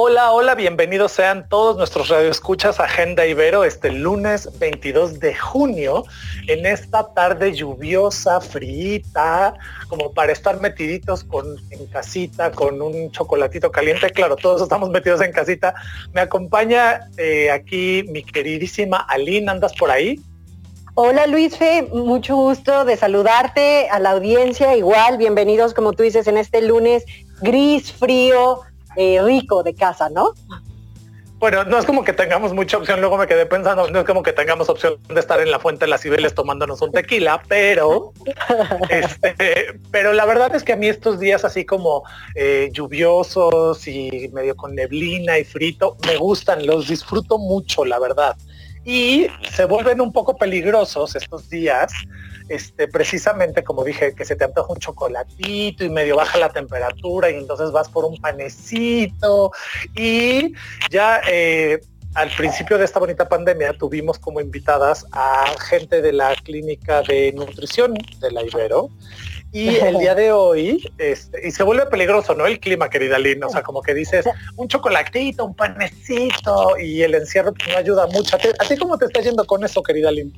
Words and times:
Hola, 0.00 0.30
hola, 0.30 0.54
bienvenidos 0.54 1.10
sean 1.10 1.48
todos 1.48 1.76
nuestros 1.76 2.08
radioescuchas 2.08 2.78
Agenda 2.78 3.26
Ibero 3.26 3.64
este 3.64 3.90
lunes 3.90 4.48
22 4.60 5.18
de 5.18 5.34
junio 5.34 6.04
en 6.46 6.66
esta 6.66 7.12
tarde 7.14 7.52
lluviosa, 7.52 8.40
frita, 8.40 9.54
como 9.88 10.12
para 10.12 10.30
estar 10.30 10.60
metiditos 10.60 11.24
con, 11.24 11.46
en 11.70 11.84
casita 11.86 12.52
con 12.52 12.80
un 12.80 13.10
chocolatito 13.10 13.72
caliente. 13.72 14.08
Claro, 14.10 14.36
todos 14.36 14.62
estamos 14.62 14.88
metidos 14.90 15.20
en 15.20 15.32
casita. 15.32 15.74
Me 16.12 16.20
acompaña 16.20 17.00
eh, 17.16 17.50
aquí 17.50 18.04
mi 18.08 18.22
queridísima 18.22 18.98
Aline, 18.98 19.50
¿andas 19.50 19.74
por 19.74 19.90
ahí? 19.90 20.20
Hola 20.94 21.26
Luis 21.26 21.56
Fe, 21.56 21.82
mucho 21.92 22.36
gusto 22.36 22.84
de 22.84 22.96
saludarte 22.96 23.88
a 23.90 23.98
la 23.98 24.12
audiencia. 24.12 24.76
Igual, 24.76 25.18
bienvenidos 25.18 25.74
como 25.74 25.92
tú 25.92 26.04
dices 26.04 26.28
en 26.28 26.38
este 26.38 26.62
lunes 26.62 27.04
gris, 27.40 27.92
frío, 27.92 28.62
eh, 28.98 29.22
rico 29.22 29.62
de 29.62 29.74
casa, 29.74 30.10
¿no? 30.10 30.34
Bueno, 31.38 31.62
no 31.62 31.78
es 31.78 31.84
como 31.84 32.02
que 32.02 32.12
tengamos 32.12 32.52
mucha 32.52 32.78
opción, 32.78 32.98
luego 32.98 33.16
me 33.16 33.28
quedé 33.28 33.46
pensando, 33.46 33.88
no 33.88 34.00
es 34.00 34.04
como 34.04 34.24
que 34.24 34.32
tengamos 34.32 34.68
opción 34.68 34.96
de 35.08 35.20
estar 35.20 35.40
en 35.40 35.52
la 35.52 35.60
fuente 35.60 35.84
de 35.84 35.90
las 35.90 36.02
Cibeles 36.02 36.34
tomándonos 36.34 36.82
un 36.82 36.90
tequila, 36.90 37.40
pero 37.46 38.12
este, 38.90 39.78
pero 39.92 40.12
la 40.12 40.26
verdad 40.26 40.52
es 40.56 40.64
que 40.64 40.72
a 40.72 40.76
mí 40.76 40.88
estos 40.88 41.20
días 41.20 41.44
así 41.44 41.64
como 41.64 42.02
eh, 42.34 42.70
lluviosos 42.72 43.86
y 43.86 44.28
medio 44.32 44.56
con 44.56 44.74
neblina 44.74 45.38
y 45.38 45.44
frito, 45.44 45.96
me 46.08 46.16
gustan, 46.16 46.66
los 46.66 46.88
disfruto 46.88 47.38
mucho, 47.38 47.84
la 47.84 48.00
verdad. 48.00 48.36
Y 48.84 49.28
se 49.52 49.64
vuelven 49.64 50.00
un 50.00 50.12
poco 50.12 50.36
peligrosos 50.36 51.14
estos 51.14 51.48
días 51.48 51.92
este, 52.48 52.88
precisamente 52.88 53.62
como 53.64 53.84
dije, 53.84 54.14
que 54.14 54.24
se 54.24 54.36
te 54.36 54.44
antoja 54.44 54.72
un 54.72 54.78
chocolatito 54.78 55.84
y 55.84 55.90
medio 55.90 56.16
baja 56.16 56.38
la 56.38 56.50
temperatura 56.50 57.30
y 57.30 57.34
entonces 57.34 57.70
vas 57.72 57.88
por 57.88 58.04
un 58.04 58.16
panecito 58.20 59.52
y 59.94 60.54
ya 60.90 61.20
eh, 61.28 61.80
al 62.14 62.30
principio 62.30 62.78
de 62.78 62.84
esta 62.84 62.98
bonita 62.98 63.28
pandemia 63.28 63.72
tuvimos 63.74 64.18
como 64.18 64.40
invitadas 64.40 65.06
a 65.12 65.46
gente 65.68 66.02
de 66.02 66.12
la 66.12 66.34
clínica 66.34 67.02
de 67.02 67.32
nutrición 67.32 67.94
de 68.20 68.30
la 68.30 68.42
Ibero 68.42 68.90
y 69.50 69.76
el 69.76 69.98
día 69.98 70.14
de 70.14 70.30
hoy, 70.30 70.92
este, 70.98 71.48
y 71.48 71.50
se 71.50 71.62
vuelve 71.62 71.86
peligroso, 71.86 72.34
¿no? 72.34 72.46
El 72.46 72.60
clima, 72.60 72.90
querida 72.90 73.18
Lynn, 73.18 73.44
o 73.44 73.48
sea, 73.48 73.62
como 73.62 73.80
que 73.80 73.94
dices, 73.94 74.26
un 74.56 74.68
chocolatito, 74.68 75.46
un 75.46 75.54
panecito, 75.54 76.76
y 76.78 77.02
el 77.02 77.14
encierro 77.14 77.54
pues, 77.54 77.68
no 77.68 77.78
ayuda 77.78 78.06
mucho. 78.08 78.36
¿A 78.36 78.64
ti 78.64 78.76
cómo 78.76 78.98
te 78.98 79.06
está 79.06 79.20
yendo 79.20 79.46
con 79.46 79.64
eso, 79.64 79.82
querida 79.82 80.10
Lynn? 80.10 80.34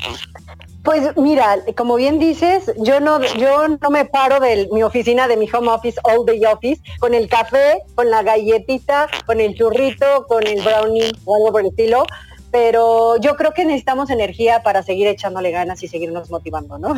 Pues 0.82 1.14
mira, 1.16 1.58
como 1.76 1.96
bien 1.96 2.18
dices, 2.18 2.72
yo 2.78 3.00
no, 3.00 3.20
yo 3.36 3.68
no 3.68 3.90
me 3.90 4.06
paro 4.06 4.40
de 4.40 4.68
mi 4.72 4.82
oficina, 4.82 5.28
de 5.28 5.36
mi 5.36 5.48
home 5.52 5.68
office, 5.68 6.00
all 6.04 6.24
day 6.24 6.42
office, 6.46 6.80
con 6.98 7.12
el 7.12 7.28
café, 7.28 7.82
con 7.94 8.08
la 8.08 8.22
galletita, 8.22 9.08
con 9.26 9.40
el 9.40 9.54
churrito, 9.54 10.26
con 10.26 10.46
el 10.46 10.62
brownie 10.62 11.12
o 11.26 11.36
algo 11.36 11.52
por 11.52 11.60
el 11.60 11.66
estilo, 11.66 12.04
pero 12.50 13.18
yo 13.18 13.36
creo 13.36 13.52
que 13.52 13.64
necesitamos 13.64 14.08
energía 14.08 14.62
para 14.62 14.82
seguir 14.82 15.06
echándole 15.06 15.50
ganas 15.50 15.82
y 15.82 15.88
seguirnos 15.88 16.30
motivando, 16.30 16.78
¿no? 16.78 16.94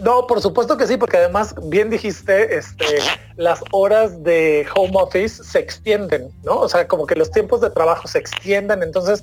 No, 0.00 0.26
por 0.26 0.40
supuesto 0.40 0.76
que 0.76 0.88
sí, 0.88 0.96
porque 0.96 1.18
además, 1.18 1.54
bien 1.68 1.88
dijiste, 1.88 2.56
este, 2.56 2.84
las 3.36 3.60
horas 3.70 4.24
de 4.24 4.66
home 4.74 4.94
office 4.94 5.44
se 5.44 5.60
extienden, 5.60 6.30
¿no? 6.42 6.58
O 6.58 6.68
sea, 6.68 6.88
como 6.88 7.06
que 7.06 7.14
los 7.14 7.30
tiempos 7.30 7.60
de 7.60 7.70
trabajo 7.70 8.08
se 8.08 8.18
extienden, 8.18 8.82
entonces 8.82 9.22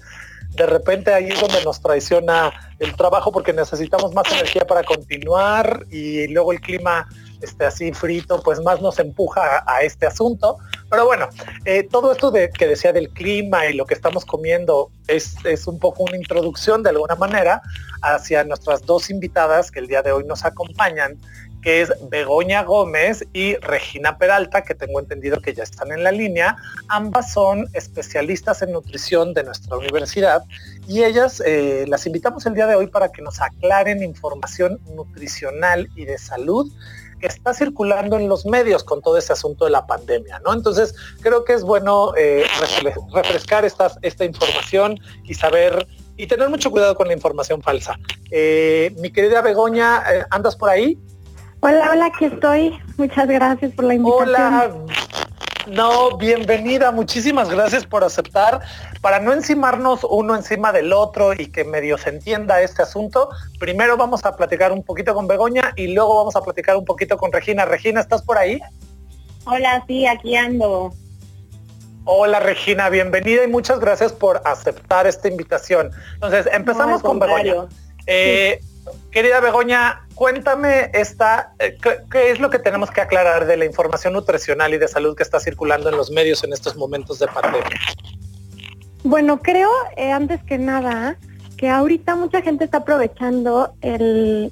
de 0.52 0.66
repente 0.66 1.14
ahí 1.14 1.30
es 1.30 1.40
donde 1.40 1.64
nos 1.64 1.82
traiciona 1.82 2.52
el 2.80 2.96
trabajo 2.96 3.32
porque 3.32 3.54
necesitamos 3.54 4.14
más 4.14 4.32
energía 4.32 4.66
para 4.68 4.84
continuar 4.84 5.86
y 5.90 6.28
luego 6.28 6.52
el 6.52 6.60
clima 6.60 7.08
este, 7.42 7.66
así 7.66 7.92
frito, 7.94 8.42
pues 8.44 8.60
más 8.62 8.82
nos 8.82 9.00
empuja 9.00 9.64
a, 9.66 9.82
este 9.82 10.06
asunto. 10.06 10.58
Pero 10.90 11.06
bueno, 11.06 11.28
eh, 11.66 11.88
todo 11.90 12.12
esto 12.12 12.32
de, 12.32 12.50
que 12.50 12.68
decía 12.68 12.94
del 12.94 13.10
clima 13.10 13.66
y 13.66 13.74
lo 13.74 13.86
que 13.86 13.94
estamos 13.94 14.26
comiendo 14.26 14.92
es, 15.08 15.36
es 15.46 15.68
un 15.68 15.80
poco 15.80 16.04
una 16.04 16.18
introducción 16.18 16.84
de 16.84 16.90
alguna 16.90 17.16
manera 17.16 17.62
hacia 18.02 18.44
nuestras 18.44 18.86
dos 18.86 19.10
invitadas 19.10 19.72
que 19.72 19.80
el 19.80 19.88
día 19.88 20.02
de 20.02 20.12
hoy 20.12 20.24
nos 20.26 20.46
acompañan, 20.46 21.20
que 21.62 21.82
es 21.82 21.92
Begoña 22.10 22.64
Gómez 22.64 23.26
y 23.34 23.56
Regina 23.58 24.18
Peralta, 24.18 24.64
que 24.64 24.76
tengo 24.76 25.00
entendido 25.00 25.40
que 25.42 25.54
ya 25.54 25.64
están 25.64 25.92
en 25.92 26.04
la 26.04 26.12
línea. 26.12 26.58
Ambas 26.88 27.34
son 27.34 27.68
especialistas 27.74 28.62
en 28.62 28.72
nutrición 28.72 29.34
de 29.34 29.44
nuestra 29.44 29.78
universidad 29.78 30.44
y 30.88 31.04
ellas 31.04 31.42
eh, 31.46 31.86
las 31.88 32.06
invitamos 32.06 32.46
el 32.46 32.56
día 32.56 32.68
de 32.68 32.76
hoy 32.76 32.88
para 32.88 33.12
que 33.12 33.22
nos 33.22 33.40
aclaren 33.42 34.04
información 34.04 34.80
nutricional 34.96 35.88
y 35.96 36.06
de 36.06 36.18
salud 36.18 36.72
que 37.20 37.28
está 37.28 37.54
circulando 37.54 38.18
en 38.18 38.28
los 38.28 38.48
medios 38.48 38.84
con 38.84 39.00
todo 39.00 39.16
ese 39.16 39.32
asunto 39.32 39.66
de 39.66 39.72
la 39.72 39.86
pandemia, 39.86 40.40
¿no? 40.40 40.54
Entonces, 40.54 40.96
creo 41.22 41.46
que 41.46 41.54
es 41.54 41.62
bueno 41.62 42.14
eh, 42.18 42.46
refrescar 43.14 43.64
esta 43.64 44.26
información 44.26 45.00
y 45.24 45.36
saber 45.36 45.88
y 46.18 46.26
tener 46.26 46.50
mucho 46.50 46.72
cuidado 46.72 46.96
con 46.96 47.08
la 47.08 47.14
información 47.14 47.62
falsa. 47.62 48.00
Eh, 48.32 48.96
mi 48.98 49.12
querida 49.12 49.42
Begoña, 49.42 50.04
¿andas 50.32 50.56
por 50.56 50.70
ahí? 50.70 50.98
Hola, 51.64 51.92
hola, 51.92 52.06
aquí 52.08 52.26
estoy. 52.26 52.80
Muchas 52.98 53.28
gracias 53.28 53.72
por 53.74 53.86
la 53.86 53.94
invitación. 53.94 54.30
Hola. 54.30 54.72
No, 55.68 56.18
bienvenida. 56.18 56.92
Muchísimas 56.92 57.52
gracias 57.52 57.86
por 57.86 58.04
aceptar. 58.04 58.62
Para 59.00 59.20
no 59.20 59.32
encimarnos 59.32 60.04
uno 60.10 60.36
encima 60.36 60.72
del 60.72 60.92
otro 60.92 61.34
y 61.34 61.52
que 61.52 61.64
medio 61.64 62.00
se 62.00 62.10
entienda 62.10 62.64
este 62.64 62.82
asunto, 62.82 63.30
primero 63.60 63.96
vamos 63.96 64.26
a 64.26 64.36
platicar 64.36 64.72
un 64.72 64.82
poquito 64.82 65.14
con 65.14 65.28
Begoña 65.28 65.72
y 65.76 65.94
luego 65.94 66.16
vamos 66.16 66.36
a 66.36 66.42
platicar 66.42 66.78
un 66.78 66.86
poquito 66.86 67.16
con 67.16 67.32
Regina. 67.32 67.64
Regina, 67.66 68.02
¿estás 68.02 68.24
por 68.24 68.40
ahí? 68.40 68.60
Hola, 69.46 69.84
sí, 69.86 70.08
aquí 70.08 70.36
ando. 70.36 70.92
Hola 72.06 72.40
Regina, 72.40 72.90
bienvenida 72.90 73.44
y 73.44 73.48
muchas 73.48 73.80
gracias 73.80 74.12
por 74.12 74.42
aceptar 74.46 75.06
esta 75.06 75.28
invitación. 75.28 75.92
Entonces, 76.16 76.50
empezamos 76.52 77.04
con 77.04 77.20
Begoña. 77.20 77.68
Eh, 78.08 78.60
querida 79.12 79.40
Begoña, 79.40 80.02
cuéntame 80.22 80.92
esta, 80.94 81.52
eh, 81.58 81.76
¿qué, 82.12 82.30
es 82.30 82.40
lo 82.40 82.52
que 82.52 82.60
tenemos 82.60 82.92
que 82.92 83.02
aclarar 83.02 83.48
de 83.48 83.58
la 83.58 83.66
información 83.66 84.14
nutricional 84.14 84.72
y 84.72 84.78
de 84.78 84.88
salud 84.88 85.16
que 85.16 85.24
está 85.24 85.40
circulando 85.40 85.90
en 85.90 85.98
los 85.98 86.12
medios 86.12 86.44
en 86.44 86.54
estos 86.54 86.76
momentos 86.76 87.18
de 87.18 87.26
pandemia? 87.26 87.80
Bueno, 89.04 89.40
creo, 89.40 89.72
eh, 89.98 90.12
antes 90.12 90.44
que 90.44 90.60
nada, 90.60 91.18
que 91.58 91.70
ahorita 91.70 92.16
mucha 92.16 92.44
gente 92.44 92.66
está 92.66 92.78
aprovechando 92.78 93.74
el, 93.82 94.52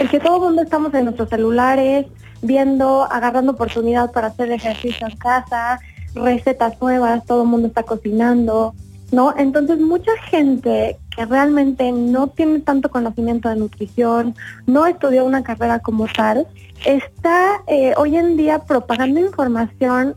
el 0.00 0.10
que 0.10 0.18
todo 0.18 0.38
el 0.38 0.42
mundo 0.42 0.62
estamos 0.62 0.92
en 0.94 1.04
nuestros 1.04 1.28
celulares, 1.28 2.06
viendo, 2.42 3.04
agarrando 3.04 3.52
oportunidad 3.52 4.10
para 4.10 4.26
hacer 4.26 4.50
ejercicio 4.50 5.06
en 5.06 5.16
casa, 5.16 5.78
recetas 6.16 6.80
nuevas, 6.80 7.24
todo 7.24 7.42
el 7.42 7.48
mundo 7.48 7.68
está 7.68 7.84
cocinando, 7.84 8.74
¿no? 9.12 9.32
Entonces 9.38 9.78
mucha 9.78 10.10
gente 10.28 10.98
que 11.14 11.24
realmente 11.24 11.90
no 11.92 12.28
tiene 12.28 12.60
tanto 12.60 12.90
conocimiento 12.90 13.48
de 13.48 13.56
nutrición, 13.56 14.34
no 14.66 14.86
estudió 14.86 15.24
una 15.24 15.42
carrera 15.42 15.78
como 15.80 16.06
tal, 16.06 16.46
está 16.84 17.62
eh, 17.66 17.94
hoy 17.96 18.16
en 18.16 18.36
día 18.36 18.60
propagando 18.60 19.20
información, 19.20 20.16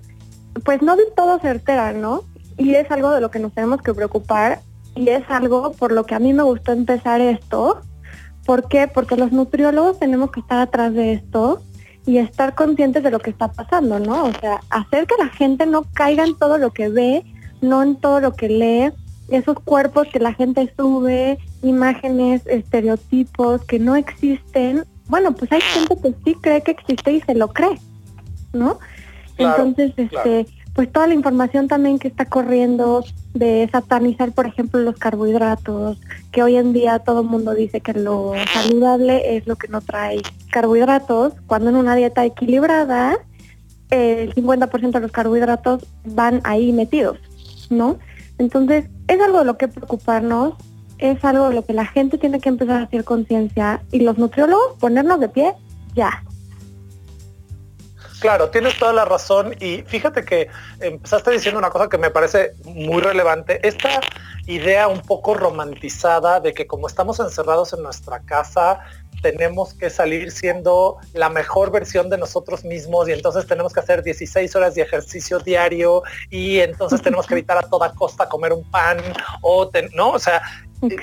pues 0.63 0.81
no 0.81 0.95
de 0.95 1.05
todo 1.15 1.39
certera, 1.39 1.93
¿no? 1.93 2.23
Y 2.57 2.73
es 2.75 2.89
algo 2.89 3.11
de 3.11 3.21
lo 3.21 3.29
que 3.29 3.39
nos 3.39 3.53
tenemos 3.53 3.81
que 3.81 3.93
preocupar 3.93 4.61
y 4.95 5.09
es 5.09 5.23
algo 5.29 5.71
por 5.73 5.91
lo 5.91 6.05
que 6.05 6.15
a 6.15 6.19
mí 6.19 6.33
me 6.33 6.43
gustó 6.43 6.71
empezar 6.71 7.21
esto. 7.21 7.81
¿Por 8.45 8.67
qué? 8.67 8.87
Porque 8.87 9.17
los 9.17 9.31
nutriólogos 9.31 9.99
tenemos 9.99 10.31
que 10.31 10.39
estar 10.39 10.59
atrás 10.59 10.93
de 10.93 11.13
esto 11.13 11.61
y 12.05 12.17
estar 12.17 12.55
conscientes 12.55 13.03
de 13.03 13.11
lo 13.11 13.19
que 13.19 13.29
está 13.29 13.51
pasando, 13.51 13.99
¿no? 13.99 14.25
O 14.25 14.33
sea, 14.39 14.61
hacer 14.69 15.05
que 15.05 15.15
la 15.19 15.29
gente 15.29 15.65
no 15.65 15.83
caiga 15.93 16.23
en 16.23 16.35
todo 16.35 16.57
lo 16.57 16.71
que 16.71 16.89
ve 16.89 17.23
no 17.61 17.83
en 17.83 17.95
todo 17.95 18.19
lo 18.19 18.33
que 18.33 18.49
lee, 18.49 18.91
esos 19.29 19.59
cuerpos 19.59 20.07
que 20.11 20.19
la 20.19 20.33
gente 20.33 20.71
sube, 20.77 21.37
imágenes, 21.61 22.45
estereotipos 22.45 23.63
que 23.65 23.79
no 23.79 23.95
existen. 23.95 24.85
Bueno, 25.07 25.33
pues 25.33 25.51
hay 25.51 25.61
gente 25.61 25.95
que 26.01 26.15
sí 26.23 26.35
cree 26.41 26.61
que 26.61 26.71
existe 26.71 27.13
y 27.13 27.21
se 27.21 27.35
lo 27.35 27.49
cree, 27.49 27.79
¿no? 28.53 28.79
Entonces, 29.37 29.93
este, 29.97 30.47
pues 30.73 30.91
toda 30.91 31.07
la 31.07 31.13
información 31.13 31.67
también 31.67 31.99
que 31.99 32.07
está 32.07 32.25
corriendo 32.25 33.03
de 33.33 33.69
satanizar, 33.71 34.31
por 34.31 34.47
ejemplo, 34.47 34.79
los 34.79 34.97
carbohidratos, 34.97 35.99
que 36.31 36.43
hoy 36.43 36.55
en 36.55 36.73
día 36.73 36.99
todo 36.99 37.21
el 37.21 37.27
mundo 37.27 37.53
dice 37.53 37.81
que 37.81 37.93
lo 37.93 38.33
saludable 38.53 39.37
es 39.37 39.47
lo 39.47 39.55
que 39.55 39.67
no 39.67 39.81
trae 39.81 40.21
carbohidratos, 40.51 41.33
cuando 41.45 41.69
en 41.69 41.75
una 41.75 41.95
dieta 41.95 42.25
equilibrada 42.25 43.17
el 43.89 44.33
50% 44.33 44.91
de 44.91 44.99
los 44.99 45.11
carbohidratos 45.11 45.85
van 46.03 46.41
ahí 46.43 46.73
metidos. 46.73 47.17
¿no? 47.69 47.97
Entonces, 48.37 48.85
es 49.07 49.21
algo 49.21 49.39
de 49.39 49.45
lo 49.45 49.57
que 49.57 49.67
preocuparnos, 49.67 50.53
es 50.97 51.23
algo 51.23 51.49
de 51.49 51.55
lo 51.55 51.65
que 51.65 51.73
la 51.73 51.85
gente 51.85 52.17
tiene 52.17 52.39
que 52.39 52.49
empezar 52.49 52.81
a 52.81 52.83
hacer 52.85 53.03
conciencia 53.03 53.81
y 53.91 53.99
los 54.01 54.17
nutriólogos 54.17 54.77
ponernos 54.79 55.19
de 55.19 55.29
pie 55.29 55.55
ya. 55.93 56.23
Claro, 58.19 58.49
tienes 58.49 58.77
toda 58.79 58.93
la 58.93 59.05
razón 59.05 59.55
y 59.59 59.83
fíjate 59.83 60.25
que 60.25 60.47
empezaste 60.79 61.31
diciendo 61.31 61.59
una 61.59 61.69
cosa 61.69 61.87
que 61.87 61.99
me 61.99 62.09
parece 62.09 62.53
muy 62.63 62.99
relevante. 62.99 63.65
Esta 63.67 64.01
idea 64.47 64.87
un 64.87 65.01
poco 65.01 65.35
romantizada 65.35 66.39
de 66.39 66.53
que 66.53 66.65
como 66.65 66.87
estamos 66.87 67.19
encerrados 67.19 67.73
en 67.73 67.83
nuestra 67.83 68.21
casa, 68.21 68.79
tenemos 69.21 69.73
que 69.73 69.89
salir 69.89 70.31
siendo 70.31 70.97
la 71.13 71.29
mejor 71.29 71.71
versión 71.71 72.09
de 72.09 72.17
nosotros 72.17 72.63
mismos 72.63 73.09
y 73.09 73.13
entonces 73.13 73.47
tenemos 73.47 73.73
que 73.73 73.79
hacer 73.79 74.03
16 74.03 74.55
horas 74.55 74.75
de 74.75 74.83
ejercicio 74.83 75.39
diario 75.39 76.03
y 76.29 76.59
entonces 76.59 77.01
tenemos 77.01 77.27
que 77.27 77.33
evitar 77.33 77.57
a 77.57 77.63
toda 77.63 77.93
costa 77.93 78.29
comer 78.29 78.53
un 78.53 78.69
pan 78.69 78.97
o, 79.41 79.69
¿no? 79.93 80.11
O 80.11 80.19
sea, 80.19 80.41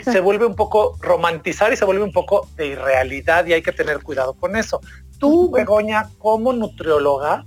se 0.05 0.21
vuelve 0.21 0.47
un 0.47 0.55
poco 0.55 0.97
romantizar 1.01 1.73
y 1.73 1.77
se 1.77 1.85
vuelve 1.85 2.05
un 2.05 2.13
poco 2.13 2.49
de 2.57 2.69
irrealidad 2.69 3.47
y 3.47 3.55
hay 3.55 3.63
que 3.63 3.73
tener 3.73 4.03
cuidado 4.03 4.35
con 4.35 4.57
eso. 4.57 4.81
Tú, 5.19 5.51
Begoña, 5.51 6.09
como 6.19 6.53
nutrióloga, 6.53 7.45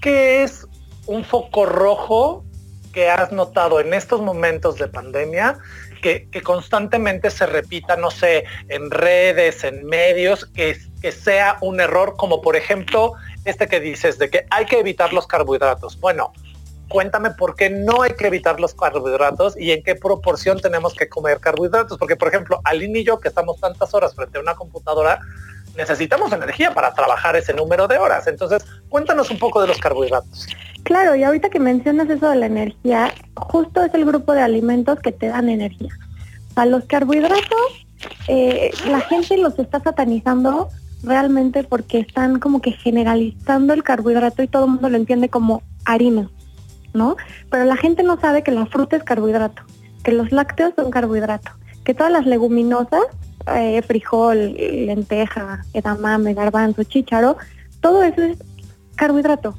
¿qué 0.00 0.44
es 0.44 0.66
un 1.06 1.24
foco 1.24 1.66
rojo 1.66 2.44
que 2.92 3.10
has 3.10 3.32
notado 3.32 3.80
en 3.80 3.92
estos 3.92 4.22
momentos 4.22 4.78
de 4.78 4.86
pandemia 4.86 5.58
que, 6.04 6.42
constantemente 6.42 7.30
se 7.30 7.46
repita, 7.46 7.96
no 7.96 8.10
sé, 8.10 8.44
en 8.68 8.90
redes, 8.90 9.64
en 9.64 9.86
medios, 9.86 10.44
que, 10.44 10.76
que 11.00 11.12
sea 11.12 11.56
un 11.62 11.80
error, 11.80 12.16
como 12.16 12.42
por 12.42 12.56
ejemplo 12.56 13.14
este 13.46 13.66
que 13.68 13.80
dices 13.80 14.18
de 14.18 14.28
que 14.28 14.46
hay 14.50 14.66
que 14.66 14.78
evitar 14.78 15.14
los 15.14 15.26
carbohidratos. 15.26 15.98
Bueno, 15.98 16.32
cuéntame 16.88 17.30
por 17.30 17.56
qué 17.56 17.70
no 17.70 18.02
hay 18.02 18.12
que 18.12 18.26
evitar 18.26 18.60
los 18.60 18.74
carbohidratos 18.74 19.56
y 19.58 19.72
en 19.72 19.82
qué 19.82 19.94
proporción 19.94 20.60
tenemos 20.60 20.92
que 20.94 21.08
comer 21.08 21.40
carbohidratos. 21.40 21.96
Porque, 21.96 22.16
por 22.16 22.28
ejemplo, 22.28 22.60
Aline 22.64 22.98
y 22.98 23.04
yo, 23.04 23.18
que 23.18 23.28
estamos 23.28 23.58
tantas 23.58 23.94
horas 23.94 24.14
frente 24.14 24.36
a 24.36 24.42
una 24.42 24.54
computadora, 24.54 25.20
necesitamos 25.74 26.32
energía 26.32 26.74
para 26.74 26.92
trabajar 26.92 27.34
ese 27.34 27.54
número 27.54 27.88
de 27.88 27.96
horas. 27.96 28.26
Entonces, 28.26 28.62
cuéntanos 28.90 29.30
un 29.30 29.38
poco 29.38 29.62
de 29.62 29.68
los 29.68 29.78
carbohidratos. 29.78 30.48
Claro, 30.84 31.16
y 31.16 31.24
ahorita 31.24 31.48
que 31.48 31.58
mencionas 31.58 32.10
eso 32.10 32.28
de 32.28 32.36
la 32.36 32.46
energía, 32.46 33.12
justo 33.34 33.82
es 33.82 33.92
el 33.94 34.04
grupo 34.04 34.34
de 34.34 34.42
alimentos 34.42 35.00
que 35.00 35.12
te 35.12 35.28
dan 35.28 35.48
energía. 35.48 35.92
A 36.56 36.66
los 36.66 36.84
carbohidratos, 36.84 37.86
eh, 38.28 38.70
la 38.86 39.00
gente 39.00 39.38
los 39.38 39.58
está 39.58 39.80
satanizando 39.80 40.68
realmente 41.02 41.64
porque 41.64 42.00
están 42.00 42.38
como 42.38 42.60
que 42.60 42.72
generalizando 42.72 43.72
el 43.72 43.82
carbohidrato 43.82 44.42
y 44.42 44.48
todo 44.48 44.66
el 44.66 44.72
mundo 44.72 44.90
lo 44.90 44.96
entiende 44.96 45.30
como 45.30 45.62
harina, 45.86 46.30
¿no? 46.92 47.16
Pero 47.50 47.64
la 47.64 47.76
gente 47.76 48.02
no 48.02 48.20
sabe 48.20 48.42
que 48.42 48.50
la 48.50 48.66
fruta 48.66 48.96
es 48.96 49.04
carbohidrato, 49.04 49.62
que 50.02 50.12
los 50.12 50.32
lácteos 50.32 50.74
son 50.76 50.90
carbohidrato, 50.90 51.50
que 51.84 51.94
todas 51.94 52.12
las 52.12 52.26
leguminosas 52.26 53.02
eh, 53.54 53.80
frijol, 53.82 54.54
lenteja, 54.54 55.64
edamame, 55.72 56.34
garbanzo, 56.34 56.84
chícharo, 56.84 57.38
todo 57.80 58.02
eso 58.02 58.22
es 58.22 58.38
carbohidrato. 58.96 59.54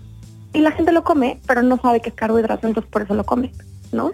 Y 0.56 0.62
la 0.62 0.72
gente 0.72 0.94
lo 0.94 1.04
come, 1.04 1.40
pero 1.46 1.62
no 1.62 1.78
sabe 1.78 2.00
que 2.00 2.10
es 2.10 2.16
carbohidrato, 2.16 2.66
entonces 2.66 2.90
por 2.90 3.02
eso 3.02 3.14
lo 3.14 3.26
come, 3.26 3.52
¿no? 3.92 4.12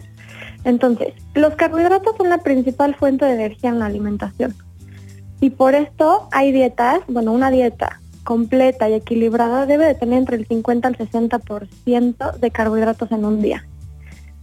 Entonces, 0.64 1.14
los 1.36 1.54
carbohidratos 1.56 2.18
son 2.18 2.30
la 2.30 2.40
principal 2.40 2.96
fuente 2.96 3.26
de 3.26 3.34
energía 3.34 3.70
en 3.70 3.78
la 3.78 3.86
alimentación. 3.86 4.56
Y 5.40 5.52
por 5.52 5.76
esto 5.76 6.28
hay 6.32 6.52
dietas, 6.52 7.02
bueno, 7.08 7.32
una 7.32 7.52
dieta 7.52 8.02
completa 8.24 8.90
y 8.90 8.94
equilibrada 8.94 9.68
debe 9.68 9.86
de 9.86 9.94
tener 9.94 10.18
entre 10.18 10.38
el 10.38 10.48
50 10.48 10.88
al 10.88 10.98
60% 10.98 12.38
de 12.38 12.52
carbohidratos 12.52 13.12
en 13.12 13.24
un 13.24 13.40
día. 13.40 13.68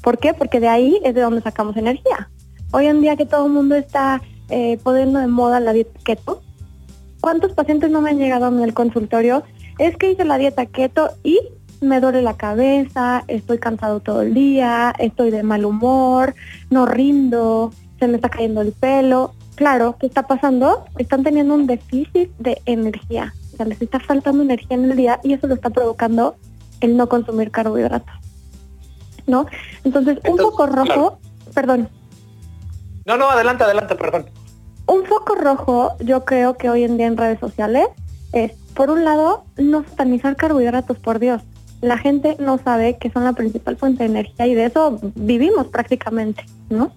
¿Por 0.00 0.18
qué? 0.18 0.34
Porque 0.34 0.60
de 0.60 0.68
ahí 0.68 1.00
es 1.04 1.14
de 1.14 1.20
donde 1.20 1.42
sacamos 1.42 1.76
energía. 1.76 2.30
Hoy 2.70 2.86
en 2.86 3.00
día 3.00 3.16
que 3.16 3.26
todo 3.26 3.46
el 3.46 3.52
mundo 3.52 3.74
está 3.74 4.22
eh, 4.50 4.78
poniendo 4.84 5.18
de 5.18 5.26
moda 5.26 5.58
la 5.58 5.72
dieta 5.72 5.98
keto. 6.04 6.42
¿Cuántos 7.20 7.54
pacientes 7.54 7.90
no 7.90 8.00
me 8.00 8.10
han 8.10 8.18
llegado 8.18 8.46
a 8.46 8.50
mi 8.52 8.70
consultorio? 8.70 9.42
Es 9.78 9.96
que 9.96 10.12
hice 10.12 10.24
la 10.24 10.38
dieta 10.38 10.66
keto 10.66 11.10
y 11.24 11.40
me 11.80 12.00
duele 12.00 12.22
la 12.22 12.36
cabeza, 12.36 13.24
estoy 13.28 13.58
cansado 13.58 14.00
todo 14.00 14.22
el 14.22 14.34
día, 14.34 14.92
estoy 14.98 15.30
de 15.30 15.42
mal 15.42 15.64
humor, 15.64 16.34
no 16.70 16.86
rindo, 16.86 17.72
se 17.98 18.08
me 18.08 18.16
está 18.16 18.28
cayendo 18.28 18.60
el 18.60 18.72
pelo. 18.72 19.32
Claro, 19.54 19.96
¿qué 19.98 20.06
está 20.06 20.26
pasando? 20.26 20.84
Están 20.98 21.24
teniendo 21.24 21.54
un 21.54 21.66
déficit 21.66 22.30
de 22.38 22.60
energía. 22.64 23.34
O 23.52 23.56
sea, 23.56 23.66
les 23.66 23.82
está 23.82 23.98
faltando 23.98 24.42
energía 24.42 24.76
en 24.76 24.90
el 24.90 24.96
día 24.96 25.20
y 25.24 25.32
eso 25.32 25.46
lo 25.46 25.54
está 25.54 25.70
provocando 25.70 26.36
el 26.80 26.96
no 26.96 27.08
consumir 27.08 27.50
carbohidratos. 27.50 28.14
¿No? 29.26 29.46
Entonces, 29.84 30.18
un 30.28 30.36
poco 30.36 30.66
rojo, 30.66 31.18
perdón. 31.54 31.88
No, 33.04 33.16
no, 33.16 33.28
adelante, 33.28 33.64
adelante, 33.64 33.94
perdón. 33.94 34.26
Un 34.86 35.04
foco 35.04 35.34
rojo, 35.34 35.92
yo 36.00 36.24
creo 36.24 36.56
que 36.56 36.70
hoy 36.70 36.84
en 36.84 36.96
día 36.96 37.06
en 37.06 37.16
redes 37.16 37.38
sociales 37.40 37.88
es, 38.32 38.52
por 38.74 38.90
un 38.90 39.04
lado, 39.04 39.44
no 39.56 39.84
satanizar 39.84 40.36
carbohidratos, 40.36 40.98
por 40.98 41.18
Dios. 41.18 41.42
La 41.80 41.98
gente 41.98 42.36
no 42.40 42.58
sabe 42.58 42.98
que 42.98 43.10
son 43.10 43.24
la 43.24 43.32
principal 43.32 43.76
fuente 43.76 44.04
de 44.04 44.10
energía 44.10 44.46
y 44.46 44.54
de 44.54 44.66
eso 44.66 44.98
vivimos 45.14 45.68
prácticamente, 45.68 46.44
¿no? 46.70 46.92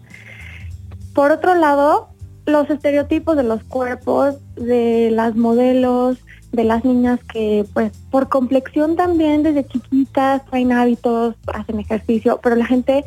Por 1.13 1.31
otro 1.31 1.55
lado, 1.55 2.09
los 2.45 2.69
estereotipos 2.69 3.35
de 3.35 3.43
los 3.43 3.63
cuerpos, 3.63 4.35
de 4.55 5.11
las 5.11 5.35
modelos, 5.35 6.17
de 6.51 6.63
las 6.63 6.83
niñas 6.83 7.19
que 7.31 7.65
pues 7.73 7.91
por 8.09 8.27
complexión 8.27 8.95
también 8.95 9.43
desde 9.43 9.65
chiquitas 9.65 10.45
traen 10.45 10.71
hábitos, 10.71 11.35
hacen 11.53 11.79
ejercicio, 11.79 12.39
pero 12.41 12.55
la 12.55 12.65
gente 12.65 13.05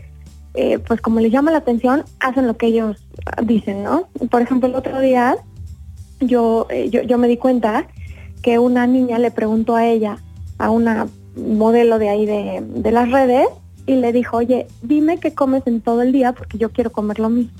eh, 0.54 0.78
pues 0.78 1.00
como 1.00 1.18
les 1.18 1.32
llama 1.32 1.50
la 1.50 1.58
atención, 1.58 2.04
hacen 2.20 2.46
lo 2.46 2.56
que 2.56 2.66
ellos 2.66 3.04
dicen, 3.42 3.82
¿no? 3.82 4.08
Por 4.30 4.40
ejemplo, 4.40 4.68
el 4.68 4.76
otro 4.76 5.00
día 5.00 5.36
yo, 6.20 6.66
eh, 6.70 6.88
yo, 6.90 7.02
yo 7.02 7.18
me 7.18 7.26
di 7.26 7.36
cuenta 7.36 7.88
que 8.40 8.58
una 8.58 8.86
niña 8.86 9.18
le 9.18 9.30
preguntó 9.30 9.74
a 9.74 9.86
ella, 9.86 10.18
a 10.58 10.70
una 10.70 11.08
modelo 11.36 11.98
de 11.98 12.08
ahí 12.08 12.26
de, 12.26 12.62
de 12.66 12.90
las 12.92 13.10
redes, 13.10 13.46
y 13.86 13.96
le 13.96 14.12
dijo, 14.12 14.38
oye, 14.38 14.66
dime 14.82 15.18
qué 15.18 15.34
comes 15.34 15.66
en 15.66 15.80
todo 15.80 16.02
el 16.02 16.12
día 16.12 16.32
porque 16.32 16.58
yo 16.58 16.70
quiero 16.70 16.90
comer 16.90 17.18
lo 17.18 17.28
mismo. 17.28 17.52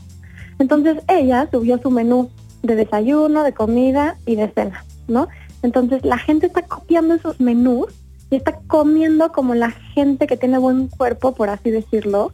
Entonces 0.59 1.03
ella 1.09 1.49
subió 1.51 1.79
su 1.79 1.91
menú 1.91 2.31
de 2.63 2.77
desayuno, 2.77 3.43
de 3.43 3.53
comida 3.53 4.17
y 4.25 4.37
de 4.37 4.49
cena, 4.49 4.85
¿no? 5.07 5.29
Entonces 5.63 6.05
la 6.05 6.19
gente 6.19 6.47
está 6.47 6.63
copiando 6.63 7.15
esos 7.15 7.41
menús 7.41 7.89
y 8.31 8.37
está 8.37 8.59
comiendo 8.67 9.33
como 9.33 9.55
la 9.55 9.71
gente 9.71 10.27
que 10.27 10.37
tiene 10.37 10.59
buen 10.59 10.89
cuerpo, 10.89 11.35
por 11.35 11.51
así 11.51 11.71
decirlo, 11.71 12.33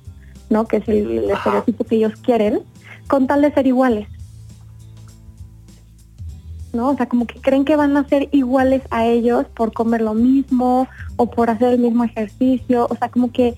¿no? 0.51 0.67
Que 0.67 0.79
es 0.79 0.89
el, 0.89 1.31
estereotipo 1.31 1.85
que 1.85 1.97
ellos 1.97 2.13
quieren, 2.23 2.61
con 3.09 3.27
tal 3.27 3.43
de 3.43 3.53
ser 3.53 3.67
iguales. 3.67 4.09
¿No? 6.73 6.91
O 6.91 6.97
sea, 6.97 7.07
como 7.07 7.27
que 7.27 7.41
creen 7.41 7.65
que 7.65 7.77
van 7.77 7.97
a 7.97 8.07
ser 8.09 8.29
iguales 8.33 8.83
a 8.91 9.07
ellos 9.07 9.47
por 9.55 9.73
comer 9.73 10.03
lo 10.03 10.15
mismo 10.15 10.89
o 11.17 11.31
por 11.31 11.51
hacer 11.51 11.75
el 11.75 11.79
mismo 11.81 12.05
ejercicio. 12.05 12.87
O 12.91 12.97
sea, 12.97 13.09
como 13.09 13.33
que 13.33 13.57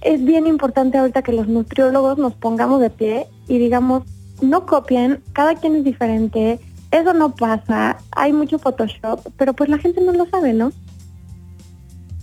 es 0.00 0.24
bien 0.24 0.46
importante 0.46 0.98
ahorita 0.98 1.22
que 1.22 1.32
los 1.32 1.48
nutriólogos 1.48 2.18
nos 2.18 2.34
pongamos 2.34 2.80
de 2.80 2.90
pie 2.90 3.26
y 3.48 3.58
digamos, 3.58 4.04
no 4.40 4.66
copien, 4.66 5.22
cada 5.32 5.54
quien 5.54 5.76
es 5.76 5.84
diferente, 5.84 6.60
eso 6.90 7.12
no 7.12 7.34
pasa, 7.34 7.98
hay 8.12 8.32
mucho 8.32 8.58
Photoshop, 8.58 9.20
pero 9.36 9.52
pues 9.52 9.68
la 9.68 9.78
gente 9.78 10.00
no 10.00 10.12
lo 10.12 10.26
sabe, 10.26 10.52
¿no? 10.52 10.72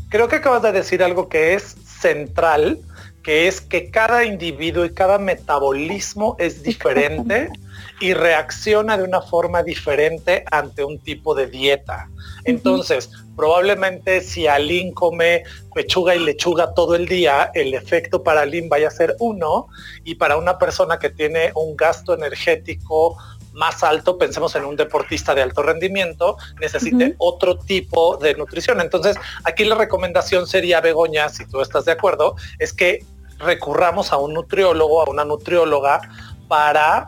Creo 0.10 0.28
que 0.28 0.38
acabas 0.38 0.62
de 0.62 0.72
decir 0.72 1.04
algo 1.04 1.28
que 1.28 1.56
es 1.56 1.64
central 1.64 2.80
que 3.26 3.48
es 3.48 3.60
que 3.60 3.90
cada 3.90 4.24
individuo 4.24 4.86
y 4.86 4.94
cada 4.94 5.18
metabolismo 5.18 6.36
es 6.38 6.62
diferente 6.62 7.50
y 8.00 8.14
reacciona 8.14 8.98
de 8.98 9.04
una 9.04 9.22
forma 9.22 9.64
diferente 9.64 10.46
ante 10.52 10.84
un 10.84 11.00
tipo 11.00 11.34
de 11.34 11.48
dieta. 11.48 12.08
Entonces, 12.44 13.10
probablemente 13.36 14.22
si 14.22 14.46
Aline 14.46 14.94
come 14.94 15.44
pechuga 15.74 16.16
y 16.16 16.20
lechuga 16.20 16.74
todo 16.76 16.94
el 16.94 17.08
día, 17.08 17.50
el 17.56 17.74
efecto 17.74 18.22
para 18.22 18.42
Aline 18.42 18.68
vaya 18.70 18.90
a 18.90 18.92
ser 18.92 19.16
uno 19.20 19.68
y 20.04 20.16
para 20.16 20.38
una 20.38 20.60
persona 20.60 21.00
que 21.00 21.10
tiene 21.10 21.52
un 21.56 21.76
gasto 21.76 22.14
energético 22.14 23.18
más 23.54 23.84
alto, 23.84 24.18
pensemos 24.18 24.54
en 24.56 24.66
un 24.66 24.76
deportista 24.76 25.34
de 25.34 25.42
alto 25.42 25.64
rendimiento, 25.64 26.38
necesite 26.60 27.16
otro 27.18 27.58
tipo 27.58 28.18
de 28.18 28.36
nutrición. 28.36 28.82
Entonces, 28.82 29.16
aquí 29.46 29.64
la 29.64 29.76
recomendación 29.76 30.46
sería, 30.46 30.82
Begoña, 30.82 31.30
si 31.30 31.46
tú 31.46 31.62
estás 31.62 31.86
de 31.86 31.94
acuerdo, 31.94 32.36
es 32.60 32.74
que 32.74 33.06
recurramos 33.40 34.12
a 34.12 34.18
un 34.18 34.34
nutriólogo, 34.34 35.02
a 35.02 35.10
una 35.10 35.26
nutrióloga, 35.26 36.02
para 36.48 37.08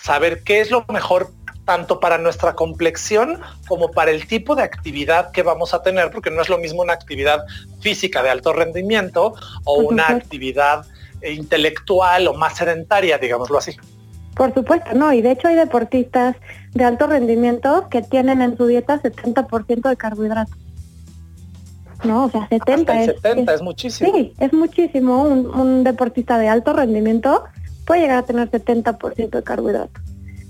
saber 0.00 0.42
qué 0.42 0.60
es 0.60 0.70
lo 0.70 0.84
mejor 0.88 1.30
tanto 1.64 2.00
para 2.00 2.16
nuestra 2.16 2.54
complexión 2.54 3.40
como 3.66 3.90
para 3.90 4.10
el 4.10 4.26
tipo 4.26 4.56
de 4.56 4.62
actividad 4.62 5.32
que 5.32 5.42
vamos 5.42 5.74
a 5.74 5.82
tener, 5.82 6.10
porque 6.10 6.30
no 6.30 6.40
es 6.40 6.48
lo 6.48 6.56
mismo 6.56 6.80
una 6.80 6.94
actividad 6.94 7.44
física 7.80 8.22
de 8.22 8.30
alto 8.30 8.54
rendimiento 8.54 9.34
o 9.64 9.74
una 9.80 10.08
actividad 10.08 10.86
intelectual 11.22 12.28
o 12.28 12.34
más 12.34 12.56
sedentaria, 12.56 13.18
digámoslo 13.18 13.58
así. 13.58 13.76
Por 14.34 14.54
supuesto, 14.54 14.94
no, 14.94 15.12
y 15.12 15.20
de 15.20 15.32
hecho 15.32 15.48
hay 15.48 15.56
deportistas 15.56 16.36
de 16.72 16.84
alto 16.84 17.06
rendimiento 17.06 17.88
que 17.90 18.02
tienen 18.02 18.40
en 18.40 18.56
su 18.56 18.66
dieta 18.66 19.02
70% 19.02 19.88
de 19.88 19.96
carbohidratos. 19.96 20.56
¿No? 22.04 22.24
O 22.24 22.30
sea, 22.30 22.48
70 22.48 23.02
es, 23.02 23.06
70 23.06 23.54
es, 23.54 23.62
muchísimo. 23.62 24.12
Sí, 24.12 24.32
es 24.38 24.52
muchísimo. 24.52 25.22
Un, 25.22 25.84
deportista 25.84 26.38
de 26.38 26.48
alto 26.48 26.72
rendimiento 26.72 27.44
puede 27.86 28.02
llegar 28.02 28.18
a 28.18 28.22
tener 28.22 28.50
70% 28.50 29.30
de 29.30 29.42
carbohidratos. 29.42 30.02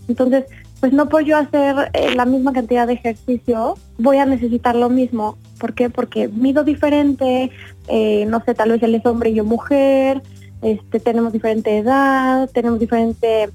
Entonces, 0.08 0.44
pues 0.80 0.92
no 0.92 1.08
por 1.08 1.24
yo 1.24 1.36
hacer 1.36 1.90
eh, 1.92 2.14
la 2.14 2.24
misma 2.24 2.52
cantidad 2.52 2.86
de 2.86 2.94
ejercicio, 2.94 3.74
voy 3.98 4.18
a 4.18 4.26
necesitar 4.26 4.76
lo 4.76 4.88
mismo. 4.88 5.36
¿Por 5.58 5.74
qué? 5.74 5.90
Porque 5.90 6.28
mido 6.28 6.64
diferente, 6.64 7.50
eh, 7.88 8.24
no 8.26 8.42
sé, 8.44 8.54
tal 8.54 8.70
vez 8.70 8.82
él 8.82 8.94
es 8.94 9.04
hombre 9.06 9.30
y 9.30 9.34
yo 9.34 9.44
mujer, 9.44 10.22
este, 10.62 11.00
tenemos 11.00 11.32
diferente 11.32 11.78
edad, 11.78 12.48
tenemos 12.52 12.78
diferente 12.78 13.50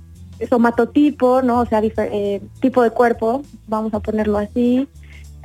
somatotipo, 0.50 1.41
¿no? 1.41 1.62
O 1.62 1.65
sea, 1.65 1.81
eh, 1.83 2.41
tipo 2.59 2.81
de 2.83 2.91
cuerpo, 2.91 3.43
vamos 3.67 3.93
a 3.93 4.00
ponerlo 4.00 4.38
así. 4.38 4.88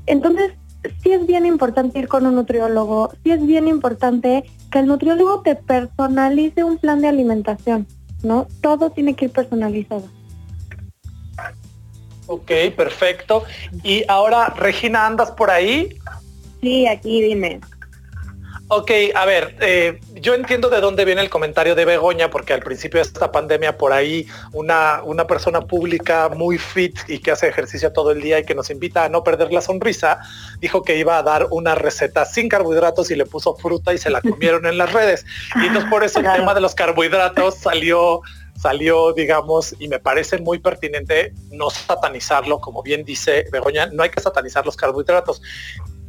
Entonces, 0.07 0.53
sí 1.03 1.13
es 1.13 1.27
bien 1.27 1.47
importante 1.47 1.99
ir 1.99 2.09
con 2.09 2.27
un 2.27 2.35
nutriólogo, 2.35 3.13
sí 3.23 3.31
es 3.33 3.45
bien 3.45 3.69
importante 3.69 4.45
que 4.71 4.79
el 4.81 4.87
nutriólogo 4.87 5.41
te 5.43 5.57
personalice 5.57 6.65
un 6.65 6.79
plan 6.79 7.01
de 7.01 7.09
alimentación, 7.09 7.87
¿no? 8.23 8.47
Todo 8.61 8.91
tiene 8.91 9.15
que 9.15 9.27
ir 9.27 9.33
personalizado. 9.33 10.05
Ok, 12.27 12.51
perfecto. 12.77 13.45
Y 13.83 14.05
ahora, 14.07 14.49
Regina, 14.51 15.07
¿andas 15.07 15.31
por 15.31 15.51
ahí? 15.51 15.97
Sí, 16.61 16.87
aquí 16.87 17.23
dime. 17.23 17.61
Ok, 18.71 18.91
a 19.15 19.25
ver, 19.25 19.57
eh, 19.63 19.99
yo 20.13 20.35
entiendo 20.35 20.69
de 20.69 20.83
dónde 20.83 21.07
viene 21.07 21.23
el 21.23 21.31
comentario 21.31 21.75
de 21.75 21.87
Begoña, 21.87 22.29
porque 22.29 22.53
al 22.53 22.61
principio 22.61 22.99
de 22.99 23.07
esta 23.07 23.33
pandemia 23.33 23.79
por 23.79 23.95
ahí 23.95 24.27
una, 24.53 25.01
una 25.05 25.27
persona 25.27 25.63
pública 25.63 26.29
muy 26.29 26.59
fit 26.59 26.99
y 27.09 27.19
que 27.21 27.31
hace 27.31 27.49
ejercicio 27.49 27.95
todo 27.95 28.11
el 28.11 28.21
día 28.21 28.39
y 28.39 28.45
que 28.45 28.55
nos 28.55 28.69
invita 28.69 29.05
a 29.05 29.09
no 29.09 29.25
perder 29.25 29.55
la 29.55 29.63
sonrisa, 29.63 30.19
dijo 30.61 30.83
que 30.83 30.99
iba 30.99 31.17
a 31.17 31.23
dar 31.23 31.47
una 31.51 31.77
receta 31.77 32.27
sin 32.27 32.51
carbohidratos 32.51 33.11
y 33.11 33.17
le 33.17 33.25
puso 33.25 33.57
fruta 33.57 33.95
y 33.95 33.99
se 33.99 34.11
la 34.11 34.21
comieron 34.21 34.67
en 34.67 34.77
las 34.77 34.93
redes. 34.93 35.25
Y 35.57 35.67
entonces 35.67 35.89
por 35.89 36.05
eso 36.05 36.21
el 36.21 36.31
tema 36.31 36.53
de 36.53 36.61
los 36.61 36.75
carbohidratos 36.75 37.55
salió 37.55 38.21
salió, 38.59 39.13
digamos, 39.13 39.75
y 39.79 39.89
me 39.89 40.01
parece 40.01 40.39
muy 40.39 40.59
pertinente 40.59 41.33
no 41.53 41.71
satanizarlo, 41.71 42.61
como 42.61 42.83
bien 42.83 43.05
dice 43.05 43.47
Begoña, 43.53 43.87
no 43.87 44.03
hay 44.03 44.11
que 44.11 44.21
satanizar 44.21 44.67
los 44.67 44.77
carbohidratos. 44.77 45.41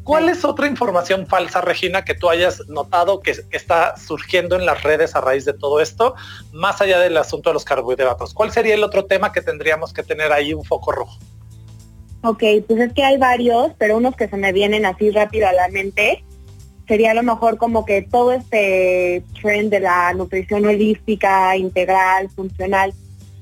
¿Cuál 0.03 0.29
es 0.29 0.43
otra 0.43 0.67
información 0.67 1.27
falsa, 1.27 1.61
Regina, 1.61 2.03
que 2.03 2.15
tú 2.15 2.29
hayas 2.29 2.67
notado 2.67 3.19
que 3.21 3.35
está 3.51 3.95
surgiendo 3.97 4.55
en 4.55 4.65
las 4.65 4.81
redes 4.83 5.15
a 5.15 5.21
raíz 5.21 5.45
de 5.45 5.53
todo 5.53 5.81
esto, 5.81 6.15
más 6.51 6.81
allá 6.81 6.99
del 6.99 7.17
asunto 7.17 7.49
de 7.51 7.53
los 7.53 7.65
carbohidratos? 7.65 8.33
¿Cuál 8.33 8.51
sería 8.51 8.73
el 8.73 8.83
otro 8.83 9.05
tema 9.05 9.31
que 9.31 9.41
tendríamos 9.41 9.93
que 9.93 10.03
tener 10.03 10.31
ahí 10.31 10.53
un 10.53 10.63
foco 10.63 10.91
rojo? 10.91 11.17
Ok, 12.23 12.43
pues 12.67 12.79
es 12.79 12.93
que 12.93 13.03
hay 13.03 13.17
varios, 13.17 13.71
pero 13.77 13.97
unos 13.97 14.15
que 14.15 14.27
se 14.27 14.35
me 14.35 14.51
vienen 14.51 14.85
así 14.85 15.11
rápido 15.11 15.47
a 15.47 15.53
la 15.53 15.67
mente 15.69 16.23
sería 16.89 17.11
a 17.11 17.13
lo 17.13 17.21
mejor 17.21 17.57
como 17.57 17.85
que 17.85 18.01
todo 18.01 18.31
este 18.31 19.23
trend 19.39 19.69
de 19.69 19.79
la 19.79 20.11
nutrición 20.15 20.65
holística, 20.65 21.55
integral, 21.55 22.29
funcional, 22.31 22.93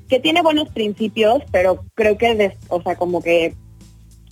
que 0.09 0.19
tiene 0.19 0.41
buenos 0.41 0.67
principios, 0.69 1.41
pero 1.49 1.85
creo 1.95 2.17
que, 2.17 2.57
o 2.67 2.81
sea, 2.81 2.97
como 2.97 3.23
que 3.23 3.55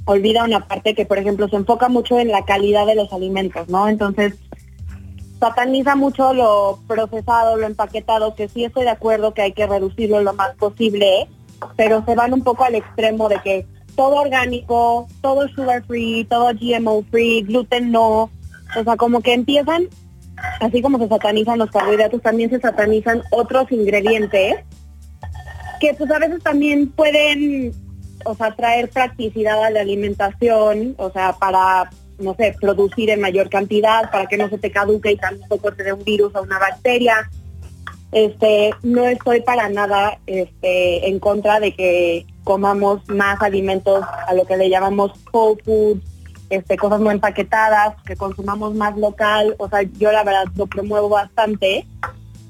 olvida 0.05 0.43
una 0.43 0.67
parte 0.67 0.95
que, 0.95 1.05
por 1.05 1.17
ejemplo, 1.17 1.47
se 1.47 1.55
enfoca 1.55 1.89
mucho 1.89 2.19
en 2.19 2.29
la 2.29 2.45
calidad 2.45 2.85
de 2.85 2.95
los 2.95 3.11
alimentos, 3.11 3.67
¿no? 3.69 3.87
Entonces, 3.87 4.35
sataniza 5.39 5.95
mucho 5.95 6.33
lo 6.33 6.79
procesado, 6.87 7.57
lo 7.57 7.65
empaquetado, 7.65 8.35
que 8.35 8.47
sí 8.47 8.63
estoy 8.63 8.83
de 8.83 8.91
acuerdo 8.91 9.33
que 9.33 9.41
hay 9.41 9.51
que 9.51 9.67
reducirlo 9.67 10.21
lo 10.21 10.33
más 10.33 10.55
posible, 10.55 11.27
pero 11.75 12.03
se 12.05 12.15
van 12.15 12.33
un 12.33 12.43
poco 12.43 12.63
al 12.63 12.75
extremo 12.75 13.29
de 13.29 13.39
que 13.43 13.65
todo 13.95 14.15
orgánico, 14.15 15.07
todo 15.21 15.47
sugar 15.49 15.83
free, 15.85 16.25
todo 16.25 16.51
GMO 16.53 17.03
free, 17.09 17.41
gluten 17.41 17.91
no, 17.91 18.29
o 18.75 18.83
sea, 18.83 18.97
como 18.97 19.21
que 19.21 19.33
empiezan, 19.33 19.87
así 20.59 20.81
como 20.81 20.99
se 20.99 21.07
satanizan 21.07 21.59
los 21.59 21.71
carbohidratos, 21.71 22.21
también 22.21 22.49
se 22.49 22.59
satanizan 22.59 23.23
otros 23.31 23.71
ingredientes 23.71 24.57
que 25.79 25.93
pues 25.93 26.09
a 26.11 26.19
veces 26.19 26.41
también 26.43 26.89
pueden, 26.91 27.73
o 28.25 28.35
sea, 28.35 28.55
traer 28.55 28.89
practicidad 28.89 29.63
a 29.63 29.69
la 29.69 29.81
alimentación, 29.81 30.95
o 30.97 31.11
sea, 31.11 31.33
para, 31.33 31.89
no 32.17 32.35
sé, 32.35 32.55
producir 32.59 33.11
en 33.11 33.21
mayor 33.21 33.49
cantidad, 33.49 34.11
para 34.11 34.25
que 34.25 34.37
no 34.37 34.49
se 34.49 34.57
te 34.57 34.71
caduque 34.71 35.11
y 35.11 35.17
tampoco 35.17 35.71
te 35.71 35.83
dé 35.83 35.93
un 35.93 36.03
virus 36.03 36.35
o 36.35 36.41
una 36.41 36.59
bacteria. 36.59 37.29
Este, 38.11 38.73
no 38.81 39.05
estoy 39.05 39.41
para 39.41 39.69
nada 39.69 40.17
este, 40.25 41.07
en 41.07 41.19
contra 41.19 41.59
de 41.59 41.73
que 41.73 42.25
comamos 42.43 43.07
más 43.09 43.41
alimentos 43.41 44.03
a 44.27 44.33
lo 44.33 44.45
que 44.45 44.57
le 44.57 44.69
llamamos 44.69 45.11
whole 45.31 45.61
food, 45.63 45.99
este, 46.49 46.77
cosas 46.77 46.99
no 46.99 47.11
empaquetadas, 47.11 47.95
que 48.03 48.15
consumamos 48.15 48.73
más 48.73 48.97
local, 48.97 49.55
o 49.59 49.69
sea, 49.69 49.83
yo 49.83 50.11
la 50.11 50.23
verdad 50.23 50.45
lo 50.55 50.65
promuevo 50.67 51.09
bastante, 51.09 51.85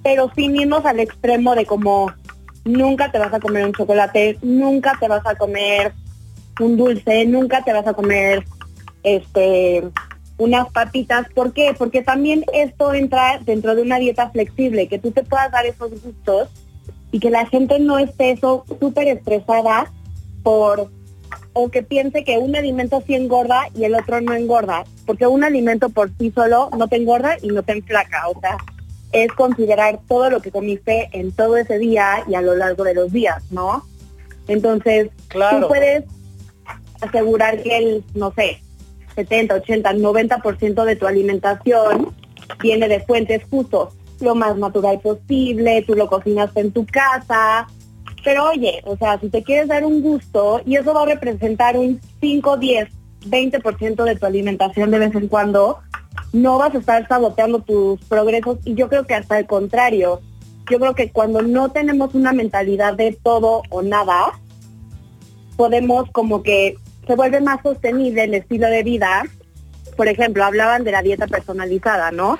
pero 0.03 0.31
sin 0.35 0.55
irnos 0.55 0.85
al 0.85 0.99
extremo 0.99 1.55
de 1.55 1.65
como 1.65 2.11
nunca 2.65 3.11
te 3.11 3.19
vas 3.19 3.33
a 3.33 3.39
comer 3.39 3.65
un 3.65 3.73
chocolate, 3.73 4.37
nunca 4.41 4.97
te 4.99 5.07
vas 5.07 5.25
a 5.25 5.35
comer 5.35 5.93
un 6.59 6.75
dulce, 6.75 7.25
nunca 7.25 7.63
te 7.63 7.71
vas 7.71 7.87
a 7.87 7.93
comer 7.93 8.43
este 9.03 9.83
unas 10.37 10.69
papitas. 10.71 11.27
¿Por 11.33 11.53
qué? 11.53 11.73
Porque 11.77 12.01
también 12.01 12.43
esto 12.53 12.93
entra 12.93 13.39
dentro 13.45 13.73
de 13.75 13.83
una 13.83 13.99
dieta 13.99 14.29
flexible, 14.31 14.87
que 14.87 14.99
tú 14.99 15.11
te 15.11 15.23
puedas 15.23 15.51
dar 15.51 15.65
esos 15.65 15.91
gustos 15.91 16.49
y 17.11 17.19
que 17.19 17.29
la 17.29 17.45
gente 17.45 17.79
no 17.79 17.97
esté 17.99 18.31
eso 18.31 18.65
súper 18.79 19.07
estresada 19.07 19.91
por 20.43 20.89
o 21.53 21.69
que 21.69 21.83
piense 21.83 22.25
que 22.25 22.37
un 22.37 22.55
alimento 22.55 23.01
sí 23.07 23.15
engorda 23.15 23.69
y 23.73 23.85
el 23.85 23.95
otro 23.95 24.19
no 24.19 24.33
engorda, 24.33 24.83
porque 25.05 25.25
un 25.25 25.43
alimento 25.43 25.89
por 25.89 26.11
sí 26.17 26.31
solo 26.35 26.69
no 26.77 26.87
te 26.89 26.97
engorda 26.97 27.37
y 27.41 27.47
no 27.47 27.63
te 27.63 27.71
enflaca, 27.71 28.27
o 28.27 28.39
sea, 28.41 28.57
es 29.23 29.31
considerar 29.31 29.99
todo 30.07 30.29
lo 30.29 30.41
que 30.41 30.51
comiste 30.51 31.09
en 31.13 31.31
todo 31.31 31.55
ese 31.55 31.77
día 31.77 32.23
y 32.27 32.35
a 32.35 32.41
lo 32.41 32.55
largo 32.55 32.83
de 32.83 32.93
los 32.93 33.13
días, 33.13 33.43
¿no? 33.49 33.85
Entonces, 34.47 35.09
tú 35.29 35.67
puedes 35.67 36.03
asegurar 37.01 37.63
que 37.63 37.77
el, 37.77 38.03
no 38.13 38.33
sé, 38.33 38.61
70, 39.15 39.55
80, 39.55 39.93
90% 39.93 40.83
de 40.83 40.95
tu 40.97 41.07
alimentación 41.07 42.13
viene 42.61 42.89
de 42.89 42.99
fuentes 42.99 43.43
justo 43.49 43.91
lo 44.19 44.35
más 44.35 44.57
natural 44.57 44.99
posible, 44.99 45.83
tú 45.87 45.95
lo 45.95 46.07
cocinaste 46.07 46.59
en 46.59 46.71
tu 46.71 46.85
casa, 46.85 47.67
pero 48.23 48.49
oye, 48.49 48.81
o 48.85 48.97
sea, 48.97 49.19
si 49.19 49.29
te 49.29 49.43
quieres 49.43 49.67
dar 49.67 49.85
un 49.85 50.01
gusto 50.01 50.61
y 50.65 50.75
eso 50.75 50.93
va 50.93 51.03
a 51.03 51.05
representar 51.05 51.77
un 51.77 52.01
5, 52.19 52.57
10, 52.57 52.89
20% 53.27 54.03
de 54.03 54.15
tu 54.15 54.25
alimentación 54.25 54.91
de 54.91 54.99
vez 54.99 55.15
en 55.15 55.27
cuando, 55.27 55.79
no 56.33 56.57
vas 56.57 56.75
a 56.75 56.79
estar 56.79 57.07
saboteando 57.07 57.59
tus 57.59 57.99
progresos 58.05 58.59
y 58.65 58.75
yo 58.75 58.89
creo 58.89 59.05
que 59.05 59.15
hasta 59.15 59.39
el 59.39 59.45
contrario. 59.45 60.21
Yo 60.69 60.79
creo 60.79 60.95
que 60.95 61.11
cuando 61.11 61.41
no 61.41 61.69
tenemos 61.69 62.15
una 62.15 62.33
mentalidad 62.33 62.95
de 62.95 63.17
todo 63.23 63.61
o 63.69 63.81
nada, 63.81 64.39
podemos 65.55 66.09
como 66.11 66.43
que 66.43 66.75
se 67.07 67.15
vuelve 67.15 67.39
más 67.39 67.61
sostenible 67.61 68.23
el 68.23 68.33
estilo 68.33 68.67
de 68.67 68.83
vida. 68.83 69.23
Por 69.95 70.07
ejemplo, 70.07 70.43
hablaban 70.43 70.83
de 70.83 70.91
la 70.91 71.01
dieta 71.01 71.27
personalizada, 71.27 72.11
¿no? 72.11 72.39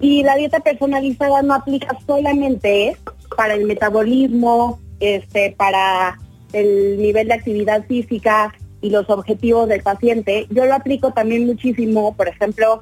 Y 0.00 0.22
la 0.22 0.36
dieta 0.36 0.60
personalizada 0.60 1.42
no 1.42 1.54
aplica 1.54 1.98
solamente 2.06 2.96
para 3.36 3.54
el 3.54 3.66
metabolismo, 3.66 4.80
este, 5.00 5.54
para 5.56 6.18
el 6.52 6.96
nivel 6.98 7.28
de 7.28 7.34
actividad 7.34 7.84
física 7.86 8.54
y 8.80 8.90
los 8.90 9.08
objetivos 9.10 9.68
del 9.68 9.82
paciente. 9.82 10.46
Yo 10.50 10.64
lo 10.64 10.74
aplico 10.74 11.12
también 11.12 11.46
muchísimo, 11.46 12.14
por 12.14 12.28
ejemplo, 12.28 12.80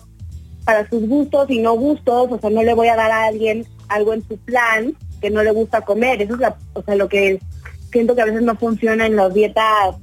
para 0.65 0.89
sus 0.89 1.09
gustos 1.09 1.51
y 1.51 1.61
no 1.61 1.75
gustos, 1.75 2.29
o 2.31 2.39
sea, 2.39 2.51
no 2.51 2.63
le 2.63 2.75
voy 2.75 2.89
a 2.89 2.97
dar 2.97 3.11
a 3.11 3.25
alguien 3.25 3.67
algo 3.89 4.13
en 4.13 4.27
su 4.27 4.37
plan 4.37 4.95
que 5.21 5.31
no 5.31 5.43
le 5.43 5.51
gusta 5.51 5.81
comer. 5.81 6.23
Eso 6.23 6.35
es 6.35 6.53
o 6.75 6.83
sea, 6.83 6.95
lo 6.95 7.09
que 7.09 7.41
siento 7.91 8.15
que 8.15 8.23
a 8.23 8.27
veces 8.27 8.43
no 8.43 8.55
funciona 8.57 9.07
en 9.07 9.17
las 9.17 9.33
dietas 9.33 9.97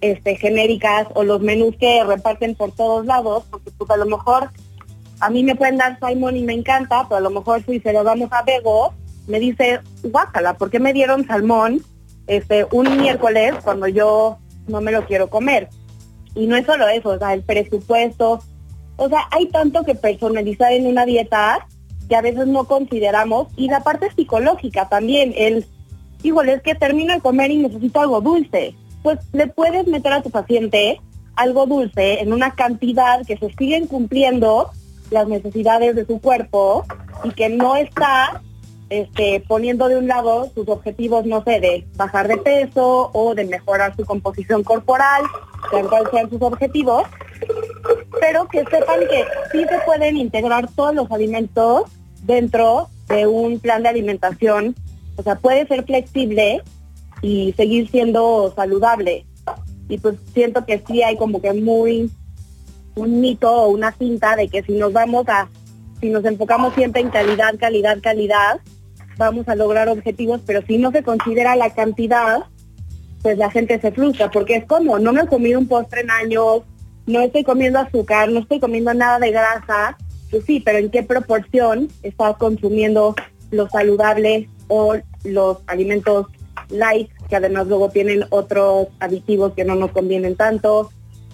este, 0.00 0.36
genéricas 0.36 1.06
o 1.14 1.24
los 1.24 1.40
menús 1.40 1.76
que 1.78 2.04
reparten 2.04 2.54
por 2.54 2.72
todos 2.72 3.06
lados, 3.06 3.44
porque 3.50 3.70
pues 3.70 3.88
a 3.90 3.96
lo 3.96 4.06
mejor 4.06 4.50
a 5.20 5.30
mí 5.30 5.42
me 5.44 5.54
pueden 5.54 5.78
dar 5.78 5.98
salmón 5.98 6.36
y 6.36 6.42
me 6.42 6.52
encanta, 6.52 7.04
pero 7.08 7.16
a 7.16 7.20
lo 7.20 7.30
mejor 7.30 7.64
si 7.64 7.80
se 7.80 7.92
lo 7.92 8.04
damos 8.04 8.30
a 8.32 8.42
Bego, 8.42 8.92
me 9.26 9.38
dice, 9.38 9.80
guácala, 10.02 10.54
¿por 10.58 10.70
qué 10.70 10.80
me 10.80 10.92
dieron 10.92 11.26
salmón 11.26 11.80
este, 12.26 12.66
un 12.72 12.96
miércoles 12.98 13.54
cuando 13.62 13.86
yo 13.88 14.38
no 14.66 14.80
me 14.80 14.92
lo 14.92 15.06
quiero 15.06 15.28
comer? 15.28 15.68
Y 16.34 16.46
no 16.46 16.56
es 16.56 16.66
solo 16.66 16.88
eso, 16.88 17.10
o 17.10 17.18
sea, 17.18 17.32
el 17.32 17.42
presupuesto, 17.42 18.40
o 18.96 19.08
sea, 19.08 19.28
hay 19.30 19.46
tanto 19.46 19.84
que 19.84 19.94
personalizar 19.94 20.72
en 20.72 20.86
una 20.86 21.04
dieta 21.04 21.66
que 22.08 22.16
a 22.16 22.22
veces 22.22 22.46
no 22.46 22.64
consideramos 22.64 23.48
y 23.56 23.68
la 23.68 23.80
parte 23.80 24.10
psicológica 24.14 24.88
también, 24.88 25.32
el, 25.36 25.64
híjole, 26.22 26.54
es 26.54 26.62
que 26.62 26.74
termino 26.74 27.14
de 27.14 27.20
comer 27.20 27.50
y 27.50 27.58
necesito 27.58 28.00
algo 28.00 28.20
dulce. 28.20 28.74
Pues 29.02 29.18
le 29.32 29.46
puedes 29.46 29.86
meter 29.86 30.12
a 30.12 30.22
tu 30.22 30.30
paciente 30.30 31.00
algo 31.36 31.66
dulce 31.66 32.20
en 32.20 32.32
una 32.32 32.54
cantidad 32.54 33.24
que 33.26 33.36
se 33.36 33.52
siguen 33.54 33.86
cumpliendo 33.86 34.70
las 35.10 35.28
necesidades 35.28 35.94
de 35.96 36.06
su 36.06 36.20
cuerpo 36.20 36.84
y 37.24 37.30
que 37.30 37.48
no 37.48 37.76
está 37.76 38.42
este, 38.90 39.42
poniendo 39.48 39.88
de 39.88 39.96
un 39.96 40.06
lado 40.06 40.50
sus 40.54 40.68
objetivos, 40.68 41.24
no 41.26 41.42
sé, 41.42 41.60
de 41.60 41.86
bajar 41.96 42.28
de 42.28 42.36
peso 42.36 43.10
o 43.12 43.34
de 43.34 43.44
mejorar 43.44 43.96
su 43.96 44.04
composición 44.04 44.62
corporal, 44.62 45.22
sean 45.70 45.88
cuales 45.88 46.08
sean 46.10 46.30
sus 46.30 46.42
objetivos, 46.42 47.02
pero 48.20 48.46
que 48.48 48.64
sepan 48.64 49.00
que 49.00 49.24
sí 49.52 49.64
se 49.68 49.78
pueden 49.84 50.16
integrar 50.16 50.68
todos 50.74 50.94
los 50.94 51.10
alimentos 51.10 51.90
dentro 52.22 52.88
de 53.08 53.26
un 53.26 53.58
plan 53.58 53.82
de 53.82 53.88
alimentación, 53.88 54.74
o 55.16 55.22
sea, 55.22 55.36
puede 55.36 55.66
ser 55.66 55.84
flexible 55.84 56.62
y 57.22 57.52
seguir 57.56 57.90
siendo 57.90 58.52
saludable. 58.54 59.26
Y 59.88 59.98
pues 59.98 60.16
siento 60.32 60.64
que 60.64 60.82
sí 60.86 61.02
hay 61.02 61.16
como 61.16 61.40
que 61.40 61.52
muy 61.52 62.10
un 62.96 63.20
mito 63.20 63.50
o 63.50 63.68
una 63.68 63.92
cinta 63.92 64.36
de 64.36 64.48
que 64.48 64.62
si 64.62 64.72
nos 64.72 64.92
vamos 64.92 65.28
a, 65.28 65.48
si 66.00 66.10
nos 66.10 66.24
enfocamos 66.24 66.74
siempre 66.74 67.02
en 67.02 67.10
calidad, 67.10 67.54
calidad, 67.58 67.98
calidad, 68.00 68.60
vamos 69.16 69.48
a 69.48 69.54
lograr 69.54 69.88
objetivos, 69.88 70.40
pero 70.46 70.62
si 70.66 70.78
no 70.78 70.90
se 70.90 71.02
considera 71.02 71.56
la 71.56 71.70
cantidad, 71.70 72.44
pues 73.22 73.38
la 73.38 73.50
gente 73.50 73.80
se 73.80 73.92
frustra, 73.92 74.30
porque 74.30 74.56
es 74.56 74.64
como, 74.66 74.98
no 74.98 75.12
me 75.12 75.22
he 75.22 75.26
comido 75.26 75.58
un 75.58 75.66
postre 75.66 76.02
en 76.02 76.10
años, 76.10 76.62
no 77.06 77.20
estoy 77.20 77.44
comiendo 77.44 77.78
azúcar, 77.78 78.30
no 78.30 78.40
estoy 78.40 78.60
comiendo 78.60 78.92
nada 78.94 79.18
de 79.18 79.30
grasa, 79.30 79.96
pues 80.30 80.44
sí, 80.44 80.60
pero 80.60 80.78
en 80.78 80.90
qué 80.90 81.02
proporción 81.02 81.88
estás 82.02 82.36
consumiendo 82.36 83.14
lo 83.50 83.68
saludable 83.68 84.48
o 84.68 84.96
los 85.24 85.58
alimentos 85.66 86.26
light, 86.70 87.10
que 87.28 87.36
además 87.36 87.66
luego 87.66 87.88
tienen 87.90 88.24
otros 88.30 88.88
aditivos 89.00 89.52
que 89.54 89.64
no 89.64 89.74
nos 89.74 89.92
convienen 89.92 90.36
tanto. 90.36 90.90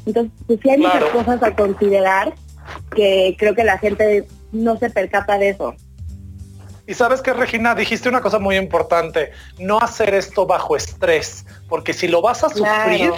Entonces, 0.06 0.32
pues 0.46 0.60
sí 0.62 0.70
hay 0.70 0.78
muchas 0.78 1.04
cosas 1.04 1.42
a 1.42 1.54
considerar 1.54 2.34
que 2.94 3.36
creo 3.38 3.54
que 3.54 3.64
la 3.64 3.78
gente 3.78 4.26
no 4.52 4.78
se 4.78 4.90
percata 4.90 5.38
de 5.38 5.50
eso. 5.50 5.74
Y 6.90 6.94
sabes 6.94 7.22
que, 7.22 7.32
Regina, 7.32 7.72
dijiste 7.76 8.08
una 8.08 8.20
cosa 8.20 8.40
muy 8.40 8.56
importante, 8.56 9.30
no 9.60 9.78
hacer 9.78 10.12
esto 10.12 10.44
bajo 10.44 10.74
estrés, 10.74 11.46
porque 11.68 11.92
si 11.92 12.08
lo 12.08 12.20
vas 12.20 12.42
a 12.42 12.48
sufrir, 12.48 13.12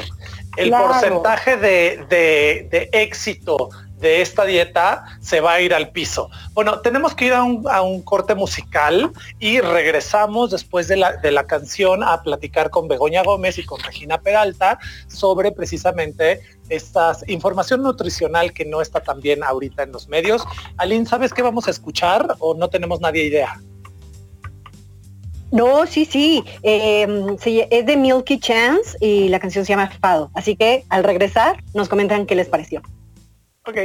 el 0.59 0.71
porcentaje 0.71 1.57
de, 1.57 2.05
de, 2.71 2.91
éxito 2.93 3.71
de 4.03 4.21
esta 4.21 4.45
dieta 4.45 5.05
se 5.21 5.41
va 5.41 5.55
a 5.55 5.61
ir 5.61 5.73
al 5.73 5.91
piso. 5.91 6.29
Bueno, 6.53 6.81
tenemos 6.81 7.15
que 7.15 7.27
ir 7.27 7.33
a 7.33 7.43
un, 7.43 8.03
corte 8.03 8.35
musical 8.35 9.13
y 9.39 9.61
regresamos 9.61 10.51
después 10.51 10.89
de 10.89 10.97
la, 10.97 11.47
canción 11.47 12.03
a 12.03 12.23
platicar 12.23 12.71
con 12.71 12.89
Begoña 12.89 13.23
Gómez 13.23 13.59
y 13.59 13.65
con 13.65 13.81
Regina 13.81 14.21
Peralta 14.21 14.79
sobre 15.07 15.53
precisamente 15.53 16.41
esta 16.69 17.17
información 17.29 17.83
nutricional 17.83 18.53
que 18.53 18.65
no 18.65 18.81
está 18.81 19.01
tan 19.01 19.21
bien 19.21 19.45
ahorita 19.45 19.85
en 19.85 19.93
los 19.93 20.09
medios. 20.09 20.45
Aline, 20.77 21.07
¿sabes 21.07 21.33
qué 21.33 21.43
vamos 21.43 21.69
a 21.69 21.71
escuchar 21.71 22.37
o 22.41 22.55
no 22.55 22.69
tenemos 22.69 23.01
nadie 23.01 23.25
idea? 23.25 23.61
No, 25.53 25.87
sí, 25.87 26.07
sí. 26.07 26.43
Em, 26.63 27.37
es 27.45 27.87
de 27.87 27.97
Milky 27.97 28.41
Chance 28.41 28.97
y 29.01 29.29
la 29.29 29.39
canción 29.39 29.65
se 29.65 29.73
llama 29.73 29.93
Fado. 30.01 30.31
Así 30.35 30.57
que 30.57 30.85
al 30.89 31.05
regresar 31.05 31.63
nos 31.75 31.89
comentan 31.89 32.27
qué 32.27 32.35
les 32.35 32.49
pareció. 32.49 32.83
Ok. 33.65 33.79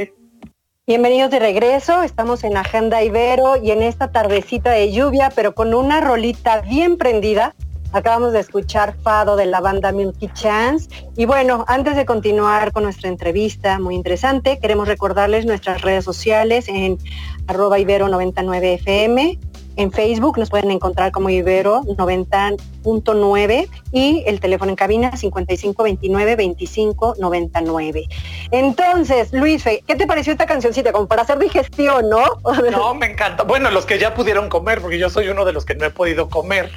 Bienvenidos 0.88 1.30
de 1.30 1.38
regreso. 1.38 2.02
Estamos 2.02 2.42
en 2.42 2.56
Agenda 2.56 3.04
Ibero 3.04 3.62
y 3.62 3.70
en 3.70 3.82
esta 3.82 4.10
tardecita 4.10 4.72
de 4.72 4.90
lluvia, 4.90 5.30
pero 5.32 5.54
con 5.54 5.72
una 5.72 6.00
rolita 6.00 6.62
bien 6.62 6.96
prendida. 6.96 7.54
Acabamos 7.92 8.32
de 8.32 8.40
escuchar 8.40 8.96
Fado 9.02 9.36
de 9.36 9.46
la 9.46 9.60
banda 9.60 9.92
Milky 9.92 10.30
Chance. 10.32 10.90
Y 11.16 11.26
bueno, 11.26 11.64
antes 11.68 11.94
de 11.94 12.06
continuar 12.06 12.72
con 12.72 12.82
nuestra 12.82 13.08
entrevista 13.08 13.78
muy 13.78 13.94
interesante, 13.94 14.58
queremos 14.58 14.88
recordarles 14.88 15.46
nuestras 15.46 15.80
redes 15.82 16.04
sociales 16.04 16.66
en 16.68 16.98
arroba 17.46 17.78
ibero99fm, 17.78 19.38
en 19.78 19.90
Facebook 19.92 20.38
nos 20.38 20.50
pueden 20.50 20.70
encontrar 20.72 21.12
como 21.12 21.30
Ibero 21.30 21.82
90.9 21.82 23.68
y 23.92 24.24
el 24.26 24.40
teléfono 24.40 24.70
en 24.70 24.76
cabina 24.76 25.12
5529-2599. 25.12 28.08
Entonces, 28.50 29.32
Luis, 29.32 29.62
¿qué 29.64 29.94
te 29.94 30.06
pareció 30.06 30.32
esta 30.32 30.46
cancioncita? 30.46 30.90
Como 30.90 31.06
para 31.06 31.22
hacer 31.22 31.38
digestión, 31.38 32.10
¿no? 32.10 32.24
No, 32.72 32.92
me 32.94 33.06
encanta. 33.06 33.44
Bueno, 33.44 33.70
los 33.70 33.86
que 33.86 34.00
ya 34.00 34.14
pudieron 34.14 34.48
comer, 34.48 34.80
porque 34.80 34.98
yo 34.98 35.08
soy 35.10 35.28
uno 35.28 35.44
de 35.44 35.52
los 35.52 35.64
que 35.64 35.76
no 35.76 35.86
he 35.86 35.90
podido 35.90 36.28
comer. 36.28 36.72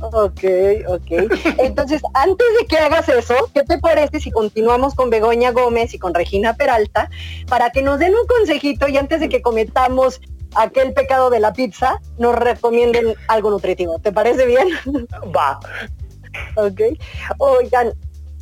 Ok, 0.00 0.44
ok. 0.88 1.10
Entonces, 1.58 2.00
antes 2.14 2.46
de 2.58 2.64
que 2.66 2.78
hagas 2.78 3.10
eso, 3.10 3.50
¿qué 3.52 3.62
te 3.62 3.76
parece 3.78 4.20
si 4.20 4.30
continuamos 4.30 4.94
con 4.94 5.10
Begoña 5.10 5.50
Gómez 5.52 5.92
y 5.92 5.98
con 5.98 6.14
Regina 6.14 6.54
Peralta 6.54 7.10
para 7.46 7.68
que 7.70 7.82
nos 7.82 7.98
den 7.98 8.14
un 8.14 8.26
consejito 8.26 8.88
y 8.88 8.96
antes 8.96 9.20
de 9.20 9.28
que 9.28 9.42
cometamos 9.42 10.22
aquel 10.54 10.92
pecado 10.92 11.30
de 11.30 11.40
la 11.40 11.52
pizza, 11.52 12.00
nos 12.18 12.34
recomienden 12.34 13.14
algo 13.28 13.50
nutritivo. 13.50 13.98
¿Te 13.98 14.12
parece 14.12 14.46
bien? 14.46 14.68
Va. 15.36 15.58
ok. 16.56 16.80
Oigan, 17.38 17.92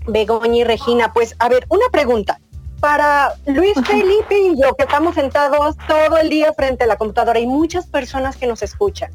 Begoña 0.07 0.57
y 0.57 0.65
Regina, 0.65 1.13
pues 1.13 1.35
a 1.39 1.49
ver, 1.49 1.67
una 1.69 1.89
pregunta. 1.91 2.41
Para 2.81 3.35
Luis 3.45 3.75
Felipe 3.87 4.39
y 4.39 4.59
yo, 4.59 4.75
que 4.75 4.85
estamos 4.85 5.15
sentados 5.15 5.77
todo 5.87 6.17
el 6.17 6.31
día 6.31 6.53
frente 6.55 6.85
a 6.85 6.87
la 6.87 6.97
computadora, 6.97 7.39
y 7.39 7.47
muchas 7.47 7.87
personas 7.87 8.37
que 8.37 8.47
nos 8.47 8.63
escuchan. 8.63 9.11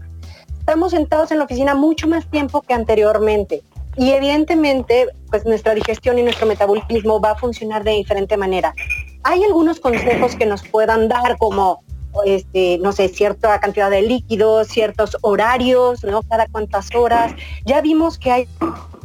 Estamos 0.59 0.91
sentados 0.91 1.31
en 1.31 1.39
la 1.39 1.45
oficina 1.45 1.73
mucho 1.73 2.07
más 2.07 2.29
tiempo 2.29 2.61
que 2.61 2.73
anteriormente. 2.75 3.63
Y 3.97 4.11
evidentemente, 4.11 5.07
pues 5.29 5.45
nuestra 5.45 5.73
digestión 5.73 6.19
y 6.19 6.23
nuestro 6.23 6.45
metabolismo 6.45 7.19
va 7.19 7.31
a 7.31 7.35
funcionar 7.35 7.83
de 7.83 7.91
diferente 7.91 8.37
manera. 8.37 8.75
¿Hay 9.23 9.43
algunos 9.43 9.79
consejos 9.79 10.35
que 10.35 10.45
nos 10.45 10.67
puedan 10.67 11.07
dar 11.07 11.37
como 11.37 11.84
este, 12.23 12.77
no 12.79 12.91
sé, 12.91 13.09
cierta 13.09 13.59
cantidad 13.59 13.89
de 13.89 14.01
líquidos, 14.01 14.67
ciertos 14.67 15.17
horarios, 15.21 16.03
¿no? 16.03 16.21
Cada 16.23 16.47
cuántas 16.47 16.93
horas. 16.95 17.33
Ya 17.65 17.81
vimos 17.81 18.17
que 18.17 18.31
hay 18.31 18.47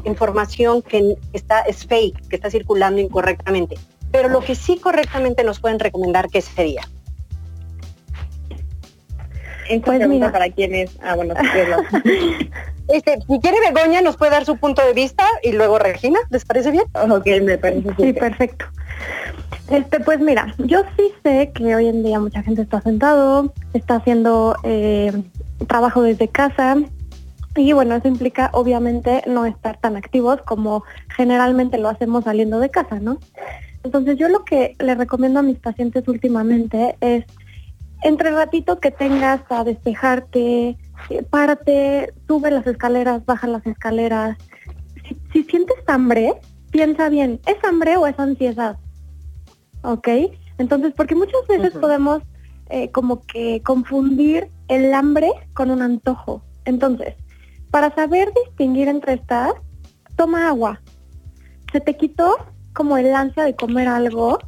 información 0.05 0.83
que 0.83 1.17
está, 1.33 1.61
es 1.63 1.87
fake, 1.87 2.29
que 2.29 2.37
está 2.37 2.51
circulando 2.51 3.01
incorrectamente. 3.01 3.77
Pero 4.13 4.29
lo 4.29 4.41
que 4.41 4.55
sí 4.55 4.79
correctamente 4.79 5.45
nos 5.45 5.61
pueden 5.61 5.79
recomendar, 5.79 6.29
¿qué 6.29 6.41
sería? 6.41 6.83
Pues 9.85 10.09
mira, 10.09 10.33
para 10.33 10.51
quienes, 10.51 10.91
ah, 11.01 11.15
bueno, 11.15 11.35
este, 12.89 13.19
si 13.21 13.41
quiere 13.41 13.59
Begoña 13.61 14.03
nos 14.03 14.17
puede 14.17 14.33
dar 14.33 14.45
su 14.45 14.57
punto 14.57 14.85
de 14.85 14.93
vista 14.93 15.25
y 15.45 15.53
luego 15.53 15.79
Regina, 15.79 16.19
¿les 16.31 16.45
parece 16.45 16.73
bien? 16.73 16.85
Ok, 16.95 17.27
me 17.43 17.57
parece 17.57 17.89
Sí, 17.97 18.13
perfecto. 18.13 18.65
Este, 19.71 20.01
pues 20.01 20.19
mira, 20.19 20.53
yo 20.59 20.83
sí 20.97 21.13
sé 21.23 21.53
que 21.55 21.77
hoy 21.77 21.87
en 21.87 22.03
día 22.03 22.19
mucha 22.19 22.43
gente 22.43 22.63
está 22.63 22.81
sentado, 22.81 23.53
está 23.73 23.97
haciendo 23.97 24.57
eh, 24.65 25.13
trabajo 25.69 26.03
desde 26.03 26.27
casa 26.27 26.77
y 27.55 27.73
bueno, 27.73 27.95
eso 27.95 28.09
implica 28.09 28.51
obviamente 28.53 29.23
no 29.29 29.47
estar 29.47 29.79
tan 29.79 29.97
activos 29.97 30.43
como 30.43 30.83
generalmente 31.17 31.79
lo 31.79 31.89
hacemos 31.89 32.25
saliendo 32.25 32.59
de 32.59 32.71
casa, 32.71 32.99
¿no? 32.99 33.19
Entonces 33.85 34.19
yo 34.19 34.29
lo 34.29 34.45
que 34.45 34.75
le 34.81 34.97
recomiendo 34.97 35.39
a 35.39 35.45
mis 35.45 35.59
pacientes 35.61 36.07
últimamente 36.09 36.97
es 37.01 37.25
entre 38.03 38.33
ratito 38.33 38.81
que 38.81 38.91
tengas 38.91 39.41
a 39.51 39.63
despejarte, 39.63 40.77
eh, 41.11 41.23
párate, 41.31 42.13
sube 42.27 42.51
las 42.51 42.67
escaleras, 42.67 43.25
baja 43.25 43.47
las 43.47 43.65
escaleras. 43.67 44.37
si 45.33 45.45
sientes 45.45 45.77
hambre, 45.87 46.35
piensa 46.73 47.09
bien, 47.09 47.39
¿es 47.47 47.63
hambre 47.63 47.97
o 47.99 48.09
es 48.09 48.19
ansiedad? 48.19 48.77
¿Ok? 49.83 50.09
Entonces, 50.59 50.93
porque 50.97 51.15
muchas 51.15 51.47
veces 51.49 51.73
podemos 51.73 52.23
eh, 52.69 52.91
como 52.91 53.23
que 53.23 53.63
confundir 53.63 54.51
el 54.69 54.93
hambre 54.95 55.31
con 55.55 55.71
un 55.71 55.83
antojo. 55.83 56.43
Entonces, 56.65 57.15
para 57.71 57.95
saber 57.95 58.33
distinguir 58.45 58.89
entre 58.89 59.15
estas, 59.15 59.53
toma 60.17 60.49
agua. 60.49 60.81
¿Se 61.73 61.81
te 61.81 61.97
quitó 61.97 62.37
como 62.75 62.99
el 62.99 63.15
ansia 63.15 63.45
de 63.45 63.57
comer 63.57 63.89
algo 63.89 64.39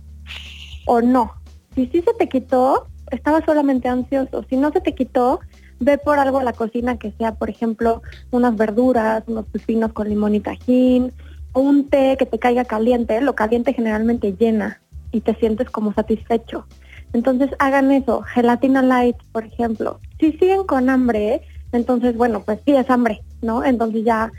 o 0.87 1.01
no? 1.01 1.33
Si 1.75 1.87
sí 1.87 2.03
se 2.03 2.13
te 2.15 2.29
quitó, 2.29 2.89
estaba 3.11 3.45
solamente 3.45 3.89
ansioso. 3.89 4.45
Si 4.51 4.57
no 4.57 4.71
se 4.71 4.81
te 4.81 4.95
quitó, 4.95 5.41
ve 5.81 5.99
por 5.99 6.19
algo 6.19 6.39
a 6.39 6.45
la 6.45 6.53
cocina 6.53 6.99
que 6.99 7.13
sea, 7.13 7.37
por 7.37 7.49
ejemplo, 7.49 8.03
unas 8.31 8.55
verduras, 8.57 9.25
unos 9.27 9.47
pepinos 9.47 9.93
con 9.93 10.09
limón 10.09 10.35
y 10.35 10.41
tajín, 10.41 11.13
o 11.53 11.61
un 11.61 11.89
té 11.89 12.17
que 12.19 12.27
te 12.27 12.39
caiga 12.39 12.65
caliente. 12.65 13.21
Lo 13.21 13.35
caliente 13.35 13.73
generalmente 13.73 14.35
llena 14.39 14.82
y 15.13 15.21
te 15.21 15.35
sientes 15.37 15.71
como 15.71 15.93
satisfecho. 15.93 16.67
Entonces 17.13 17.51
hagan 17.59 17.93
eso, 17.93 18.23
gelatina 18.23 18.83
light, 18.83 19.17
por 19.33 19.45
ejemplo. 19.45 20.01
Si 20.19 20.33
siguen 20.33 20.65
con 20.65 20.89
hambre, 20.89 21.43
entonces 21.73 22.17
bueno, 22.17 22.43
pues 22.43 22.61
sí 22.65 22.75
es 22.75 22.89
hambre, 22.91 23.23
¿no? 23.43 23.65
Entonces 23.65 24.05
ya 24.05 24.31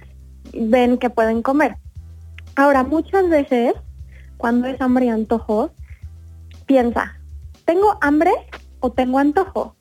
ven 0.53 0.97
que 0.97 1.09
pueden 1.09 1.41
comer. 1.41 1.77
Ahora, 2.55 2.83
muchas 2.83 3.29
veces, 3.29 3.73
cuando 4.37 4.67
es 4.67 4.79
hambre 4.81 5.05
y 5.05 5.09
antojo, 5.09 5.71
piensa, 6.65 7.17
¿tengo 7.65 7.97
hambre 8.01 8.31
o 8.79 8.91
tengo 8.91 9.19
antojo? 9.19 9.75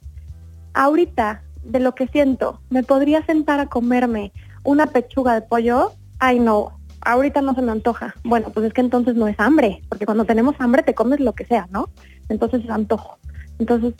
Ahorita, 0.75 1.43
de 1.65 1.81
lo 1.81 1.95
que 1.95 2.09
siento, 2.09 2.61
¿me 2.71 2.83
podría 2.83 3.25
sentar 3.27 3.61
a 3.61 3.67
comerme 3.67 4.33
una 4.65 4.87
pechuga 4.87 5.35
de 5.35 5.43
pollo? 5.43 5.93
Ay, 6.19 6.41
no, 6.41 6.79
ahorita 7.05 7.41
no 7.43 7.55
se 7.55 7.63
me 7.63 7.73
antoja. 7.73 8.15
Bueno, 8.25 8.51
pues 8.51 8.67
es 8.67 8.73
que 8.73 8.81
entonces 8.81 9.15
no 9.15 9.29
es 9.29 9.39
hambre, 9.39 9.83
porque 9.89 10.07
cuando 10.07 10.25
tenemos 10.25 10.55
hambre 10.59 10.83
te 10.83 10.95
comes 10.95 11.21
lo 11.21 11.35
que 11.35 11.45
sea, 11.45 11.69
¿no? 11.71 11.91
Entonces 12.29 12.65
es 12.65 12.71
antojo. 12.71 13.19
Entonces, 13.59 13.95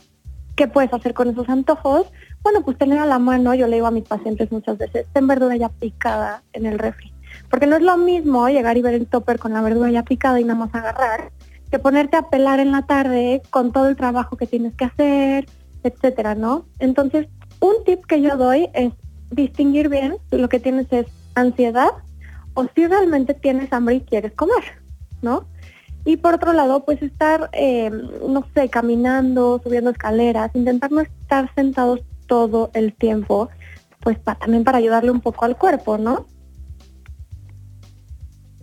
¿qué 0.57 0.69
puedes 0.69 0.93
hacer 0.93 1.15
con 1.15 1.29
esos 1.29 1.49
antojos? 1.49 2.07
Bueno, 2.43 2.63
pues 2.63 2.79
tener 2.79 2.99
a 2.99 3.07
la 3.07 3.19
mano, 3.19 3.55
yo 3.55 3.67
le 3.67 3.77
digo 3.77 3.87
a 3.87 3.91
mis 3.91 4.05
pacientes 4.05 4.51
muchas 4.51 4.79
veces, 4.79 5.07
ten 5.13 5.27
verdura 5.27 5.57
ya 5.57 5.69
picada 5.69 6.43
en 6.53 6.67
el 6.67 6.79
refri. 6.79 7.13
Porque 7.49 7.67
no 7.67 7.77
es 7.77 7.83
lo 7.83 7.97
mismo 7.97 8.49
llegar 8.49 8.77
y 8.77 8.83
ver 8.83 8.95
el 8.95 9.07
topper 9.07 9.39
con 9.39 9.53
la 9.53 9.63
verdura 9.63 9.91
ya 9.91 10.03
picada 10.03 10.41
y 10.41 10.45
nada 10.45 10.59
más 10.59 10.75
agarrar, 10.75 11.33
que 11.71 11.79
ponerte 11.79 12.17
a 12.17 12.29
pelar 12.29 12.61
en 12.61 12.73
la 12.73 12.83
tarde 12.83 13.43
con 13.51 13.73
todo 13.73 13.89
el 13.89 13.97
trabajo 13.97 14.37
que 14.37 14.47
tienes 14.47 14.75
que 14.75 14.85
hacer, 14.85 15.47
etcétera, 15.83 16.35
¿no? 16.35 16.67
Entonces, 16.79 17.29
un 17.61 17.73
tip 17.85 18.05
que 18.07 18.21
yo 18.21 18.37
doy 18.37 18.69
es 18.75 18.93
distinguir 19.31 19.89
bien, 19.89 20.17
lo 20.31 20.49
que 20.49 20.61
tienes 20.61 20.87
es 20.91 21.07
ansiedad 21.35 21.93
o 22.55 22.67
si 22.75 22.87
realmente 22.87 23.35
tienes 23.35 23.73
hambre 23.73 23.97
y 23.97 24.01
quieres 24.01 24.33
comer, 24.33 24.63
¿no? 25.23 25.47
Y 26.05 26.17
por 26.17 26.35
otro 26.35 26.53
lado, 26.53 26.85
pues 26.85 27.01
estar, 27.01 27.49
eh, 27.53 27.91
no 27.91 28.45
sé, 28.55 28.69
caminando, 28.69 29.61
subiendo 29.63 29.91
escaleras, 29.91 30.51
intentar 30.55 30.91
no 30.91 31.01
estar 31.01 31.53
sentados 31.55 32.01
todo 32.27 32.71
el 32.75 32.93
tiempo, 32.93 33.49
pues 34.01 34.19
también 34.41 34.65
para 34.65 34.79
ayudarle 34.79 35.11
un 35.11 35.21
poco 35.21 35.45
al 35.45 35.57
cuerpo, 35.57 35.99
¿no? 35.99 36.27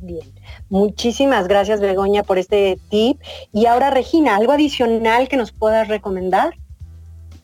Bien. 0.02 0.28
Muchísimas 0.70 1.48
gracias, 1.48 1.80
Begoña, 1.80 2.24
por 2.24 2.38
este 2.38 2.78
tip. 2.90 3.20
Y 3.52 3.66
ahora, 3.66 3.90
Regina, 3.90 4.36
¿algo 4.36 4.52
adicional 4.52 5.28
que 5.28 5.38
nos 5.38 5.52
puedas 5.52 5.88
recomendar? 5.88 6.56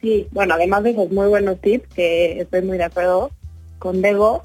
Sí, 0.02 0.28
bueno, 0.32 0.54
además 0.54 0.84
de 0.84 0.92
esos 0.92 1.12
muy 1.12 1.28
buenos 1.28 1.60
tips, 1.62 1.88
que 1.94 2.42
estoy 2.42 2.62
muy 2.62 2.78
de 2.78 2.84
acuerdo 2.84 3.32
con 3.80 4.02
Bego, 4.02 4.44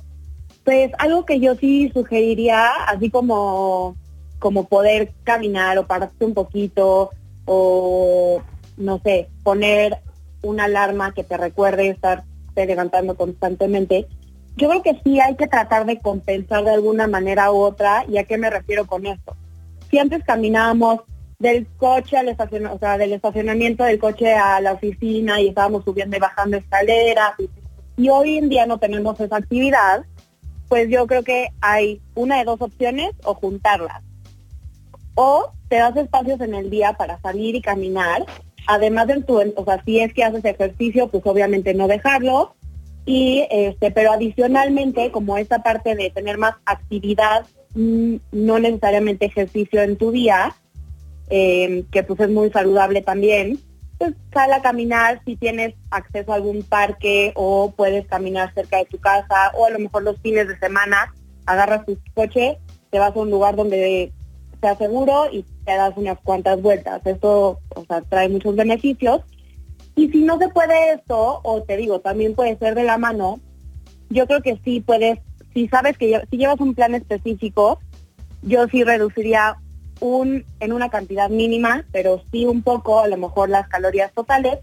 pues 0.71 0.93
algo 0.99 1.27
que 1.27 1.41
yo 1.41 1.57
sí 1.57 1.91
sugeriría, 1.93 2.69
así 2.87 3.11
como, 3.11 3.97
como 4.39 4.69
poder 4.69 5.11
caminar 5.25 5.77
o 5.79 5.87
pararte 5.89 6.25
un 6.25 6.33
poquito, 6.33 7.11
o 7.45 8.41
no 8.77 9.01
sé, 9.01 9.29
poner 9.43 9.99
una 10.43 10.67
alarma 10.67 11.13
que 11.13 11.25
te 11.25 11.37
recuerde 11.37 11.89
estar 11.89 12.23
levantando 12.55 13.17
constantemente, 13.17 14.07
yo 14.57 14.69
creo 14.69 14.83
que 14.83 15.01
sí 15.03 15.19
hay 15.19 15.35
que 15.35 15.49
tratar 15.49 15.87
de 15.87 15.99
compensar 15.99 16.63
de 16.63 16.71
alguna 16.71 17.09
manera 17.09 17.51
u 17.51 17.57
otra. 17.57 18.05
¿Y 18.09 18.19
a 18.19 18.25
qué 18.25 18.39
me 18.39 18.49
refiero 18.49 18.87
con 18.87 19.07
esto? 19.07 19.35
Si 19.91 19.99
antes 19.99 20.23
caminábamos 20.23 21.01
del 21.41 21.67
coche 21.79 22.17
al 22.17 22.29
estacionamiento, 22.29 22.77
o 22.77 22.79
sea, 22.79 22.97
del 22.97 23.15
estacionamiento 23.15 23.83
del 23.83 23.99
coche 23.99 24.35
a 24.35 24.61
la 24.61 24.75
oficina 24.75 25.41
y 25.41 25.49
estábamos 25.49 25.83
subiendo 25.85 26.17
y 26.17 26.21
bajando 26.21 26.59
escaleras, 26.59 27.33
y, 27.97 28.09
hoy 28.09 28.39
en 28.39 28.49
día 28.49 28.67
no 28.67 28.79
tenemos 28.79 29.19
esa 29.21 29.37
actividad, 29.37 30.05
pues 30.71 30.89
yo 30.89 31.09
creo 31.09 31.25
que 31.25 31.49
hay 31.61 32.01
una 32.15 32.39
de 32.39 32.45
dos 32.45 32.63
opciones 32.63 33.11
o 33.25 33.35
juntarlas. 33.35 34.03
O 35.17 35.51
te 35.69 35.77
das 35.77 35.97
espacios 35.97 36.41
en 36.41 36.55
el 36.55 36.71
día 36.71 36.93
para 36.93 37.21
salir 37.21 37.57
y 37.57 37.61
caminar, 37.61 38.25
además 38.69 39.09
de 39.09 39.21
tu, 39.23 39.37
o 39.41 39.65
sea, 39.65 39.83
si 39.85 39.99
es 39.99 40.15
que 40.15 40.23
haces 40.23 40.45
ejercicio, 40.45 41.09
pues 41.09 41.25
obviamente 41.27 41.75
no 41.75 41.89
dejarlo, 41.89 42.55
y 43.05 43.49
este, 43.51 43.91
pero 43.91 44.13
adicionalmente, 44.13 45.11
como 45.11 45.37
esta 45.39 45.61
parte 45.65 45.97
de 45.97 46.09
tener 46.11 46.39
más 46.39 46.55
actividad, 46.65 47.47
mm, 47.75 48.17
no 48.31 48.61
necesariamente 48.61 49.27
ejercicio 49.27 49.83
en 49.83 49.97
tu 49.97 50.13
día, 50.13 50.55
em, 51.31 51.83
que 51.91 52.05
pues 52.05 52.21
es 52.21 52.31
muy 52.31 52.49
saludable 52.51 53.03
también, 53.03 53.59
pues 54.01 54.15
sal 54.33 54.51
a 54.55 54.63
caminar 54.63 55.21
si 55.27 55.37
tienes 55.37 55.75
acceso 55.91 56.33
a 56.33 56.37
algún 56.37 56.63
parque 56.63 57.35
o 57.37 57.75
puedes 57.77 58.07
caminar 58.07 58.53
cerca 58.55 58.79
de 58.79 58.87
tu 58.87 58.99
casa 58.99 59.53
o 59.53 59.67
a 59.67 59.71
lo 59.71 59.79
mejor 59.79 60.03
los 60.05 60.19
fines 60.23 60.49
de 60.49 60.59
semana 60.59 61.13
agarras 61.45 61.85
tu 61.85 61.99
coche, 62.15 62.59
te 62.89 62.99
vas 62.99 63.15
a 63.15 63.19
un 63.19 63.31
lugar 63.31 63.57
donde 63.57 64.11
sea 64.63 64.75
seguro 64.79 65.27
y 65.31 65.43
te 65.67 65.77
das 65.77 65.93
unas 65.97 66.19
cuantas 66.21 66.63
vueltas. 66.63 67.03
Esto 67.05 67.61
o 67.77 67.85
sea, 67.85 68.01
trae 68.01 68.31
muchos 68.31 68.57
beneficios 68.57 69.21
y 69.97 70.09
si 70.09 70.23
no 70.23 70.39
se 70.39 70.49
puede 70.49 70.95
esto, 70.95 71.41
o 71.43 71.63
te 71.63 71.77
digo, 71.77 72.01
también 72.01 72.35
puede 72.35 72.57
ser 72.57 72.75
de 72.75 72.85
la 72.85 72.97
mano, 72.97 73.39
yo 74.09 74.27
creo 74.27 74.41
que 74.41 74.59
sí 74.65 74.81
puedes, 74.81 75.19
si 75.53 75.69
sabes 75.69 75.99
que 75.99 76.23
si 76.31 76.39
llevas 76.39 76.59
un 76.61 76.75
plan 76.75 76.95
específico, 76.95 77.79
yo 78.41 78.67
sí 78.69 78.83
reduciría 78.83 79.59
un 80.01 80.45
en 80.61 80.73
una 80.73 80.89
cantidad 80.89 81.31
mínima, 81.31 81.85
pero 81.93 82.23
sí 82.33 82.47
un 82.47 82.63
poco, 82.63 83.01
a 83.01 83.09
lo 83.09 83.17
mejor 83.17 83.49
las 83.49 83.69
calorías 83.69 84.13
totales, 84.13 84.59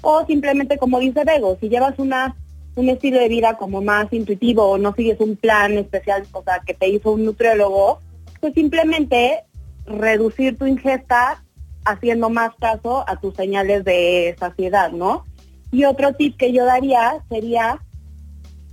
o 0.00 0.24
simplemente 0.26 0.78
como 0.78 0.98
dice 1.00 1.24
Bego, 1.24 1.56
si 1.60 1.68
llevas 1.68 1.98
una 1.98 2.36
un 2.74 2.88
estilo 2.88 3.18
de 3.18 3.28
vida 3.28 3.56
como 3.56 3.82
más 3.82 4.12
intuitivo 4.12 4.64
o 4.64 4.78
no 4.78 4.94
sigues 4.94 5.20
un 5.20 5.36
plan 5.36 5.72
especial, 5.76 6.26
o 6.32 6.42
sea, 6.42 6.60
que 6.64 6.74
te 6.74 6.88
hizo 6.88 7.12
un 7.12 7.24
nutriólogo, 7.24 8.00
pues 8.40 8.54
simplemente 8.54 9.44
reducir 9.84 10.56
tu 10.56 10.66
ingesta 10.66 11.42
haciendo 11.84 12.30
más 12.30 12.54
caso 12.58 13.04
a 13.06 13.20
tus 13.20 13.34
señales 13.34 13.84
de 13.84 14.34
saciedad, 14.38 14.90
¿no? 14.92 15.24
Y 15.70 15.84
otro 15.84 16.14
tip 16.14 16.36
que 16.36 16.52
yo 16.52 16.64
daría 16.64 17.22
sería 17.28 17.80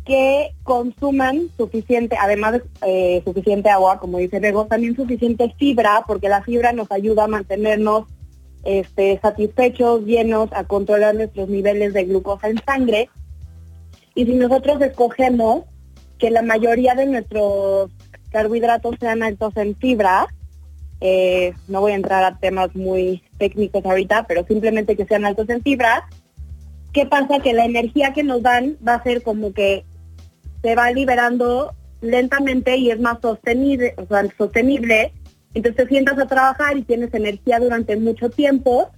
que 0.10 0.56
consuman 0.64 1.52
suficiente, 1.56 2.18
además 2.20 2.54
de 2.54 2.64
eh, 2.82 3.22
suficiente 3.24 3.70
agua, 3.70 4.00
como 4.00 4.18
dice 4.18 4.40
Bego, 4.40 4.66
también 4.66 4.96
suficiente 4.96 5.54
fibra, 5.60 6.04
porque 6.08 6.30
la 6.30 6.42
fibra 6.42 6.74
nos 6.74 6.92
ayuda 6.92 7.26
a 7.26 7.28
mantenernos 7.28 8.06
este, 8.64 9.20
satisfechos, 9.22 10.06
llenos, 10.06 10.50
a 10.52 10.64
controlar 10.64 11.14
nuestros 11.14 11.48
niveles 11.48 11.94
de 11.94 12.06
glucosa 12.06 12.50
en 12.50 12.58
sangre. 12.66 13.08
Y 14.16 14.26
si 14.26 14.34
nosotros 14.34 14.82
escogemos 14.82 15.66
que 16.18 16.32
la 16.32 16.42
mayoría 16.42 16.96
de 16.96 17.06
nuestros 17.06 17.92
carbohidratos 18.32 18.96
sean 19.00 19.22
altos 19.22 19.56
en 19.58 19.76
fibra, 19.76 20.26
eh, 21.02 21.54
no 21.68 21.82
voy 21.82 21.92
a 21.92 21.96
entrar 21.96 22.24
a 22.24 22.40
temas 22.40 22.76
muy 22.76 23.22
técnicos 23.38 23.86
ahorita, 23.86 24.26
pero 24.28 24.44
simplemente 24.48 24.96
que 24.96 25.06
sean 25.06 25.26
altos 25.26 25.48
en 25.50 25.62
fibra. 25.62 26.10
¿Qué 26.94 27.06
pasa? 27.06 27.42
Que 27.44 27.54
la 27.54 27.66
energía 27.66 28.12
que 28.12 28.24
nos 28.24 28.42
dan 28.42 28.76
va 28.86 28.96
a 28.96 29.04
ser 29.04 29.22
como 29.22 29.54
que 29.54 29.86
se 30.62 30.76
va 30.76 30.92
liberando 30.92 31.74
lentamente 32.02 32.78
y 32.78 32.92
es 32.92 33.00
más 33.00 33.20
sostenible, 33.22 33.94
o 33.98 34.06
sea, 34.06 34.24
sostenible. 34.38 35.14
Entonces 35.54 35.88
sientas 35.88 36.18
a 36.20 36.28
trabajar 36.28 36.78
y 36.78 36.84
tienes 36.84 37.14
energía 37.14 37.60
durante 37.60 37.96
mucho 37.98 38.30
tiempo 38.30 38.90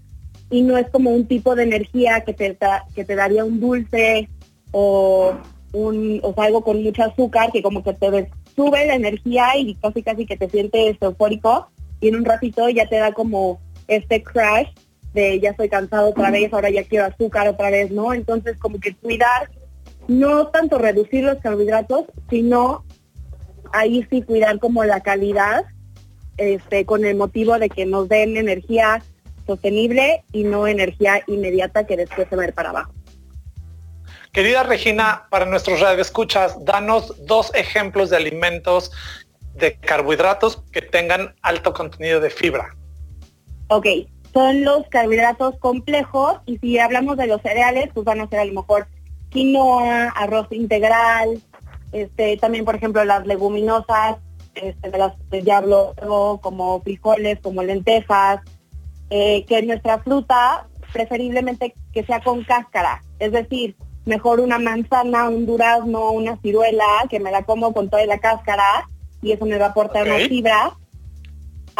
y 0.49 0.63
no 0.63 0.77
es 0.77 0.89
como 0.89 1.11
un 1.11 1.25
tipo 1.25 1.55
de 1.55 1.63
energía 1.63 2.21
que 2.21 2.33
te, 2.33 2.57
que 2.93 3.05
te 3.05 3.15
daría 3.15 3.45
un 3.45 3.59
dulce 3.59 4.29
o, 4.71 5.33
un, 5.73 6.19
o 6.23 6.33
algo 6.41 6.61
con 6.61 6.83
mucho 6.83 7.03
azúcar 7.03 7.51
que 7.51 7.63
como 7.63 7.83
que 7.83 7.93
te 7.93 8.29
sube 8.55 8.85
la 8.85 8.95
energía 8.95 9.57
y 9.57 9.75
casi 9.75 10.03
casi 10.03 10.25
que 10.25 10.37
te 10.37 10.49
sientes 10.49 10.97
eufórico 10.99 11.69
y 12.01 12.09
en 12.09 12.17
un 12.17 12.25
ratito 12.25 12.67
ya 12.69 12.87
te 12.87 12.97
da 12.97 13.13
como 13.13 13.61
este 13.87 14.21
crash 14.23 14.67
de 15.13 15.39
ya 15.39 15.51
estoy 15.51 15.69
cansado 15.69 16.09
otra 16.09 16.31
vez, 16.31 16.51
ahora 16.53 16.69
ya 16.69 16.83
quiero 16.83 17.05
azúcar 17.05 17.47
otra 17.47 17.69
vez, 17.69 17.91
¿no? 17.91 18.13
Entonces 18.13 18.57
como 18.57 18.79
que 18.79 18.95
cuidar, 18.95 19.51
no 20.11 20.47
tanto 20.47 20.77
reducir 20.77 21.23
los 21.23 21.37
carbohidratos, 21.37 22.03
sino 22.29 22.83
ahí 23.71 24.05
sí 24.09 24.21
cuidar 24.21 24.59
como 24.59 24.83
la 24.83 24.99
calidad, 24.99 25.63
este, 26.35 26.85
con 26.85 27.05
el 27.05 27.15
motivo 27.15 27.57
de 27.57 27.69
que 27.69 27.85
nos 27.85 28.09
den 28.09 28.35
energía 28.35 29.01
sostenible 29.47 30.25
y 30.33 30.43
no 30.43 30.67
energía 30.67 31.23
inmediata 31.27 31.85
que 31.85 31.95
después 31.95 32.27
se 32.29 32.35
va 32.35 32.43
a 32.43 32.47
ir 32.47 32.53
para 32.53 32.71
abajo. 32.71 32.93
Querida 34.33 34.63
Regina, 34.63 35.27
para 35.29 35.45
nuestros 35.45 35.79
radioescuchas, 35.79 36.63
danos 36.65 37.25
dos 37.25 37.51
ejemplos 37.55 38.09
de 38.09 38.17
alimentos 38.17 38.91
de 39.55 39.77
carbohidratos 39.77 40.61
que 40.73 40.81
tengan 40.81 41.35
alto 41.41 41.73
contenido 41.73 42.19
de 42.19 42.29
fibra. 42.29 42.75
Ok, 43.67 43.87
son 44.33 44.65
los 44.65 44.87
carbohidratos 44.89 45.57
complejos 45.59 46.39
y 46.45 46.57
si 46.57 46.79
hablamos 46.79 47.15
de 47.15 47.27
los 47.27 47.41
cereales, 47.41 47.89
pues 47.93 48.05
van 48.05 48.19
a 48.19 48.27
ser 48.27 48.39
a 48.39 48.45
lo 48.45 48.53
mejor 48.53 48.87
quinoa, 49.31 50.09
arroz 50.09 50.47
integral, 50.51 51.41
este, 51.91 52.37
también 52.37 52.65
por 52.65 52.75
ejemplo 52.75 53.03
las 53.03 53.25
leguminosas, 53.25 54.17
este, 54.53 54.89
de 54.89 54.97
las 54.97 55.13
de 55.29 55.41
diablo, 55.41 55.93
como 56.41 56.81
frijoles, 56.81 57.39
como 57.39 57.63
lentejas, 57.63 58.41
eh, 59.09 59.45
que 59.47 59.61
nuestra 59.63 59.99
fruta 59.99 60.67
preferiblemente 60.93 61.73
que 61.93 62.03
sea 62.03 62.21
con 62.21 62.43
cáscara, 62.43 63.01
es 63.19 63.31
decir, 63.31 63.75
mejor 64.05 64.39
una 64.39 64.59
manzana, 64.59 65.29
un 65.29 65.45
durazno, 65.45 66.11
una 66.11 66.37
ciruela, 66.37 66.85
que 67.09 67.19
me 67.19 67.31
la 67.31 67.43
como 67.43 67.73
con 67.73 67.89
toda 67.89 68.05
la 68.05 68.19
cáscara, 68.19 68.87
y 69.21 69.31
eso 69.31 69.45
me 69.45 69.57
va 69.57 69.67
a 69.67 69.69
aportar 69.69 70.05
una 70.05 70.17
fibra. 70.27 70.73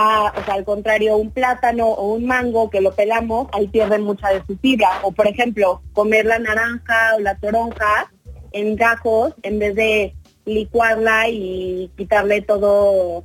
A, 0.04 0.34
o 0.36 0.44
sea, 0.44 0.56
al 0.56 0.66
contrario, 0.66 1.16
un 1.18 1.30
plátano 1.30 1.86
o 1.88 2.14
un 2.14 2.26
mango 2.26 2.72
que 2.72 2.82
lo 2.82 2.92
pelamos, 2.92 3.48
ahí 3.52 3.68
pierden 3.68 4.02
mucha 4.02 4.30
de 4.30 4.44
su 4.48 4.58
fibra. 4.58 4.90
O 5.04 5.12
por 5.12 5.28
ejemplo, 5.28 5.84
comer 5.94 6.26
la 6.26 6.40
naranja 6.40 7.16
o 7.16 7.20
la 7.20 7.36
toronja 7.36 8.12
en 8.52 8.76
gajos 8.76 9.36
en 9.44 9.60
vez 9.60 9.76
de 9.76 10.16
licuarla 10.46 11.30
y 11.30 11.92
quitarle 11.98 12.42
todo, 12.42 13.24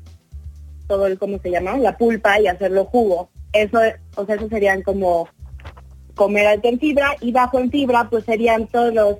todo 0.86 1.06
el, 1.06 1.18
¿cómo 1.18 1.38
se 1.38 1.50
llama? 1.50 1.78
La 1.78 1.96
pulpa 1.96 2.38
y 2.40 2.46
hacerlo 2.46 2.84
jugo. 2.84 3.30
Eso, 3.54 3.78
o 4.16 4.26
sea, 4.26 4.34
eso 4.34 4.48
serían 4.50 4.82
como 4.82 5.30
comer 6.14 6.46
alto 6.46 6.68
en 6.68 6.78
fibra 6.78 7.16
y 7.22 7.32
bajo 7.32 7.58
en 7.58 7.70
fibra, 7.70 8.10
pues 8.10 8.24
serían 8.26 8.66
todos 8.66 8.92
los 8.92 9.16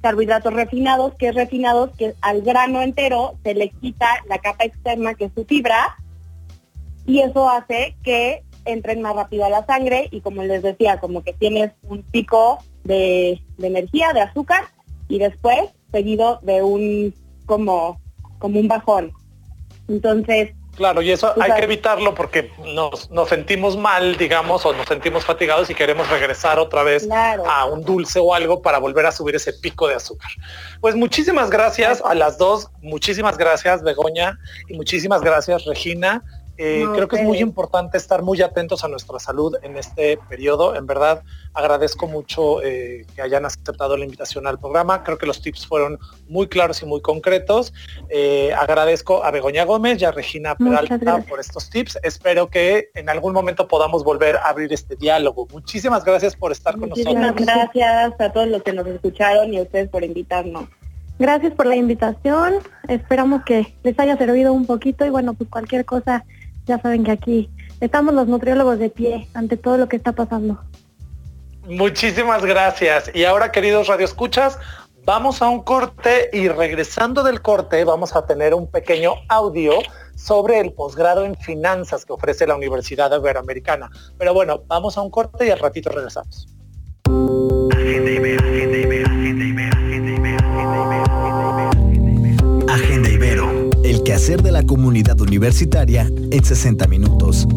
carbohidratos 0.00 0.52
refinados, 0.52 1.14
que 1.14 1.28
es 1.28 1.34
refinados, 1.34 1.90
que 1.96 2.14
al 2.20 2.42
grano 2.42 2.82
entero 2.82 3.34
se 3.42 3.54
le 3.54 3.70
quita 3.70 4.06
la 4.28 4.38
capa 4.38 4.64
externa 4.64 5.14
que 5.14 5.24
es 5.24 5.32
su 5.34 5.44
fibra 5.44 5.96
y 7.06 7.20
eso 7.20 7.48
hace 7.48 7.96
que 8.02 8.42
entren 8.64 9.02
más 9.02 9.14
rápido 9.14 9.44
a 9.44 9.50
la 9.50 9.64
sangre 9.66 10.08
y 10.10 10.20
como 10.20 10.42
les 10.42 10.62
decía, 10.62 11.00
como 11.00 11.22
que 11.22 11.32
tienes 11.32 11.72
un 11.82 12.02
pico 12.02 12.58
de, 12.84 13.40
energía, 13.60 14.12
de 14.12 14.22
azúcar 14.22 14.64
y 15.08 15.18
después 15.18 15.60
seguido 15.92 16.40
de 16.42 16.62
un 16.62 17.14
como, 17.46 18.00
como 18.38 18.60
un 18.60 18.68
bajón. 18.68 19.12
Entonces, 19.88 20.54
Claro, 20.76 21.02
y 21.02 21.12
eso 21.12 21.32
hay 21.40 21.52
que 21.52 21.62
evitarlo 21.62 22.16
porque 22.16 22.50
nos, 22.74 23.08
nos 23.08 23.28
sentimos 23.28 23.76
mal, 23.76 24.16
digamos, 24.16 24.66
o 24.66 24.72
nos 24.72 24.88
sentimos 24.88 25.24
fatigados 25.24 25.70
y 25.70 25.74
queremos 25.76 26.10
regresar 26.10 26.58
otra 26.58 26.82
vez 26.82 27.08
a 27.12 27.64
un 27.66 27.84
dulce 27.84 28.18
o 28.18 28.34
algo 28.34 28.60
para 28.60 28.78
volver 28.78 29.06
a 29.06 29.12
subir 29.12 29.36
ese 29.36 29.52
pico 29.52 29.86
de 29.86 29.94
azúcar. 29.94 30.32
Pues 30.80 30.96
muchísimas 30.96 31.48
gracias 31.48 32.02
a 32.04 32.12
las 32.16 32.38
dos, 32.38 32.70
muchísimas 32.82 33.38
gracias 33.38 33.84
Begoña 33.84 34.36
y 34.68 34.76
muchísimas 34.76 35.22
gracias 35.22 35.64
Regina. 35.64 36.24
Eh, 36.56 36.84
creo 36.94 37.08
que 37.08 37.16
es 37.16 37.22
muy 37.22 37.38
importante 37.38 37.98
estar 37.98 38.22
muy 38.22 38.40
atentos 38.40 38.84
a 38.84 38.88
nuestra 38.88 39.18
salud 39.18 39.56
en 39.62 39.76
este 39.76 40.18
periodo. 40.28 40.76
En 40.76 40.86
verdad, 40.86 41.22
agradezco 41.52 42.06
mucho 42.06 42.62
eh, 42.62 43.06
que 43.14 43.22
hayan 43.22 43.44
aceptado 43.44 43.96
la 43.96 44.04
invitación 44.04 44.46
al 44.46 44.58
programa. 44.58 45.02
Creo 45.02 45.18
que 45.18 45.26
los 45.26 45.42
tips 45.42 45.66
fueron 45.66 45.98
muy 46.28 46.46
claros 46.46 46.80
y 46.82 46.86
muy 46.86 47.00
concretos. 47.00 47.72
Eh, 48.08 48.52
agradezco 48.52 49.24
a 49.24 49.30
Begoña 49.30 49.64
Gómez 49.64 50.00
y 50.00 50.04
a 50.04 50.12
Regina 50.12 50.54
Peralta 50.54 51.24
por 51.28 51.40
estos 51.40 51.70
tips. 51.70 51.98
Espero 52.02 52.48
que 52.48 52.90
en 52.94 53.08
algún 53.08 53.32
momento 53.32 53.66
podamos 53.66 54.04
volver 54.04 54.36
a 54.36 54.48
abrir 54.48 54.72
este 54.72 54.94
diálogo. 54.94 55.48
Muchísimas 55.52 56.04
gracias 56.04 56.36
por 56.36 56.52
estar 56.52 56.78
con 56.78 56.90
nosotros. 56.90 57.14
Muchísimas 57.14 57.46
gracias 57.46 58.20
a 58.20 58.32
todos 58.32 58.46
los 58.46 58.62
que 58.62 58.72
nos 58.72 58.86
escucharon 58.86 59.52
y 59.52 59.58
a 59.58 59.62
ustedes 59.62 59.88
por 59.88 60.04
invitarnos. 60.04 60.66
Gracias 61.18 61.52
por 61.52 61.66
la 61.66 61.76
invitación. 61.76 62.54
Esperamos 62.88 63.42
que 63.44 63.74
les 63.82 63.98
haya 63.98 64.16
servido 64.16 64.52
un 64.52 64.66
poquito 64.66 65.04
y 65.04 65.10
bueno, 65.10 65.34
pues 65.34 65.48
cualquier 65.48 65.84
cosa 65.84 66.24
ya 66.66 66.80
saben 66.80 67.04
que 67.04 67.12
aquí 67.12 67.50
estamos 67.80 68.14
los 68.14 68.26
nutriólogos 68.26 68.78
de 68.78 68.90
pie 68.90 69.28
ante 69.34 69.56
todo 69.56 69.76
lo 69.76 69.88
que 69.88 69.96
está 69.96 70.12
pasando. 70.12 70.60
Muchísimas 71.66 72.44
gracias. 72.44 73.10
Y 73.14 73.24
ahora, 73.24 73.50
queridos 73.50 73.86
radioescuchas, 73.86 74.58
vamos 75.04 75.42
a 75.42 75.48
un 75.48 75.62
corte 75.62 76.30
y 76.32 76.48
regresando 76.48 77.22
del 77.22 77.40
corte 77.40 77.84
vamos 77.84 78.14
a 78.16 78.26
tener 78.26 78.54
un 78.54 78.70
pequeño 78.70 79.14
audio 79.28 79.74
sobre 80.14 80.60
el 80.60 80.72
posgrado 80.72 81.24
en 81.24 81.36
finanzas 81.36 82.04
que 82.04 82.12
ofrece 82.12 82.46
la 82.46 82.56
Universidad 82.56 83.14
Iberoamericana. 83.16 83.90
Pero 84.18 84.34
bueno, 84.34 84.62
vamos 84.66 84.96
a 84.98 85.02
un 85.02 85.10
corte 85.10 85.46
y 85.46 85.50
al 85.50 85.58
ratito 85.58 85.90
regresamos. 85.90 86.48
Hacer 94.14 94.42
de 94.42 94.52
la 94.52 94.62
comunidad 94.62 95.20
universitaria 95.20 96.08
en 96.30 96.44
60 96.44 96.86
minutos. 96.86 97.48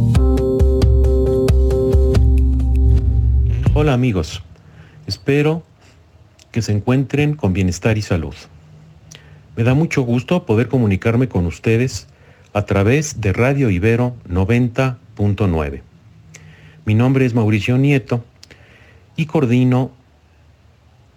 Hola 3.75 3.93
amigos, 3.93 4.41
espero 5.05 5.61
que 6.51 6.63
se 6.63 6.71
encuentren 6.71 7.35
con 7.35 7.53
bienestar 7.53 7.99
y 7.99 8.01
salud. 8.01 8.33
Me 9.55 9.63
da 9.63 9.75
mucho 9.75 10.01
gusto 10.01 10.47
poder 10.47 10.67
comunicarme 10.67 11.29
con 11.29 11.45
ustedes 11.45 12.07
a 12.53 12.65
través 12.65 13.21
de 13.21 13.33
Radio 13.33 13.69
Ibero 13.69 14.15
90.9. 14.27 15.81
Mi 16.85 16.95
nombre 16.95 17.27
es 17.27 17.35
Mauricio 17.35 17.77
Nieto 17.77 18.25
y 19.15 19.27
coordino 19.27 19.91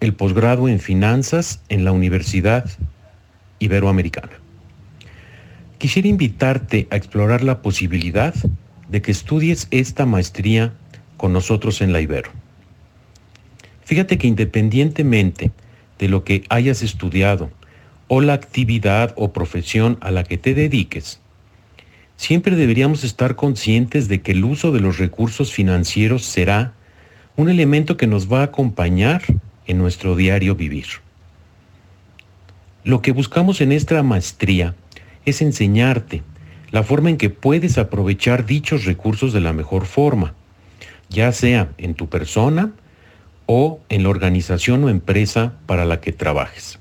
el 0.01 0.13
posgrado 0.13 0.69
en 0.69 0.81
finanzas 0.81 1.63
en 1.71 1.85
la 1.87 1.93
Universidad 1.93 2.67
Iberoamericana. 3.59 4.41
Quisiera 5.81 6.09
invitarte 6.09 6.87
a 6.91 6.97
explorar 6.97 7.43
la 7.43 7.63
posibilidad 7.63 8.35
de 8.91 9.01
que 9.01 9.11
estudies 9.11 9.67
esta 9.71 10.05
maestría 10.05 10.75
con 11.17 11.33
nosotros 11.33 11.81
en 11.81 11.95
la 11.95 12.03
Ibero. 12.03 12.31
Fíjate 13.87 14.19
que 14.19 14.27
independientemente 14.27 15.53
de 15.99 16.09
lo 16.11 16.23
que 16.23 16.45
hayas 16.51 16.83
estudiado 16.83 17.51
o 18.09 18.21
la 18.21 18.35
actividad 18.35 19.15
o 19.17 19.33
profesión 19.33 19.97
a 20.03 20.11
la 20.11 20.25
que 20.25 20.37
te 20.37 20.53
dediques, 20.53 21.19
siempre 22.19 22.57
deberíamos 22.57 23.03
estar 23.03 23.35
conscientes 23.35 24.07
de 24.07 24.21
que 24.21 24.33
el 24.33 24.45
uso 24.45 24.73
de 24.73 24.81
los 24.81 24.99
recursos 24.99 25.51
financieros 25.51 26.27
será 26.27 26.75
un 27.37 27.49
elemento 27.49 27.97
que 27.97 28.07
nos 28.07 28.31
va 28.31 28.41
a 28.41 28.45
acompañar 28.53 29.23
en 29.67 29.79
nuestro 29.79 30.15
diario 30.15 30.55
vivir. 30.57 30.89
Lo 32.85 33.01
que 33.01 33.13
buscamos 33.13 33.63
en 33.63 33.73
esta 33.73 34.03
maestría 34.03 34.75
es 35.25 35.43
enseñarte 35.43 36.23
la 36.71 36.83
forma 36.83 37.11
en 37.11 37.17
que 37.17 37.31
puedes 37.31 37.79
aprovechar 37.79 38.47
dichos 38.47 38.85
recursos 38.85 39.33
de 39.33 39.41
la 39.41 39.53
mejor 39.53 39.87
forma, 39.87 40.35
ya 41.09 41.33
sea 41.33 41.73
en 41.79 41.95
tu 41.95 42.09
persona 42.09 42.73
o 43.47 43.81
en 43.89 44.05
la 44.05 44.09
organización 44.09 44.85
o 44.85 44.89
empresa 44.89 45.55
para 45.67 45.85
la 45.85 46.01
que 46.01 46.13
trabajes. 46.13 46.79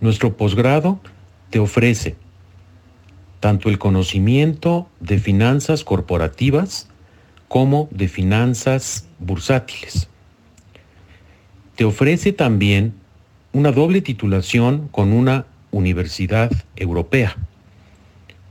Nuestro 0.00 0.36
posgrado 0.36 1.00
te 1.50 1.58
ofrece 1.58 2.16
tanto 3.40 3.68
el 3.68 3.78
conocimiento 3.78 4.88
de 5.00 5.18
finanzas 5.18 5.84
corporativas 5.84 6.88
como 7.48 7.88
de 7.90 8.08
finanzas 8.08 9.06
bursátiles. 9.18 10.08
Te 11.76 11.84
ofrece 11.84 12.32
también 12.32 12.94
una 13.52 13.72
doble 13.72 14.00
titulación 14.00 14.88
con 14.88 15.12
una 15.12 15.46
universidad 15.72 16.52
europea, 16.76 17.36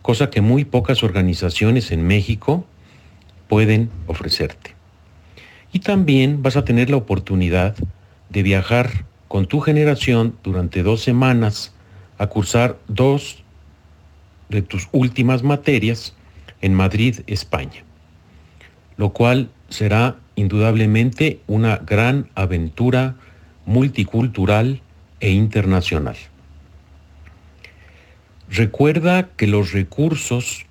cosa 0.02 0.30
que 0.30 0.42
muy 0.42 0.66
pocas 0.66 1.04
organizaciones 1.04 1.92
en 1.92 2.06
México 2.06 2.66
pueden 3.48 3.90
ofrecerte. 4.08 4.76
Y 5.72 5.80
también 5.80 6.44
vas 6.44 6.58
a 6.58 6.66
tener 6.66 6.90
la 6.90 6.98
oportunidad 6.98 7.76
de 8.30 8.44
viajar 8.44 9.06
con 9.30 9.46
tu 9.46 9.62
generación 9.62 10.36
durante 10.44 10.84
dos 10.84 11.02
semanas 11.02 11.74
a 12.18 12.28
cursar 12.28 12.78
dos 12.90 13.44
de 14.50 14.62
tus 14.62 14.90
últimas 14.92 15.44
materias 15.44 16.14
en 16.62 16.74
Madrid, 16.74 17.22
España, 17.28 17.84
lo 18.98 19.14
cual 19.14 19.50
será 19.70 20.18
indudablemente 20.36 21.40
una 21.48 21.78
gran 21.78 22.30
aventura 22.36 23.16
multicultural 23.66 24.82
e 25.20 25.32
internacional. 25.32 26.18
Recuerda 28.54 29.30
que 29.38 29.48
los 29.48 29.72
recursos 29.72 30.66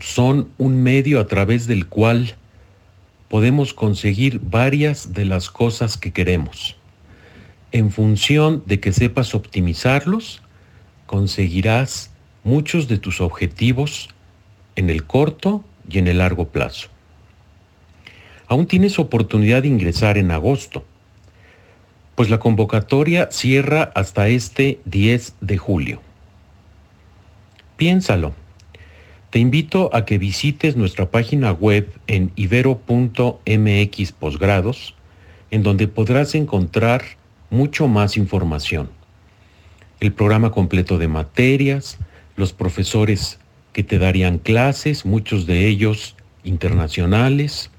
son 0.00 0.48
un 0.58 0.82
medio 0.82 1.20
a 1.20 1.28
través 1.28 1.68
del 1.68 1.86
cual 1.86 2.34
podemos 3.28 3.74
conseguir 3.74 4.40
varias 4.42 5.12
de 5.12 5.24
las 5.24 5.50
cosas 5.50 5.96
que 5.96 6.12
queremos. 6.12 6.76
En 7.70 7.92
función 7.92 8.64
de 8.66 8.80
que 8.80 8.92
sepas 8.92 9.36
optimizarlos, 9.36 10.42
conseguirás 11.06 12.10
muchos 12.42 12.88
de 12.88 12.98
tus 12.98 13.20
objetivos 13.20 14.08
en 14.74 14.90
el 14.90 15.04
corto 15.04 15.64
y 15.88 15.98
en 15.98 16.08
el 16.08 16.18
largo 16.18 16.48
plazo. 16.48 16.88
Aún 18.48 18.66
tienes 18.66 18.98
oportunidad 18.98 19.62
de 19.62 19.68
ingresar 19.68 20.18
en 20.18 20.32
agosto 20.32 20.84
pues 22.18 22.30
la 22.30 22.40
convocatoria 22.40 23.28
cierra 23.30 23.92
hasta 23.94 24.26
este 24.26 24.80
10 24.86 25.36
de 25.40 25.56
julio. 25.56 26.00
Piénsalo. 27.76 28.34
Te 29.30 29.38
invito 29.38 29.88
a 29.94 30.04
que 30.04 30.18
visites 30.18 30.74
nuestra 30.74 31.12
página 31.12 31.52
web 31.52 31.88
en 32.08 32.32
ibero.mx 32.34 34.12
posgrados, 34.18 34.96
en 35.52 35.62
donde 35.62 35.86
podrás 35.86 36.34
encontrar 36.34 37.04
mucho 37.50 37.86
más 37.86 38.16
información. 38.16 38.90
El 40.00 40.12
programa 40.12 40.50
completo 40.50 40.98
de 40.98 41.06
materias, 41.06 41.98
los 42.34 42.52
profesores 42.52 43.38
que 43.72 43.84
te 43.84 44.00
darían 44.00 44.38
clases, 44.38 45.06
muchos 45.06 45.46
de 45.46 45.68
ellos 45.68 46.16
internacionales, 46.42 47.70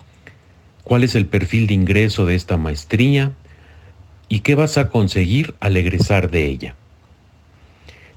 cuál 0.86 1.04
es 1.04 1.16
el 1.16 1.26
perfil 1.26 1.68
de 1.68 1.74
ingreso 1.74 2.26
de 2.26 2.36
esta 2.36 2.56
maestría, 2.56 3.34
y 4.30 4.40
qué 4.42 4.54
vas 4.56 4.78
a 4.78 4.90
conseguir 4.90 5.56
al 5.60 5.76
egresar 5.76 6.32
de 6.32 6.46
ella. 6.46 6.76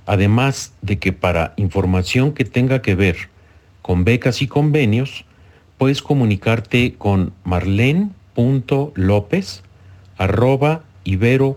Además 0.06 0.72
de 0.82 0.98
que 0.98 1.12
para 1.12 1.54
información 1.56 2.32
que 2.32 2.44
tenga 2.44 2.82
que 2.82 2.94
ver 2.94 3.16
con 3.80 4.04
becas 4.04 4.42
y 4.42 4.46
convenios, 4.46 5.24
puedes 5.78 6.02
comunicarte 6.02 6.94
con 6.94 7.32
marlene.lopez 7.44 9.62
arroba 10.18 10.84
ibero.mx 11.04 11.54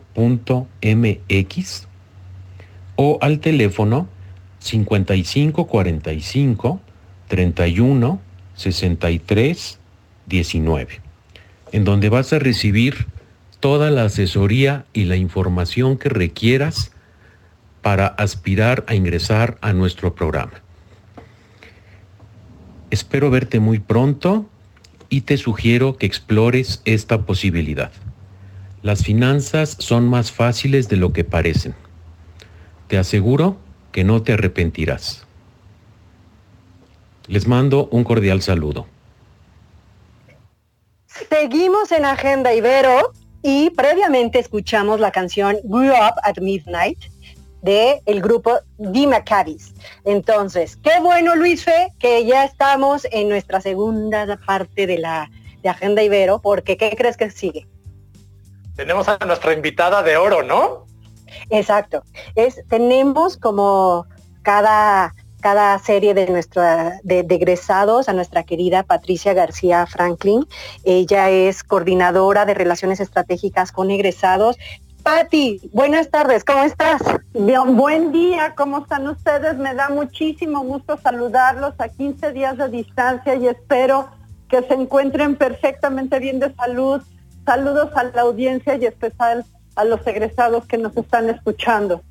o 2.95 3.17
al 3.21 3.39
teléfono 3.39 4.07
5545 4.59 6.79
31 7.27 8.21
63 8.55 9.79
19, 10.27 11.01
en 11.71 11.83
donde 11.83 12.09
vas 12.09 12.33
a 12.33 12.39
recibir 12.39 13.05
toda 13.65 13.89
la 13.89 14.03
asesoría 14.03 14.85
y 14.93 15.05
la 15.05 15.15
información 15.15 15.97
que 15.97 16.07
requieras 16.07 16.91
para 17.81 18.05
aspirar 18.05 18.85
a 18.87 18.93
ingresar 18.93 19.57
a 19.59 19.73
nuestro 19.73 20.13
programa. 20.13 20.61
Espero 22.91 23.31
verte 23.31 23.59
muy 23.59 23.79
pronto 23.79 24.47
y 25.09 25.21
te 25.21 25.37
sugiero 25.37 25.97
que 25.97 26.05
explores 26.05 26.83
esta 26.85 27.23
posibilidad. 27.25 27.91
Las 28.83 29.03
finanzas 29.03 29.75
son 29.79 30.07
más 30.09 30.31
fáciles 30.31 30.87
de 30.87 30.97
lo 30.97 31.11
que 31.11 31.23
parecen. 31.23 31.73
Te 32.87 32.99
aseguro 32.99 33.57
que 33.91 34.03
no 34.03 34.21
te 34.21 34.33
arrepentirás. 34.33 35.25
Les 37.25 37.47
mando 37.47 37.87
un 37.87 38.03
cordial 38.03 38.43
saludo. 38.43 38.85
Seguimos 41.07 41.91
en 41.91 42.05
Agenda 42.05 42.53
Ibero 42.53 43.11
y 43.47 43.69
previamente 43.69 44.39
escuchamos 44.39 44.99
la 44.99 45.11
canción 45.11 45.57
Grew 45.65 45.91
Up 45.91 46.15
at 46.23 46.39
Midnight 46.41 46.97
de 47.61 48.01
el 48.07 48.19
grupo 48.19 48.57
The 48.79 49.05
Maccabees. 49.05 49.71
Entonces, 50.03 50.75
qué 50.77 50.99
bueno 50.99 51.35
Luis 51.35 51.63
Fe 51.63 51.93
que 51.99 52.25
ya 52.25 52.43
estamos 52.43 53.07
en 53.11 53.29
nuestra 53.29 53.61
segunda 53.61 54.39
parte 54.47 54.87
de 54.87 54.97
la 54.97 55.29
de 55.61 55.69
Agenda 55.69 56.01
Ibero, 56.01 56.41
porque 56.41 56.75
¿qué 56.75 56.95
crees 56.97 57.17
que 57.17 57.29
sigue? 57.29 57.67
Tenemos 58.75 59.07
a 59.07 59.19
nuestra 59.27 59.53
invitada 59.53 60.01
de 60.01 60.17
oro, 60.17 60.41
¿no? 60.41 60.87
Exacto. 61.51 62.03
Es, 62.33 62.63
tenemos 62.67 63.37
como 63.37 64.07
cada 64.41 65.13
cada 65.45 65.77
serie 65.77 66.15
de 66.15 66.25
nuestra 66.25 66.99
de, 67.03 67.19
egresados 67.19 68.09
a 68.09 68.13
nuestra 68.13 68.41
querida 68.41 68.81
Patricia 68.81 69.35
García 69.35 69.85
Franklin. 69.85 70.47
Ella 70.83 71.29
es 71.29 71.63
coordinadora 71.63 72.47
de 72.47 72.55
relaciones 72.55 72.99
estratégicas 72.99 73.71
con 73.71 73.91
egresados. 73.91 74.57
Patti, 75.03 75.61
buenas 75.71 76.09
tardes, 76.09 76.43
¿cómo 76.43 76.63
estás? 76.63 76.99
Bien, 77.35 77.77
buen 77.77 78.11
día, 78.11 78.55
¿cómo 78.57 78.79
están 78.79 79.07
ustedes? 79.07 79.55
Me 79.57 79.75
da 79.75 79.89
muchísimo 79.89 80.61
gusto 80.63 80.97
saludarlos 80.97 81.75
a 81.77 81.89
15 81.89 82.31
días 82.31 82.57
de 82.57 82.67
distancia 82.69 83.35
y 83.35 83.45
espero 83.47 84.07
que 84.49 84.63
se 84.63 84.73
encuentren 84.73 85.35
perfectamente 85.35 86.17
bien 86.17 86.39
de 86.39 86.55
salud. 86.55 87.03
Saludos 87.45 87.91
a 87.95 88.03
la 88.05 88.21
audiencia 88.21 88.77
y 88.77 88.85
especial 88.87 89.45
a 89.75 89.85
los 89.85 90.07
egresados 90.07 90.65
que 90.65 90.79
nos 90.79 90.97
están 90.97 91.29
escuchando. 91.29 92.01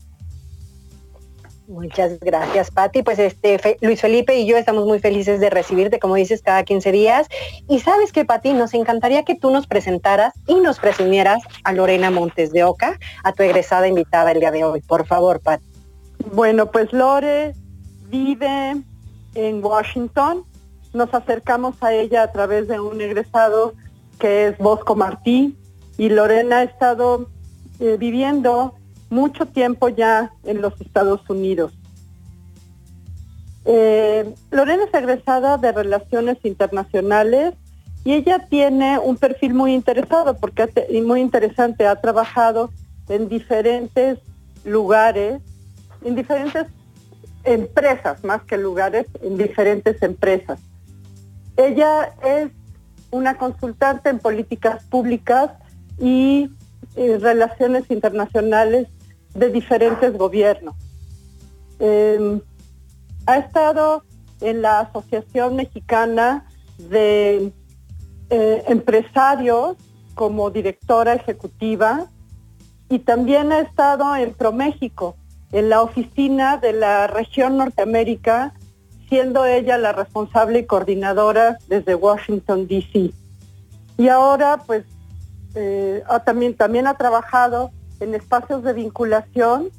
Muchas 1.66 2.20
gracias, 2.20 2.70
Patti. 2.70 3.02
Pues 3.02 3.18
este 3.18 3.58
Luis 3.80 4.00
Felipe 4.00 4.36
y 4.36 4.46
yo 4.46 4.56
estamos 4.58 4.84
muy 4.86 4.98
felices 4.98 5.40
de 5.40 5.48
recibirte, 5.48 5.98
como 5.98 6.14
dices, 6.14 6.42
cada 6.42 6.62
15 6.62 6.92
días. 6.92 7.26
Y 7.68 7.80
sabes 7.80 8.12
que, 8.12 8.26
Patti, 8.26 8.52
nos 8.52 8.74
encantaría 8.74 9.24
que 9.24 9.34
tú 9.34 9.50
nos 9.50 9.66
presentaras 9.66 10.34
y 10.46 10.56
nos 10.56 10.78
presumieras 10.78 11.42
a 11.64 11.72
Lorena 11.72 12.10
Montes 12.10 12.52
de 12.52 12.64
Oca, 12.64 12.98
a 13.22 13.32
tu 13.32 13.42
egresada 13.42 13.88
invitada 13.88 14.32
el 14.32 14.40
día 14.40 14.50
de 14.50 14.64
hoy. 14.64 14.82
Por 14.82 15.06
favor, 15.06 15.40
Patti. 15.40 15.64
Bueno, 16.34 16.70
pues 16.70 16.92
Lore 16.92 17.54
vive 18.08 18.76
en 19.34 19.64
Washington. 19.64 20.44
Nos 20.92 21.14
acercamos 21.14 21.76
a 21.82 21.94
ella 21.94 22.24
a 22.24 22.32
través 22.32 22.68
de 22.68 22.78
un 22.78 23.00
egresado 23.00 23.72
que 24.18 24.48
es 24.48 24.58
Bosco 24.58 24.94
Martí 24.96 25.56
y 25.96 26.08
Lorena 26.08 26.58
ha 26.58 26.62
estado 26.62 27.28
eh, 27.80 27.96
viviendo 27.98 28.74
mucho 29.10 29.46
tiempo 29.46 29.88
ya 29.88 30.32
en 30.44 30.60
los 30.60 30.80
Estados 30.80 31.28
Unidos. 31.28 31.72
Eh, 33.64 34.34
Lorena 34.50 34.84
es 34.84 34.94
egresada 34.94 35.56
de 35.56 35.72
Relaciones 35.72 36.38
Internacionales 36.44 37.54
y 38.04 38.12
ella 38.12 38.46
tiene 38.50 38.98
un 38.98 39.16
perfil 39.16 39.54
muy 39.54 39.72
interesado 39.72 40.36
porque 40.36 40.68
y 40.90 41.00
muy 41.00 41.20
interesante. 41.20 41.86
Ha 41.86 42.00
trabajado 42.00 42.70
en 43.08 43.28
diferentes 43.28 44.18
lugares, 44.64 45.40
en 46.04 46.14
diferentes 46.14 46.66
empresas, 47.44 48.22
más 48.24 48.42
que 48.42 48.58
lugares, 48.58 49.06
en 49.22 49.36
diferentes 49.38 50.02
empresas. 50.02 50.58
Ella 51.56 52.14
es 52.24 52.50
una 53.10 53.38
consultante 53.38 54.10
en 54.10 54.18
políticas 54.18 54.84
públicas 54.84 55.52
y 55.98 56.50
eh, 56.96 57.18
relaciones 57.20 57.90
internacionales 57.90 58.88
de 59.34 59.50
diferentes 59.50 60.16
gobiernos. 60.16 60.74
Em, 61.78 62.40
ha 63.26 63.38
estado 63.38 64.04
en 64.40 64.62
la 64.62 64.80
Asociación 64.80 65.56
Mexicana 65.56 66.46
de 66.78 67.52
eh, 68.30 68.64
Empresarios 68.68 69.76
como 70.14 70.50
directora 70.50 71.14
ejecutiva 71.14 72.06
y 72.88 73.00
también 73.00 73.52
ha 73.52 73.60
estado 73.60 74.14
en 74.16 74.34
ProMéxico, 74.34 75.16
en 75.52 75.68
la 75.68 75.82
oficina 75.82 76.58
de 76.58 76.72
la 76.72 77.06
región 77.06 77.56
Norteamérica, 77.56 78.54
siendo 79.08 79.46
ella 79.46 79.78
la 79.78 79.92
responsable 79.92 80.60
y 80.60 80.66
coordinadora 80.66 81.58
desde 81.68 81.94
Washington, 81.94 82.66
D.C. 82.66 83.12
Y 83.96 84.08
ahora, 84.08 84.58
pues, 84.66 84.84
eh, 85.54 86.02
también, 86.24 86.56
también 86.56 86.86
ha 86.86 86.94
trabajado 86.94 87.70
en 88.04 88.14
espacios 88.14 88.62
de 88.62 88.72
vinculación 88.72 89.70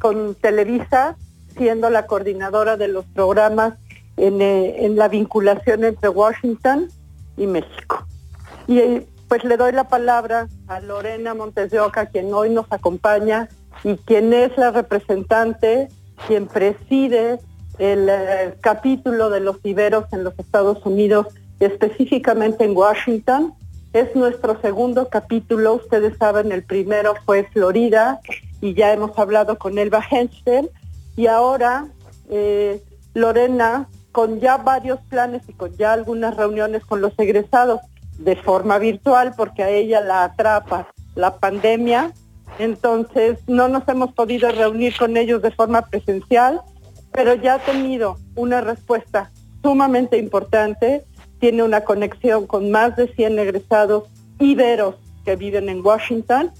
con 0.00 0.34
Televisa, 0.34 1.16
siendo 1.56 1.88
la 1.90 2.06
coordinadora 2.06 2.76
de 2.76 2.88
los 2.88 3.04
programas 3.06 3.74
en, 4.16 4.40
eh, 4.42 4.90
la 4.94 5.08
vinculación 5.08 5.84
entre 5.84 6.08
Washington 6.08 6.88
y 7.36 7.46
México. 7.46 8.04
Y 8.66 8.78
eh, 8.78 9.06
pues 9.28 9.44
le 9.44 9.56
doy 9.56 9.72
la 9.72 9.88
palabra 9.88 10.48
a 10.66 10.80
Lorena 10.80 11.34
Montes 11.34 11.70
de 11.70 11.80
Oca, 11.80 12.06
quien 12.06 12.34
hoy 12.34 12.50
nos 12.50 12.66
acompaña 12.70 13.48
y 13.84 13.96
quien 13.96 14.32
es 14.32 14.56
la 14.56 14.72
representante, 14.72 15.88
quien 16.26 16.48
preside 16.48 17.38
el 17.78 18.08
eh, 18.08 18.54
capítulo 18.60 19.30
de 19.30 19.40
los 19.40 19.56
iberos 19.64 20.04
en 20.12 20.24
los 20.24 20.38
Estados 20.38 20.84
Unidos, 20.84 21.28
específicamente 21.60 22.64
en 22.64 22.76
Washington, 22.76 23.54
es 23.92 24.14
nuestro 24.14 24.60
segundo 24.60 25.08
capítulo, 25.08 25.74
ustedes 25.74 26.16
saben, 26.18 26.52
el 26.52 26.62
primero 26.62 27.14
fue 27.24 27.44
Florida 27.52 28.20
y 28.60 28.74
ya 28.74 28.92
hemos 28.92 29.18
hablado 29.18 29.58
con 29.58 29.78
Elba 29.78 30.04
Henschel 30.08 30.70
y 31.16 31.26
ahora 31.26 31.88
eh, 32.30 32.82
Lorena, 33.14 33.88
con 34.12 34.40
ya 34.40 34.56
varios 34.58 35.00
planes 35.08 35.42
y 35.48 35.52
con 35.52 35.76
ya 35.76 35.92
algunas 35.92 36.36
reuniones 36.36 36.84
con 36.84 37.00
los 37.00 37.12
egresados 37.18 37.80
de 38.18 38.36
forma 38.36 38.78
virtual, 38.78 39.34
porque 39.36 39.62
a 39.62 39.70
ella 39.70 40.00
la 40.00 40.24
atrapa 40.24 40.88
la 41.14 41.36
pandemia, 41.38 42.12
entonces 42.58 43.38
no 43.46 43.68
nos 43.68 43.86
hemos 43.88 44.12
podido 44.12 44.50
reunir 44.50 44.96
con 44.96 45.16
ellos 45.16 45.42
de 45.42 45.50
forma 45.50 45.82
presencial, 45.82 46.60
pero 47.12 47.34
ya 47.34 47.54
ha 47.54 47.58
tenido 47.58 48.16
una 48.36 48.60
respuesta 48.60 49.30
sumamente 49.62 50.16
importante 50.18 51.04
tiene 51.40 51.62
una 51.62 51.80
conexión 51.80 52.46
con 52.46 52.70
más 52.70 52.96
de 52.96 53.08
100 53.08 53.38
egresados 53.38 54.04
iberos 54.38 54.94
que 55.24 55.36
viven 55.36 55.68
en 55.68 55.84
Washington 55.84 56.52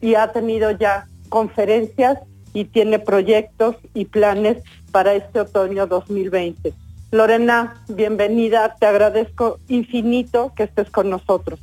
y 0.00 0.14
ha 0.14 0.32
tenido 0.32 0.70
ya 0.70 1.06
conferencias 1.28 2.18
y 2.52 2.64
tiene 2.66 2.98
proyectos 2.98 3.76
y 3.94 4.04
planes 4.04 4.58
para 4.92 5.14
este 5.14 5.40
otoño 5.40 5.86
2020. 5.86 6.72
Lorena, 7.10 7.82
bienvenida, 7.88 8.76
te 8.78 8.86
agradezco 8.86 9.58
infinito 9.68 10.52
que 10.54 10.64
estés 10.64 10.90
con 10.90 11.08
nosotros. 11.08 11.58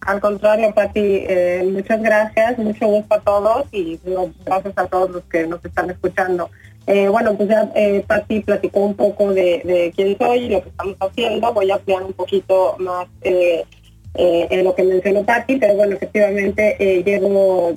Al 0.00 0.20
contrario, 0.20 0.72
Pati, 0.74 1.00
eh, 1.00 1.68
muchas 1.72 2.00
gracias, 2.02 2.58
mucho 2.58 2.86
gusto 2.86 3.14
a 3.14 3.20
todos 3.20 3.66
y 3.72 3.98
gracias 4.44 4.74
a 4.76 4.86
todos 4.86 5.10
los 5.10 5.24
que 5.24 5.46
nos 5.46 5.64
están 5.64 5.90
escuchando. 5.90 6.50
Eh, 6.86 7.08
bueno, 7.08 7.34
pues 7.36 7.48
ya 7.48 7.70
eh, 7.74 8.04
Patti 8.06 8.40
platicó 8.40 8.80
un 8.80 8.94
poco 8.94 9.32
de, 9.32 9.92
quién 9.96 10.16
soy 10.18 10.48
lo 10.48 10.62
que 10.62 10.68
estamos 10.68 10.96
haciendo. 11.00 11.52
Voy 11.52 11.70
a 11.70 11.76
ampliar 11.76 12.02
un 12.02 12.12
poquito 12.12 12.76
más 12.78 13.06
eh, 13.22 13.64
eh, 14.14 14.46
en 14.50 14.64
lo 14.64 14.74
que 14.74 14.82
mencionó 14.82 15.24
Patti, 15.24 15.56
pero 15.56 15.74
bueno, 15.74 15.94
efectivamente 15.94 17.02
llevo 17.04 17.74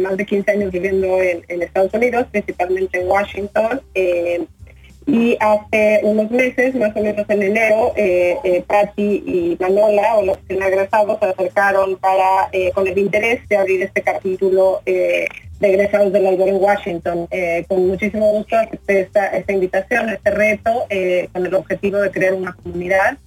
más 0.00 0.16
de 0.16 0.26
15 0.26 0.50
años 0.50 0.72
viviendo 0.72 1.20
en, 1.22 1.62
Estados 1.62 1.94
Unidos, 1.94 2.26
principalmente 2.30 3.00
en 3.00 3.08
Washington. 3.08 3.80
y 5.06 5.38
hace 5.40 6.00
unos 6.02 6.30
meses, 6.30 6.74
más 6.74 6.94
o 6.94 7.00
menos 7.00 7.24
en 7.30 7.42
enero, 7.42 7.94
Patti 8.66 9.22
y 9.24 9.56
Manola, 9.58 10.16
o 10.16 10.22
los 10.24 10.36
que 10.38 10.58
se 10.58 11.26
acercaron 11.26 11.96
para, 11.96 12.50
con 12.74 12.86
el 12.86 12.98
interés 12.98 13.48
de 13.48 13.56
abrir 13.56 13.82
este 13.82 14.02
capítulo 14.02 14.82
egresados 15.60 16.12
de 16.12 16.20
la 16.20 16.30
en 16.30 16.56
Washington. 16.56 17.26
Eh, 17.30 17.64
con 17.68 17.86
muchísimo 17.86 18.30
gusto 18.32 18.56
esta, 18.86 19.26
esta 19.28 19.52
invitación, 19.52 20.08
este 20.08 20.30
reto, 20.30 20.86
eh, 20.90 21.28
con 21.32 21.44
el 21.46 21.54
objetivo 21.54 21.98
de 21.98 22.10
crear 22.10 22.34
una 22.34 22.52
comunidad 22.52 23.18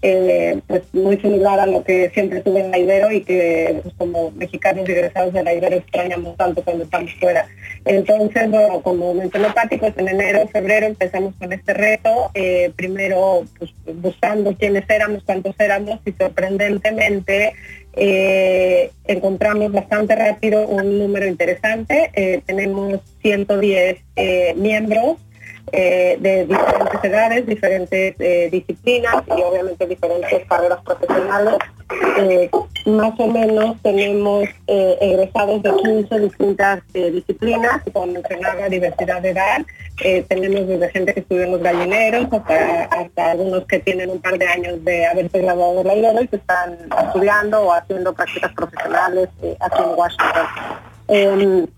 eh, 0.00 0.60
pues 0.68 0.82
muy 0.92 1.16
similar 1.16 1.58
a 1.58 1.66
lo 1.66 1.82
que 1.82 2.10
siempre 2.10 2.40
tuve 2.40 2.60
en 2.60 2.70
la 2.70 2.78
Ibero 2.78 3.10
y 3.10 3.22
que 3.22 3.80
pues, 3.82 3.92
como 3.98 4.30
mexicanos 4.30 4.88
egresados 4.88 5.32
de 5.32 5.42
la 5.42 5.52
Ibero 5.52 5.74
extrañamos 5.74 6.36
tanto 6.36 6.62
cuando 6.62 6.84
estamos 6.84 7.12
fuera. 7.14 7.46
Entonces, 7.84 8.48
bueno, 8.48 8.80
como 8.82 9.12
mencionó 9.14 9.52
Pati, 9.52 9.76
pues 9.76 9.94
en 9.98 10.06
enero, 10.06 10.46
febrero 10.52 10.86
empezamos 10.86 11.34
con 11.36 11.52
este 11.52 11.74
reto, 11.74 12.30
primero 12.76 13.44
pues, 13.58 13.72
buscando 13.96 14.54
quiénes 14.54 14.88
éramos, 14.88 15.24
cuántos 15.24 15.58
éramos 15.58 15.98
y 16.04 16.12
sorprendentemente 16.12 17.54
eh, 17.98 18.90
encontramos 19.04 19.72
bastante 19.72 20.14
rápido 20.14 20.66
un 20.66 20.98
número 20.98 21.26
interesante. 21.26 22.10
Eh, 22.14 22.42
tenemos 22.46 23.00
110 23.22 23.98
eh, 24.16 24.54
miembros 24.56 25.16
eh, 25.72 26.16
de 26.20 26.46
diferentes 26.46 27.04
edades, 27.04 27.46
diferentes 27.46 28.14
eh, 28.18 28.48
disciplinas 28.50 29.22
y 29.26 29.42
obviamente 29.42 29.86
diferentes 29.86 30.46
carreras 30.48 30.80
profesionales. 30.84 31.54
Eh, 32.18 32.50
más 32.86 33.12
o 33.18 33.26
menos 33.26 33.76
tenemos 33.82 34.48
egresados 34.66 35.62
de 35.62 35.74
15 35.74 36.20
distintas 36.20 36.80
disciplinas, 36.92 37.82
como 37.92 38.06
mencionaba, 38.08 38.68
diversidad 38.68 39.22
de 39.22 39.30
edad. 39.30 39.66
tenemos 40.28 40.66
desde 40.66 40.90
gente 40.90 41.14
que 41.14 41.20
estudia 41.20 41.44
en 41.44 41.52
los 41.52 41.62
gallineros 41.62 42.26
hasta, 42.32 42.84
hasta 42.84 43.30
algunos 43.30 43.64
que 43.66 43.78
tienen 43.80 44.10
un 44.10 44.20
par 44.20 44.38
de 44.38 44.46
años 44.46 44.84
de 44.84 45.06
haberse 45.06 45.40
graduado 45.40 45.82
del 45.82 45.90
aire 45.90 46.22
y 46.22 46.28
que 46.28 46.36
están 46.36 46.78
estudiando 47.06 47.62
o 47.62 47.72
haciendo 47.72 48.12
prácticas 48.12 48.52
profesionales 48.52 49.28
aquí 49.60 49.82
en 49.82 49.98
Washington. 49.98 51.77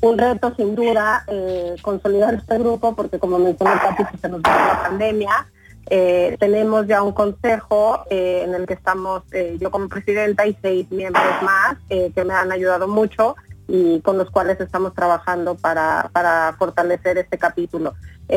Un 0.00 0.18
reto 0.18 0.54
sin 0.56 0.74
duda 0.74 1.24
eh, 1.28 1.76
consolidar 1.82 2.34
este 2.34 2.58
grupo 2.58 2.94
porque 2.94 3.18
como 3.18 3.38
mencionó 3.38 3.72
Pati, 3.72 4.18
se 4.18 4.28
nos 4.28 4.40
va 4.42 4.68
la 4.68 4.82
pandemia. 4.82 5.46
Eh, 5.90 6.36
tenemos 6.40 6.86
ya 6.86 7.02
un 7.02 7.12
consejo 7.12 8.04
eh, 8.10 8.42
en 8.44 8.54
el 8.54 8.66
que 8.66 8.74
estamos 8.74 9.22
yo 9.60 9.70
como 9.70 9.88
presidenta 9.88 10.46
y 10.46 10.56
seis 10.62 10.90
miembros 10.90 11.42
más 11.42 11.76
que 11.88 12.24
me 12.24 12.32
han 12.32 12.50
ayudado 12.52 12.88
mucho 12.88 13.36
y 13.68 14.00
con 14.00 14.18
los 14.18 14.30
cuales 14.30 14.60
estamos 14.60 14.94
trabajando 14.94 15.54
para, 15.54 16.10
para 16.12 16.54
fortalecer 16.58 17.18
este 17.18 17.38
capítulo. 17.38 17.94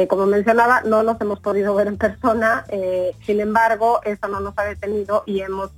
como 0.09 0.25
mencionaba, 0.25 0.81
no 0.81 1.03
nos 1.03 1.19
hemos 1.19 1.39
podido 1.39 1.73
ver 1.75 1.87
en 1.87 1.97
persona, 1.97 2.65
sin 3.25 3.41
embargo, 3.41 3.99
eso 4.03 4.27
no 4.27 4.39
nos 4.39 4.57
ha 4.57 4.63
detenido 4.63 5.23
y 5.25 5.41
hemos 5.41 5.71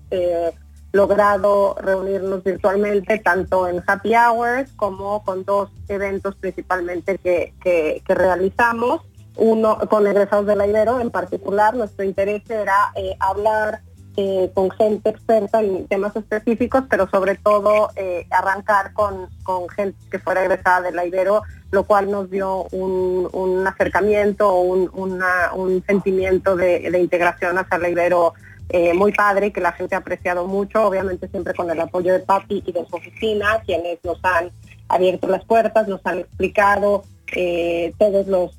logrado 0.91 1.75
reunirnos 1.81 2.43
virtualmente 2.43 3.19
tanto 3.19 3.67
en 3.67 3.83
happy 3.85 4.13
hours 4.15 4.71
como 4.75 5.23
con 5.23 5.43
dos 5.45 5.69
eventos 5.87 6.35
principalmente 6.35 7.17
que, 7.17 7.53
que, 7.61 8.01
realizamos. 8.07 9.01
Uno 9.35 9.77
con 9.89 10.05
egresados 10.05 10.45
del 10.47 10.67
Ibero 10.67 10.99
en 10.99 11.11
particular, 11.11 11.73
nuestro 11.73 12.03
interés 12.03 12.41
era 12.49 12.91
eh, 12.95 13.15
hablar 13.19 13.81
eh, 14.17 14.51
con 14.53 14.69
gente 14.71 15.11
experta 15.11 15.61
en 15.61 15.87
temas 15.87 16.13
específicos, 16.13 16.83
pero 16.89 17.09
sobre 17.09 17.35
todo 17.35 17.89
eh, 17.95 18.27
arrancar 18.31 18.91
con, 18.91 19.29
con, 19.43 19.69
gente 19.69 19.97
que 20.11 20.19
fuera 20.19 20.43
egresada 20.43 20.81
del 20.81 21.07
Ibero, 21.07 21.43
lo 21.71 21.85
cual 21.85 22.11
nos 22.11 22.29
dio 22.29 22.65
un, 22.71 23.29
un 23.31 23.65
acercamiento, 23.65 24.55
un, 24.55 24.89
un 24.93 25.83
sentimiento 25.85 26.57
de, 26.57 26.91
de 26.91 26.99
integración 26.99 27.57
hacia 27.59 27.77
el 27.77 27.91
Ibero 27.91 28.33
eh, 28.69 28.93
muy 28.93 29.11
padre 29.11 29.51
que 29.51 29.61
la 29.61 29.71
gente 29.71 29.95
ha 29.95 29.99
apreciado 29.99 30.45
mucho, 30.45 30.85
obviamente 30.85 31.27
siempre 31.27 31.53
con 31.55 31.69
el 31.71 31.79
apoyo 31.79 32.13
de 32.13 32.19
Papi 32.19 32.63
y 32.65 32.71
de 32.71 32.85
su 32.85 32.95
oficina, 32.95 33.61
quienes 33.65 33.97
nos 34.03 34.19
han 34.23 34.51
abierto 34.87 35.27
las 35.27 35.43
puertas, 35.45 35.87
nos 35.87 36.05
han 36.05 36.19
explicado 36.19 37.03
eh, 37.31 37.93
todos 37.97 38.27
los, 38.27 38.51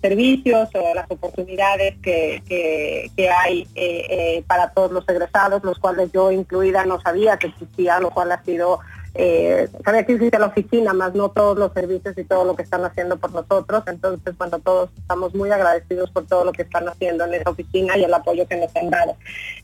servicios 0.00 0.68
o 0.74 0.94
las 0.94 1.10
oportunidades 1.10 1.94
que, 2.02 3.10
hay 3.42 3.66
eh, 3.74 4.44
para 4.46 4.70
todos 4.70 4.92
los 4.92 5.08
egresados, 5.08 5.64
los 5.64 5.78
cuales 5.78 6.10
yo 6.12 6.30
incluida 6.30 6.84
no 6.84 7.00
sabía 7.00 7.38
que 7.38 7.48
existía, 7.48 8.00
lo 8.00 8.10
cual 8.10 8.32
ha 8.32 8.42
sido 8.44 8.80
eh, 9.14 9.68
sabía 9.84 10.04
que 10.04 10.14
existe 10.14 10.38
la 10.38 10.46
oficina, 10.46 10.94
más 10.94 11.14
no 11.14 11.30
todos 11.30 11.58
los 11.58 11.72
servicios 11.72 12.16
y 12.16 12.24
todo 12.24 12.44
lo 12.44 12.56
que 12.56 12.62
están 12.62 12.84
haciendo 12.84 13.18
por 13.18 13.32
nosotros. 13.32 13.84
Entonces, 13.86 14.36
bueno, 14.38 14.58
todos 14.60 14.90
estamos 14.96 15.34
muy 15.34 15.50
agradecidos 15.50 16.10
por 16.10 16.26
todo 16.26 16.44
lo 16.44 16.52
que 16.52 16.62
están 16.62 16.88
haciendo 16.88 17.24
en 17.24 17.34
esa 17.34 17.50
oficina 17.50 17.96
y 17.96 18.04
el 18.04 18.14
apoyo 18.14 18.46
que 18.46 18.56
nos 18.56 18.74
han 18.74 18.90
dado. 18.90 19.16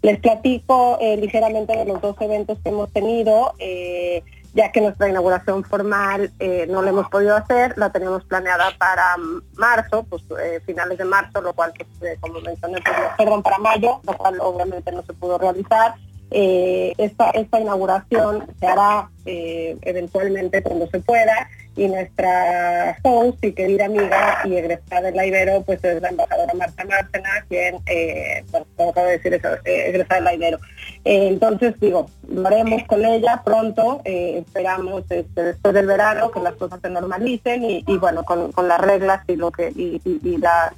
Les 0.03 0.18
platico 0.20 0.99
eh, 1.01 1.16
ligeramente 1.16 1.76
de 1.76 1.86
los 1.86 2.01
dos 2.01 2.16
eventos 2.20 2.59
que 2.62 2.68
hemos 2.68 2.92
tenido. 2.92 3.55
Eh, 3.59 4.22
ya 4.55 4.72
que 4.72 4.80
nuestra 4.80 5.09
inauguración 5.09 5.62
formal 5.62 6.32
eh, 6.40 6.66
no 6.68 6.82
la 6.82 6.88
hemos 6.88 7.09
podido 7.11 7.36
hacer, 7.36 7.74
la 7.76 7.92
teníamos 7.92 8.24
planeada 8.24 8.72
para 8.78 9.14
marzo, 9.57 10.05
pues 10.09 10.22
finales 10.64 10.99
de 10.99 11.05
marzo, 11.05 11.42
lo 11.42 11.53
cual, 11.53 11.72
pues, 12.01 12.18
como 12.18 12.40
mencioné, 12.40 12.78
pues, 12.82 12.96
perdón, 13.18 13.42
para 13.42 13.59
mayo, 13.59 14.01
lo 14.05 14.16
cual 14.16 14.40
obviamente 14.40 14.90
no 14.90 15.03
se 15.03 15.12
pudo 15.12 15.38
realizar. 15.38 15.94
Eh, 16.31 16.93
esta, 16.99 17.31
esta 17.31 17.59
inauguración 17.59 18.45
se 18.61 18.66
hará 18.66 19.09
eh, 19.24 19.76
eventualmente 19.83 20.62
cuando 20.62 20.87
se 20.89 21.01
pueda 21.01 21.49
y 21.74 21.87
nuestra 21.87 22.99
host 23.03 23.43
y 23.45 23.53
querida 23.53 23.87
amiga 23.87 24.41
y 24.45 24.57
egresada 24.57 25.11
de 25.11 25.12
la 25.12 25.62
pues 25.64 25.83
es 25.85 26.03
la 26.03 26.09
embajadora 26.09 26.53
Marta 26.55 26.85
Márcena 26.85 27.29
quien 27.49 27.76
eh, 27.87 28.45
bueno, 28.51 28.66
acabo 28.91 29.07
de 29.07 29.12
decir 29.12 29.33
eso, 29.33 29.49
eh, 29.64 29.85
egresada 29.89 30.16
de 30.16 30.24
la 30.24 30.35
Ibero. 30.35 30.59
Entonces 31.05 31.79
digo 31.81 32.11
lo 32.29 32.47
haremos 32.47 32.83
con 32.85 33.05
ella 33.05 33.41
pronto 33.45 34.03
esperamos 34.05 35.05
este, 35.09 35.43
después 35.43 35.72
del 35.72 35.87
verano 35.87 36.31
que 36.31 36.41
las 36.41 36.55
cosas 36.55 36.81
se 36.83 36.91
normalicen 36.91 37.64
y, 37.64 37.97
bueno 37.97 38.24
con, 38.24 38.51
las 38.66 38.81
reglas 38.81 39.22
y 39.29 39.37
lo 39.37 39.51
que 39.51 39.72
y, 39.74 40.01
y, 40.05 40.20
y 40.29 40.37
las 40.37 40.72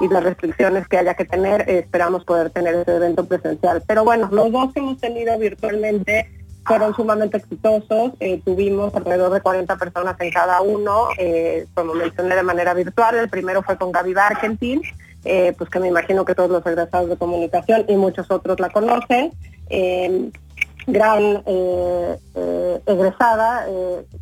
y 0.00 0.08
las 0.08 0.22
restricciones 0.22 0.86
que 0.88 0.98
haya 0.98 1.14
que 1.14 1.24
tener, 1.24 1.68
eh, 1.68 1.78
esperamos 1.78 2.24
poder 2.24 2.50
tener 2.50 2.74
ese 2.74 2.96
evento 2.96 3.24
presencial. 3.24 3.82
Pero 3.86 4.04
bueno, 4.04 4.28
los 4.30 4.52
dos 4.52 4.72
que 4.72 4.80
hemos 4.80 4.98
tenido 4.98 5.38
virtualmente 5.38 6.30
fueron 6.64 6.94
sumamente 6.94 7.36
exitosos, 7.36 8.12
eh, 8.18 8.40
tuvimos 8.44 8.94
alrededor 8.94 9.32
de 9.32 9.40
40 9.40 9.76
personas 9.76 10.16
en 10.20 10.30
cada 10.30 10.60
uno, 10.62 11.08
eh, 11.16 11.66
como 11.74 11.94
mencioné 11.94 12.34
de 12.34 12.42
manera 12.42 12.74
virtual, 12.74 13.16
el 13.16 13.28
primero 13.28 13.62
fue 13.62 13.78
con 13.78 13.92
Gaby 13.92 14.14
Barkentin, 14.14 14.82
pues 15.58 15.68
que 15.70 15.80
me 15.80 15.88
imagino 15.88 16.24
que 16.24 16.36
todos 16.36 16.50
los 16.50 16.64
egresados 16.64 17.08
de 17.08 17.16
comunicación 17.16 17.84
y 17.88 17.96
muchos 17.96 18.30
otros 18.30 18.60
la 18.60 18.70
conocen 18.70 19.32
gran 20.86 21.42
egresada, 22.86 23.66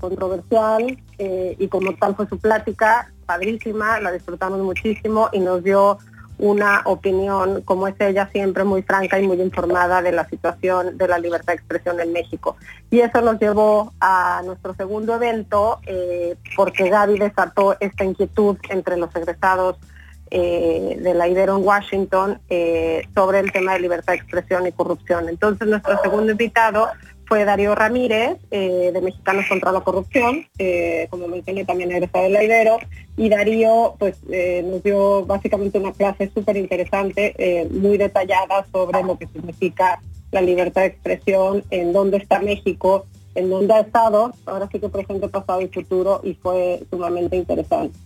controversial, 0.00 0.98
y 1.18 1.68
como 1.68 1.94
tal 1.94 2.16
fue 2.16 2.26
su 2.28 2.38
plática, 2.38 3.10
padrísima, 3.26 4.00
la 4.00 4.12
disfrutamos 4.12 4.60
muchísimo 4.60 5.28
y 5.32 5.40
nos 5.40 5.62
dio 5.62 5.98
una 6.36 6.82
opinión, 6.84 7.62
como 7.62 7.86
es 7.86 7.94
ella, 8.00 8.28
siempre 8.32 8.64
muy 8.64 8.82
franca 8.82 9.20
y 9.20 9.26
muy 9.26 9.40
informada 9.40 10.02
de 10.02 10.12
la 10.12 10.28
situación 10.28 10.98
de 10.98 11.06
la 11.06 11.18
libertad 11.18 11.52
de 11.52 11.58
expresión 11.58 12.00
en 12.00 12.12
México. 12.12 12.56
Y 12.90 13.00
eso 13.00 13.20
nos 13.20 13.38
llevó 13.38 13.92
a 14.00 14.42
nuestro 14.44 14.74
segundo 14.74 15.14
evento, 15.14 15.78
eh, 15.86 16.36
porque 16.56 16.90
Gaby 16.90 17.18
desató 17.18 17.76
esta 17.78 18.04
inquietud 18.04 18.56
entre 18.68 18.96
los 18.96 19.14
egresados 19.14 19.76
eh, 20.30 20.96
de 21.00 21.14
la 21.14 21.28
Ibero 21.28 21.56
en 21.56 21.64
Washington 21.64 22.40
eh, 22.48 23.06
sobre 23.14 23.40
el 23.40 23.52
tema 23.52 23.74
de 23.74 23.80
libertad 23.80 24.14
de 24.14 24.18
expresión 24.18 24.66
y 24.66 24.72
corrupción. 24.72 25.28
Entonces, 25.28 25.68
nuestro 25.68 26.00
segundo 26.02 26.32
invitado 26.32 26.88
fue 27.26 27.44
Darío 27.44 27.74
Ramírez, 27.74 28.36
eh, 28.50 28.90
de 28.92 29.00
Mexicanos 29.00 29.46
contra 29.48 29.72
la 29.72 29.80
Corrupción, 29.80 30.46
eh, 30.58 31.06
como 31.08 31.26
mencioné 31.26 31.64
también 31.64 31.90
egresado 31.90 32.24
del 32.24 32.42
Ibero, 32.42 32.78
y 33.16 33.28
Darío 33.28 33.94
pues 33.98 34.18
nos 34.24 34.82
dio 34.82 35.24
básicamente 35.24 35.78
una 35.78 35.92
clase 35.92 36.30
súper 36.34 36.56
interesante, 36.56 37.68
muy 37.70 37.96
detallada 37.96 38.66
sobre 38.72 39.02
lo 39.02 39.16
que 39.16 39.26
significa 39.28 40.00
la 40.32 40.42
libertad 40.42 40.82
de 40.82 40.88
expresión, 40.88 41.64
en 41.70 41.92
dónde 41.92 42.18
está 42.18 42.40
México, 42.40 43.06
en 43.34 43.50
dónde 43.50 43.74
ha 43.74 43.80
estado, 43.80 44.32
ahora 44.46 44.68
sí 44.70 44.80
que 44.80 44.88
presente, 44.88 45.28
pasado 45.28 45.60
y 45.60 45.68
futuro, 45.68 46.20
y 46.22 46.34
fue 46.34 46.82
sumamente 46.90 47.36
interesante. 47.36 47.98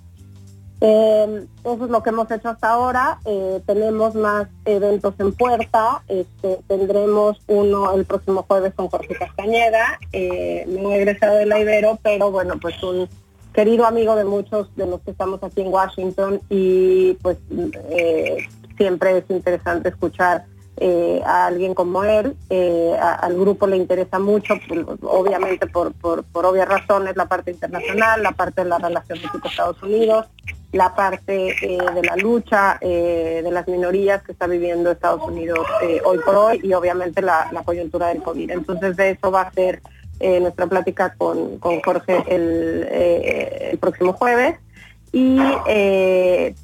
Eh, 0.80 1.46
eso 1.64 1.84
es 1.84 1.90
lo 1.90 2.02
que 2.02 2.10
hemos 2.10 2.30
hecho 2.30 2.48
hasta 2.48 2.70
ahora. 2.70 3.18
Eh, 3.24 3.60
tenemos 3.66 4.14
más 4.14 4.48
eventos 4.64 5.14
en 5.18 5.32
puerta. 5.32 6.02
Este, 6.08 6.60
tendremos 6.68 7.40
uno 7.46 7.94
el 7.94 8.04
próximo 8.04 8.44
jueves 8.46 8.74
con 8.74 8.88
Jorge 8.88 9.14
Castañeda, 9.16 9.98
eh, 10.12 10.64
no 10.68 10.92
egresado 10.92 11.36
de 11.36 11.46
la 11.46 11.60
Ibero, 11.60 11.98
pero 12.02 12.30
bueno, 12.30 12.54
pues 12.60 12.80
un 12.82 13.08
querido 13.52 13.86
amigo 13.86 14.14
de 14.14 14.24
muchos 14.24 14.74
de 14.76 14.86
los 14.86 15.00
que 15.00 15.10
estamos 15.10 15.42
aquí 15.42 15.62
en 15.62 15.72
Washington 15.72 16.40
y 16.48 17.14
pues 17.14 17.38
eh, 17.90 18.46
siempre 18.76 19.18
es 19.18 19.24
interesante 19.30 19.88
escuchar 19.88 20.44
a 21.26 21.46
alguien 21.46 21.74
como 21.74 22.04
él. 22.04 22.36
al 23.00 23.34
grupo 23.34 23.66
le 23.66 23.76
interesa 23.76 24.20
mucho, 24.20 24.54
pues, 24.68 24.86
obviamente 25.02 25.66
por, 25.66 25.92
por, 25.94 26.22
por 26.22 26.46
obvias 26.46 26.68
razones, 26.68 27.16
la 27.16 27.26
parte 27.26 27.50
internacional, 27.50 28.22
la 28.22 28.30
parte 28.30 28.62
de 28.62 28.68
la 28.68 28.78
relación 28.78 29.18
México-Estados 29.20 29.82
Unidos 29.82 30.26
la 30.72 30.94
parte 30.94 31.56
eh, 31.62 31.78
de 31.94 32.02
la 32.02 32.16
lucha 32.16 32.78
eh, 32.80 33.40
de 33.42 33.50
las 33.50 33.66
minorías 33.68 34.22
que 34.22 34.32
está 34.32 34.46
viviendo 34.46 34.90
Estados 34.90 35.22
Unidos 35.22 35.66
eh, 35.82 36.00
hoy 36.04 36.18
por 36.18 36.36
hoy 36.36 36.60
y 36.62 36.74
obviamente 36.74 37.22
la, 37.22 37.50
coyuntura 37.64 38.08
del 38.08 38.22
COVID. 38.22 38.50
Entonces 38.50 38.96
de 38.96 39.10
eso 39.10 39.30
va 39.30 39.42
a 39.42 39.52
ser 39.52 39.82
nuestra 40.20 40.66
plática 40.66 41.14
con, 41.16 41.60
Jorge 41.60 42.24
el, 42.28 43.78
próximo 43.78 44.12
jueves. 44.12 44.56
Y 45.12 45.38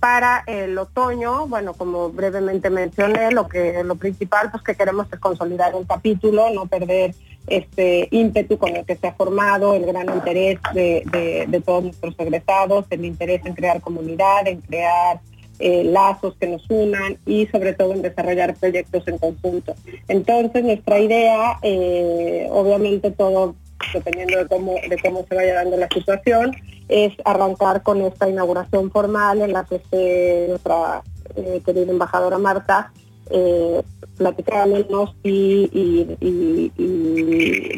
para 0.00 0.42
el 0.46 0.76
otoño, 0.76 1.46
bueno, 1.46 1.72
como 1.74 2.10
brevemente 2.10 2.68
mencioné, 2.68 3.30
lo 3.30 3.48
que 3.48 3.82
lo 3.84 3.94
principal 3.94 4.50
pues 4.50 4.62
que 4.62 4.74
queremos 4.74 5.06
es 5.12 5.18
consolidar 5.18 5.74
el 5.74 5.86
capítulo, 5.86 6.50
no 6.52 6.66
perder 6.66 7.14
este 7.46 8.08
ímpetu 8.10 8.58
con 8.58 8.74
el 8.76 8.84
que 8.84 8.96
se 8.96 9.06
ha 9.06 9.12
formado, 9.12 9.74
el 9.74 9.86
gran 9.86 10.08
interés 10.14 10.58
de, 10.72 11.62
todos 11.64 11.84
nuestros 11.84 12.14
egresados, 12.18 12.86
el 12.90 13.04
interés 13.04 13.44
en 13.44 13.54
crear 13.54 13.80
comunidad, 13.80 14.46
en 14.46 14.60
crear 14.60 15.20
eh, 15.58 15.84
lazos 15.84 16.34
que 16.40 16.48
nos 16.48 16.68
unan 16.68 17.18
y 17.26 17.46
sobre 17.46 17.74
todo 17.74 17.92
en 17.92 18.02
desarrollar 18.02 18.54
proyectos 18.54 19.06
en 19.06 19.18
conjunto. 19.18 19.74
Entonces 20.08 20.64
nuestra 20.64 20.98
idea, 20.98 21.58
eh, 21.62 22.48
obviamente 22.50 23.10
todo 23.10 23.54
dependiendo 23.92 24.38
de 24.38 24.46
cómo, 24.46 24.74
de 24.74 24.98
cómo 25.02 25.26
se 25.28 25.34
vaya 25.34 25.54
dando 25.54 25.76
la 25.76 25.88
situación, 25.88 26.52
es 26.88 27.12
arrancar 27.24 27.82
con 27.82 28.00
esta 28.02 28.28
inauguración 28.28 28.90
formal 28.90 29.42
en 29.42 29.52
la 29.52 29.64
que 29.64 29.76
esté 29.76 30.46
nuestra 30.48 31.02
eh, 31.36 31.60
querida 31.64 31.90
embajadora 31.90 32.38
Marta 32.38 32.92
eh, 33.30 33.82
platicándonos 34.16 35.14
y, 35.22 35.68
y, 35.72 36.04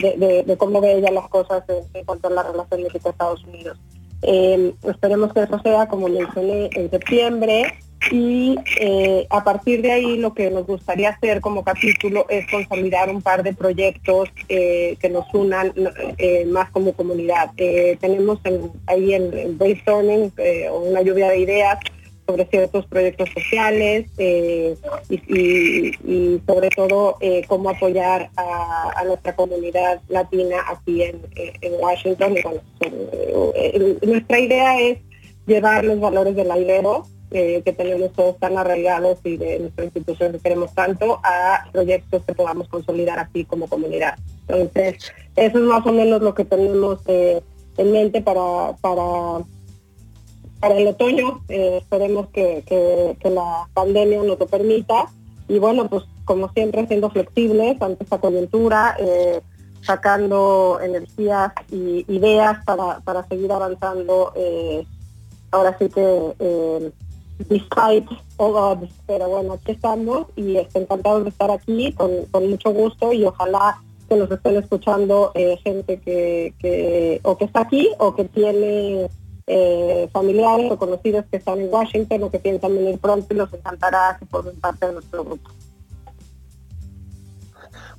de, 0.00 0.56
cómo 0.58 0.80
ve 0.80 0.98
ella 0.98 1.10
las 1.10 1.28
cosas 1.28 1.64
en, 1.68 2.04
cuanto 2.04 2.28
a 2.28 2.30
la 2.30 2.42
relación 2.42 2.82
México-Estados 2.82 3.44
Unidos. 3.44 3.78
Eh, 4.22 4.72
esperemos 4.84 5.32
que 5.32 5.42
eso 5.42 5.58
sea, 5.60 5.86
como 5.88 6.08
mencioné, 6.08 6.70
en 6.72 6.90
septiembre 6.90 7.78
y 8.10 8.56
eh, 8.78 9.26
a 9.30 9.42
partir 9.42 9.82
de 9.82 9.92
ahí 9.92 10.18
lo 10.18 10.32
que 10.34 10.50
nos 10.50 10.66
gustaría 10.66 11.10
hacer 11.10 11.40
como 11.40 11.64
capítulo 11.64 12.26
es 12.28 12.48
consolidar 12.50 13.10
un 13.10 13.20
par 13.22 13.42
de 13.42 13.52
proyectos 13.54 14.28
eh, 14.48 14.96
que 15.00 15.08
nos 15.08 15.32
unan 15.34 15.72
más 16.48 16.70
como 16.70 16.92
comunidad. 16.92 17.50
tenemos 17.56 18.40
ahí 18.86 19.14
el, 19.14 19.54
brainstorming 19.56 20.32
o 20.70 20.78
una 20.78 21.02
lluvia 21.02 21.30
de 21.30 21.38
ideas 21.38 21.78
sobre 22.26 22.46
ciertos 22.46 22.86
proyectos 22.86 23.28
sociales 23.30 24.06
y, 24.18 24.74
sobre 26.46 26.68
todo 26.70 27.18
cómo 27.46 27.70
apoyar 27.70 28.30
a, 28.36 29.02
nuestra 29.06 29.36
comunidad 29.36 30.00
latina 30.08 30.56
aquí 30.68 31.02
en, 31.02 31.20
Washington. 31.80 32.34
nuestra 34.02 34.38
idea 34.40 34.80
es 34.80 34.98
llevar 35.46 35.84
los 35.84 36.00
valores 36.00 36.34
del 36.34 36.48
Ibero 36.48 37.06
que 37.30 37.74
tenemos 37.76 38.12
todos 38.12 38.38
tan 38.38 38.56
arraigados 38.56 39.18
y 39.24 39.36
de 39.36 39.58
nuestra 39.58 39.84
institución 39.84 40.32
que 40.32 40.38
queremos 40.38 40.74
tanto 40.74 41.20
a 41.22 41.66
proyectos 41.72 42.24
que 42.24 42.34
podamos 42.34 42.68
consolidar 42.68 43.18
así 43.18 43.44
como 43.44 43.68
comunidad. 43.68 44.14
Entonces, 44.48 45.12
eso 45.34 45.58
es 45.58 45.64
más 45.64 45.84
o 45.86 45.92
menos 45.92 46.22
lo 46.22 46.34
que 46.34 46.44
tenemos 46.44 47.00
eh, 47.06 47.42
en 47.76 47.92
mente 47.92 48.22
para, 48.22 48.76
para, 48.80 49.44
para 50.68 50.80
el 50.80 50.88
otoño. 50.88 51.42
Eh, 51.48 51.78
esperemos 51.78 52.28
que, 52.28 53.16
la 53.22 53.68
pandemia 53.74 54.18
nos 54.18 54.38
lo 54.38 54.46
permita. 54.46 55.06
Y 55.48 55.58
bueno, 55.58 55.88
pues 55.88 56.04
como 56.24 56.50
siempre, 56.52 56.86
siendo 56.86 57.10
flexibles 57.10 57.80
ante 57.80 58.02
esta 58.02 58.18
coyuntura, 58.18 58.96
eh, 58.98 59.40
sacando 59.82 60.80
energías 60.82 61.52
y 61.70 62.04
ideas 62.08 62.64
para, 62.64 63.00
para 63.00 63.26
seguir 63.28 63.52
avanzando. 63.52 64.32
ahora 65.52 65.76
sí 65.78 65.88
que 65.88 66.92
despite 67.48 68.08
all 68.38 68.56
odds, 68.56 68.92
pero 69.06 69.28
bueno, 69.28 69.54
aquí 69.54 69.72
estamos 69.72 70.26
y 70.36 70.56
estoy 70.56 70.82
encantado 70.82 71.22
de 71.22 71.28
estar 71.28 71.50
aquí 71.50 71.92
con, 71.92 72.10
mucho 72.48 72.72
gusto 72.72 73.12
y 73.12 73.24
ojalá 73.24 73.78
que 74.08 74.16
nos 74.16 74.30
estén 74.30 74.56
escuchando 74.56 75.32
eh, 75.34 75.58
gente 75.62 75.98
que, 76.00 76.54
que, 76.58 77.20
o 77.22 77.36
que 77.36 77.44
está 77.44 77.60
aquí 77.60 77.90
o 77.98 78.14
que 78.14 78.24
tiene 78.24 79.08
eh, 79.46 80.08
familiares 80.12 80.70
o 80.72 80.76
conocidos 80.76 81.24
que 81.30 81.36
están 81.36 81.60
en 81.60 81.72
Washington 81.72 82.24
o 82.24 82.30
que 82.30 82.38
piensan 82.38 82.74
venir 82.74 82.98
pronto 82.98 83.26
y 83.32 83.36
nos 83.36 83.52
encantará 83.52 84.16
que 84.18 84.26
formen 84.26 84.58
parte 84.60 84.86
de 84.86 84.92
nuestro 84.94 85.24
grupo. 85.24 85.50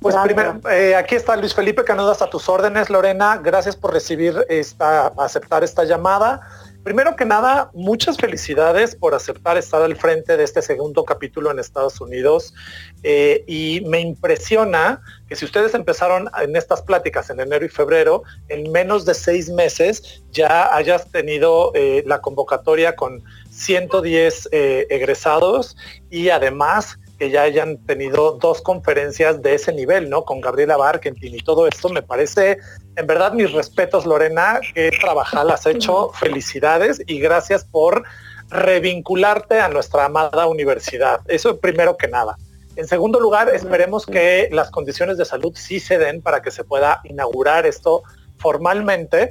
Pues 0.00 0.14
primero, 0.22 0.60
eh, 0.70 0.94
aquí 0.94 1.16
está 1.16 1.36
Luis 1.36 1.54
Felipe 1.54 1.82
Canudas 1.82 2.22
a 2.22 2.30
tus 2.30 2.48
órdenes, 2.48 2.88
Lorena. 2.88 3.40
Gracias 3.42 3.74
por 3.74 3.92
recibir 3.92 4.46
esta, 4.48 5.08
aceptar 5.16 5.64
esta 5.64 5.84
llamada. 5.84 6.40
Primero 6.84 7.16
que 7.16 7.24
nada, 7.24 7.70
muchas 7.74 8.16
felicidades 8.16 8.94
por 8.94 9.14
aceptar 9.14 9.58
estar 9.58 9.82
al 9.82 9.96
frente 9.96 10.36
de 10.36 10.44
este 10.44 10.62
segundo 10.62 11.04
capítulo 11.04 11.50
en 11.50 11.58
Estados 11.58 12.00
Unidos. 12.00 12.54
Eh, 13.02 13.44
y 13.46 13.82
me 13.86 14.00
impresiona 14.00 15.02
que 15.28 15.36
si 15.36 15.44
ustedes 15.44 15.74
empezaron 15.74 16.30
en 16.40 16.56
estas 16.56 16.82
pláticas 16.82 17.30
en 17.30 17.40
enero 17.40 17.64
y 17.66 17.68
febrero, 17.68 18.22
en 18.48 18.70
menos 18.70 19.04
de 19.04 19.14
seis 19.14 19.50
meses 19.50 20.22
ya 20.30 20.74
hayas 20.74 21.10
tenido 21.10 21.72
eh, 21.74 22.02
la 22.06 22.20
convocatoria 22.20 22.96
con 22.96 23.22
110 23.50 24.48
eh, 24.52 24.86
egresados 24.88 25.76
y 26.10 26.30
además 26.30 26.98
que 27.18 27.30
ya 27.30 27.42
hayan 27.42 27.78
tenido 27.84 28.38
dos 28.40 28.62
conferencias 28.62 29.42
de 29.42 29.54
ese 29.54 29.72
nivel, 29.72 30.08
¿no? 30.08 30.24
Con 30.24 30.40
Gabriela 30.40 30.76
Barkentin 30.76 31.34
y 31.34 31.40
todo 31.40 31.66
esto 31.66 31.88
me 31.88 32.02
parece, 32.02 32.58
en 32.98 33.06
verdad, 33.06 33.32
mis 33.32 33.52
respetos, 33.52 34.04
Lorena, 34.06 34.60
que 34.74 34.90
trabajar 34.90 35.48
has 35.52 35.64
hecho, 35.66 36.10
felicidades 36.14 37.00
y 37.06 37.20
gracias 37.20 37.64
por 37.64 38.02
revincularte 38.50 39.60
a 39.60 39.68
nuestra 39.68 40.06
amada 40.06 40.46
universidad. 40.48 41.20
Eso 41.28 41.60
primero 41.60 41.96
que 41.96 42.08
nada. 42.08 42.36
En 42.74 42.88
segundo 42.88 43.20
lugar, 43.20 43.54
esperemos 43.54 44.04
que 44.04 44.48
las 44.50 44.72
condiciones 44.72 45.16
de 45.16 45.24
salud 45.24 45.52
sí 45.54 45.78
se 45.78 45.96
den 45.96 46.22
para 46.22 46.42
que 46.42 46.50
se 46.50 46.64
pueda 46.64 47.00
inaugurar 47.04 47.66
esto 47.66 48.02
formalmente 48.36 49.30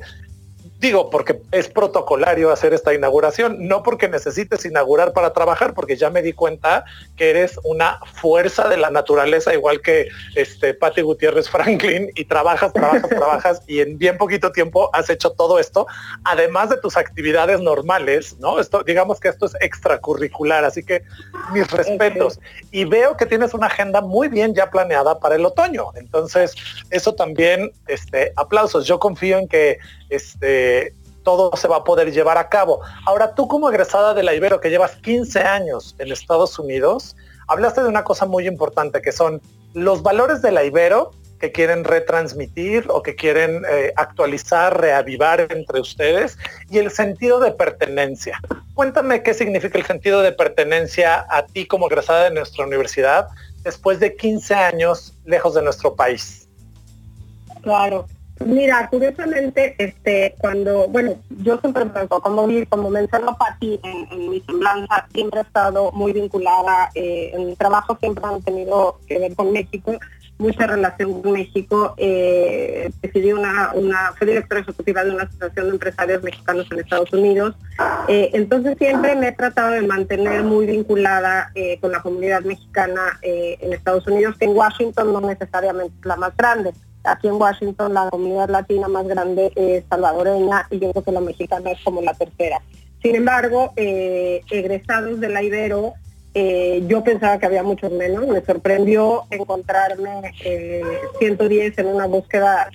Digo, 0.79 1.09
porque 1.09 1.41
es 1.51 1.69
protocolario 1.69 2.51
hacer 2.51 2.73
esta 2.73 2.93
inauguración, 2.93 3.67
no 3.67 3.81
porque 3.81 4.07
necesites 4.07 4.63
inaugurar 4.63 5.11
para 5.11 5.33
trabajar, 5.33 5.73
porque 5.73 5.95
ya 5.95 6.11
me 6.11 6.21
di 6.21 6.33
cuenta 6.33 6.85
que 7.15 7.31
eres 7.31 7.59
una 7.63 7.99
fuerza 8.13 8.67
de 8.69 8.77
la 8.77 8.91
naturaleza, 8.91 9.55
igual 9.55 9.81
que 9.81 10.07
este 10.35 10.75
Patti 10.75 11.01
Gutiérrez 11.01 11.49
Franklin, 11.49 12.11
y 12.13 12.25
trabajas, 12.25 12.73
trabajas, 12.73 13.09
trabajas, 13.09 13.61
y 13.65 13.79
en 13.79 13.97
bien 13.97 14.19
poquito 14.19 14.51
tiempo 14.51 14.91
has 14.93 15.09
hecho 15.09 15.31
todo 15.31 15.57
esto, 15.57 15.87
además 16.23 16.69
de 16.69 16.77
tus 16.77 16.95
actividades 16.95 17.59
normales, 17.59 18.37
¿no? 18.37 18.59
Esto, 18.59 18.83
digamos 18.83 19.19
que 19.19 19.29
esto 19.29 19.47
es 19.47 19.55
extracurricular, 19.59 20.63
así 20.63 20.83
que 20.83 21.01
mis 21.53 21.69
respetos. 21.71 22.39
Y 22.69 22.85
veo 22.85 23.17
que 23.17 23.25
tienes 23.25 23.55
una 23.55 23.65
agenda 23.65 24.01
muy 24.01 24.27
bien 24.27 24.53
ya 24.53 24.69
planeada 24.69 25.19
para 25.19 25.35
el 25.35 25.45
otoño. 25.45 25.91
Entonces, 25.95 26.55
eso 26.91 27.15
también, 27.15 27.71
este, 27.87 28.31
aplausos. 28.35 28.85
Yo 28.85 28.99
confío 28.99 29.39
en 29.39 29.47
que 29.47 29.79
este, 30.09 30.93
todo 31.23 31.51
se 31.57 31.67
va 31.67 31.77
a 31.77 31.83
poder 31.83 32.11
llevar 32.11 32.37
a 32.37 32.49
cabo. 32.49 32.81
Ahora, 33.05 33.35
tú 33.35 33.47
como 33.47 33.69
egresada 33.69 34.13
de 34.13 34.23
la 34.23 34.33
Ibero, 34.33 34.61
que 34.61 34.69
llevas 34.69 34.95
15 34.97 35.41
años 35.41 35.95
en 35.99 36.11
Estados 36.11 36.57
Unidos, 36.57 37.15
hablaste 37.47 37.81
de 37.81 37.89
una 37.89 38.03
cosa 38.03 38.25
muy 38.25 38.47
importante, 38.47 39.01
que 39.01 39.11
son 39.11 39.41
los 39.73 40.01
valores 40.03 40.41
de 40.41 40.51
la 40.51 40.63
Ibero 40.63 41.11
que 41.39 41.51
quieren 41.51 41.83
retransmitir 41.83 42.85
o 42.89 43.03
que 43.03 43.15
quieren 43.15 43.63
eh, 43.69 43.93
actualizar, 43.95 44.79
reavivar 44.79 45.47
entre 45.51 45.81
ustedes 45.81 46.37
y 46.69 46.79
el 46.79 46.89
sentido 46.91 47.39
de 47.39 47.51
pertenencia. 47.51 48.39
Cuéntame 48.73 49.21
qué 49.23 49.33
significa 49.33 49.77
el 49.77 49.85
sentido 49.85 50.21
de 50.21 50.31
pertenencia 50.31 51.25
a 51.29 51.45
ti 51.45 51.67
como 51.67 51.87
egresada 51.87 52.25
de 52.25 52.31
nuestra 52.31 52.65
universidad 52.65 53.27
después 53.63 53.99
de 53.99 54.15
15 54.15 54.55
años 54.55 55.13
lejos 55.25 55.53
de 55.53 55.61
nuestro 55.61 55.95
país. 55.95 56.47
Claro, 57.61 58.07
Mira, 58.45 58.87
curiosamente, 58.89 59.75
este, 59.77 60.35
cuando, 60.37 60.87
bueno, 60.87 61.15
yo 61.41 61.57
siempre 61.59 61.83
como, 62.07 62.47
como 62.69 62.89
mencionó 62.89 63.37
Pati 63.37 63.79
en, 63.83 64.07
en, 64.11 64.29
mi 64.29 64.41
semblanza, 64.41 65.07
siempre 65.11 65.39
he 65.39 65.43
estado 65.43 65.91
muy 65.91 66.13
vinculada, 66.13 66.89
eh, 66.93 67.31
en 67.33 67.47
mi 67.47 67.55
trabajo 67.55 67.97
siempre 67.99 68.23
han 68.25 68.41
tenido 68.43 68.99
que 69.07 69.19
ver 69.19 69.35
con 69.35 69.51
México, 69.51 69.93
mucha 70.37 70.67
relación 70.67 71.21
con 71.21 71.31
México. 71.33 71.93
Eh, 71.97 72.91
decidí 73.01 73.33
una, 73.33 73.71
una, 73.73 74.13
fui 74.17 74.27
directora 74.27 74.61
ejecutiva 74.61 75.03
de 75.03 75.11
una 75.11 75.23
asociación 75.23 75.67
de 75.67 75.71
empresarios 75.73 76.23
mexicanos 76.23 76.67
en 76.71 76.79
Estados 76.79 77.11
Unidos. 77.13 77.55
Eh, 78.07 78.29
entonces 78.33 78.77
siempre 78.77 79.15
me 79.15 79.29
he 79.29 79.31
tratado 79.31 79.71
de 79.71 79.81
mantener 79.81 80.43
muy 80.43 80.65
vinculada 80.65 81.51
eh, 81.55 81.79
con 81.79 81.91
la 81.91 82.01
comunidad 82.01 82.41
mexicana 82.41 83.19
en 83.21 83.73
Estados 83.73 84.05
Unidos, 84.07 84.35
que 84.37 84.45
en 84.45 84.55
Washington 84.55 85.13
no 85.13 85.21
necesariamente 85.21 85.93
es 85.99 86.05
la 86.05 86.15
más 86.15 86.35
grande 86.37 86.71
aquí 87.07 87.27
en 87.27 87.35
Washington 87.35 87.93
la 87.93 88.09
comunidad 88.09 88.49
latina 88.49 88.87
más 88.87 89.07
grande 89.07 89.51
es 89.55 89.83
salvadoreña 89.89 90.67
y 90.69 90.79
yo 90.79 90.91
creo 90.91 91.03
que 91.03 91.11
la 91.11 91.21
mexicana 91.21 91.71
es 91.71 91.79
como 91.83 92.01
la 92.01 92.13
tercera. 92.13 92.61
Sin 93.01 93.15
embargo, 93.15 93.73
eh, 93.75 94.41
egresados 94.49 95.19
de 95.19 95.29
la 95.29 95.41
eh, 96.39 96.83
yo 96.87 97.03
pensaba 97.03 97.39
que 97.39 97.45
había 97.45 97.63
muchos 97.63 97.91
menos. 97.91 98.27
Me 98.27 98.41
sorprendió 98.41 99.23
encontrarme 99.31 100.33
110 101.19 101.77
eh, 101.77 101.81
en 101.81 101.87
una 101.87 102.05
búsqueda 102.05 102.69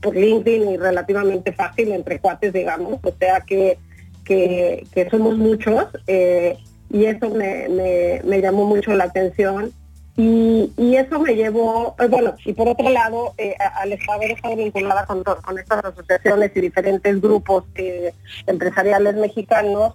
por 0.00 0.14
LinkedIn 0.14 0.70
y 0.70 0.76
relativamente 0.76 1.52
fácil 1.52 1.92
entre 1.92 2.18
cuates, 2.20 2.52
digamos. 2.52 3.00
O 3.02 3.12
sea 3.18 3.40
que, 3.40 3.78
que, 4.24 5.08
somos 5.10 5.36
muchos 5.36 5.86
y 6.06 7.04
eso 7.04 7.30
me, 7.30 8.20
me 8.22 8.40
llamó 8.40 8.64
mucho 8.66 8.94
la 8.94 9.04
atención. 9.04 9.72
Y, 10.16 10.96
eso 10.96 11.20
me 11.20 11.34
llevó, 11.34 11.94
eh, 11.98 12.06
bueno, 12.08 12.34
y 12.44 12.54
por 12.54 12.68
otro 12.68 12.88
lado, 12.88 13.34
eh, 13.36 13.54
al 13.58 13.98
haber 14.08 14.30
estado 14.30 14.56
vinculada 14.56 15.04
con, 15.04 15.22
con, 15.22 15.58
estas 15.58 15.84
asociaciones 15.84 16.52
y 16.54 16.60
diferentes 16.60 17.20
grupos 17.20 17.64
eh, 17.74 18.14
empresariales 18.46 19.14
mexicanos, 19.16 19.94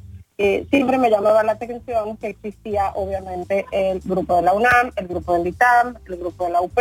siempre 0.71 0.97
me 0.97 1.11
llamaba 1.11 1.43
la 1.43 1.51
atención 1.51 2.17
que 2.17 2.29
existía 2.29 2.89
obviamente 2.95 3.63
el 3.71 3.99
grupo 3.99 4.37
de 4.37 4.41
la 4.41 4.53
UNAM, 4.53 4.91
el 4.95 5.07
grupo 5.07 5.37
del 5.37 5.45
ITAM, 5.45 5.97
el 6.07 6.17
grupo 6.17 6.45
de 6.45 6.49
la 6.49 6.61
UP, 6.61 6.79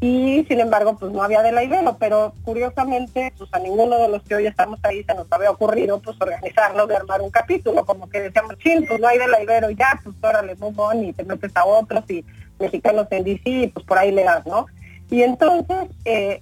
y 0.00 0.44
sin 0.46 0.60
embargo 0.60 0.96
pues 0.96 1.10
no 1.10 1.22
había 1.22 1.42
de 1.42 1.50
la 1.50 1.64
Ibero, 1.64 1.96
pero 1.98 2.32
curiosamente 2.44 3.32
pues 3.36 3.52
a 3.52 3.58
ninguno 3.58 3.98
de 3.98 4.08
los 4.08 4.22
que 4.22 4.36
hoy 4.36 4.46
estamos 4.46 4.78
ahí 4.84 5.02
se 5.02 5.14
nos 5.14 5.26
había 5.32 5.50
ocurrido 5.50 6.00
pues 6.00 6.16
organizarlo 6.20 6.86
de 6.86 6.96
armar 6.96 7.22
un 7.22 7.30
capítulo, 7.30 7.84
como 7.84 8.08
que 8.08 8.20
decíamos, 8.20 8.54
sí, 8.62 8.84
pues 8.86 9.00
no 9.00 9.08
hay 9.08 9.18
de 9.18 9.26
la 9.26 9.42
Ibero 9.42 9.70
ya, 9.70 9.98
pues 10.04 10.14
órale, 10.20 10.54
y 11.02 11.12
te 11.12 11.24
metes 11.24 11.56
a 11.56 11.64
otros 11.64 12.04
y 12.08 12.24
mexicanos 12.58 13.06
en 13.10 13.24
DC, 13.24 13.70
pues 13.74 13.86
por 13.86 13.98
ahí 13.98 14.12
le 14.12 14.24
das, 14.24 14.46
¿no? 14.46 14.66
Y 15.10 15.22
entonces, 15.22 15.88
eh, 16.04 16.40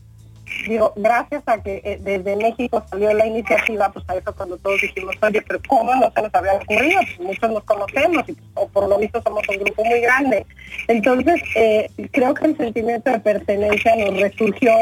digo, 0.68 0.92
gracias 0.96 1.42
a 1.46 1.62
que 1.62 1.80
eh, 1.84 1.98
desde 2.02 2.36
México 2.36 2.82
salió 2.90 3.12
la 3.12 3.26
iniciativa, 3.26 3.90
pues 3.92 4.04
a 4.08 4.16
eso 4.16 4.34
cuando 4.34 4.56
todos 4.58 4.80
dijimos, 4.80 5.16
oye, 5.22 5.42
pero 5.42 5.60
¿cómo 5.68 5.94
no 5.94 6.10
se 6.10 6.22
nos 6.22 6.34
había 6.34 6.54
ocurrido? 6.54 7.00
Pues 7.16 7.28
muchos 7.28 7.50
nos 7.50 7.64
conocemos, 7.64 8.28
y, 8.28 8.32
pues, 8.32 8.48
o 8.54 8.68
por 8.68 8.88
lo 8.88 8.98
visto 8.98 9.22
somos 9.22 9.42
un 9.48 9.56
grupo 9.56 9.84
muy 9.84 10.00
grande. 10.00 10.46
Entonces, 10.88 11.40
eh, 11.56 11.90
creo 12.12 12.34
que 12.34 12.46
el 12.46 12.56
sentimiento 12.56 13.10
de 13.10 13.20
pertenencia 13.20 13.96
nos 13.96 14.20
resurgió 14.20 14.72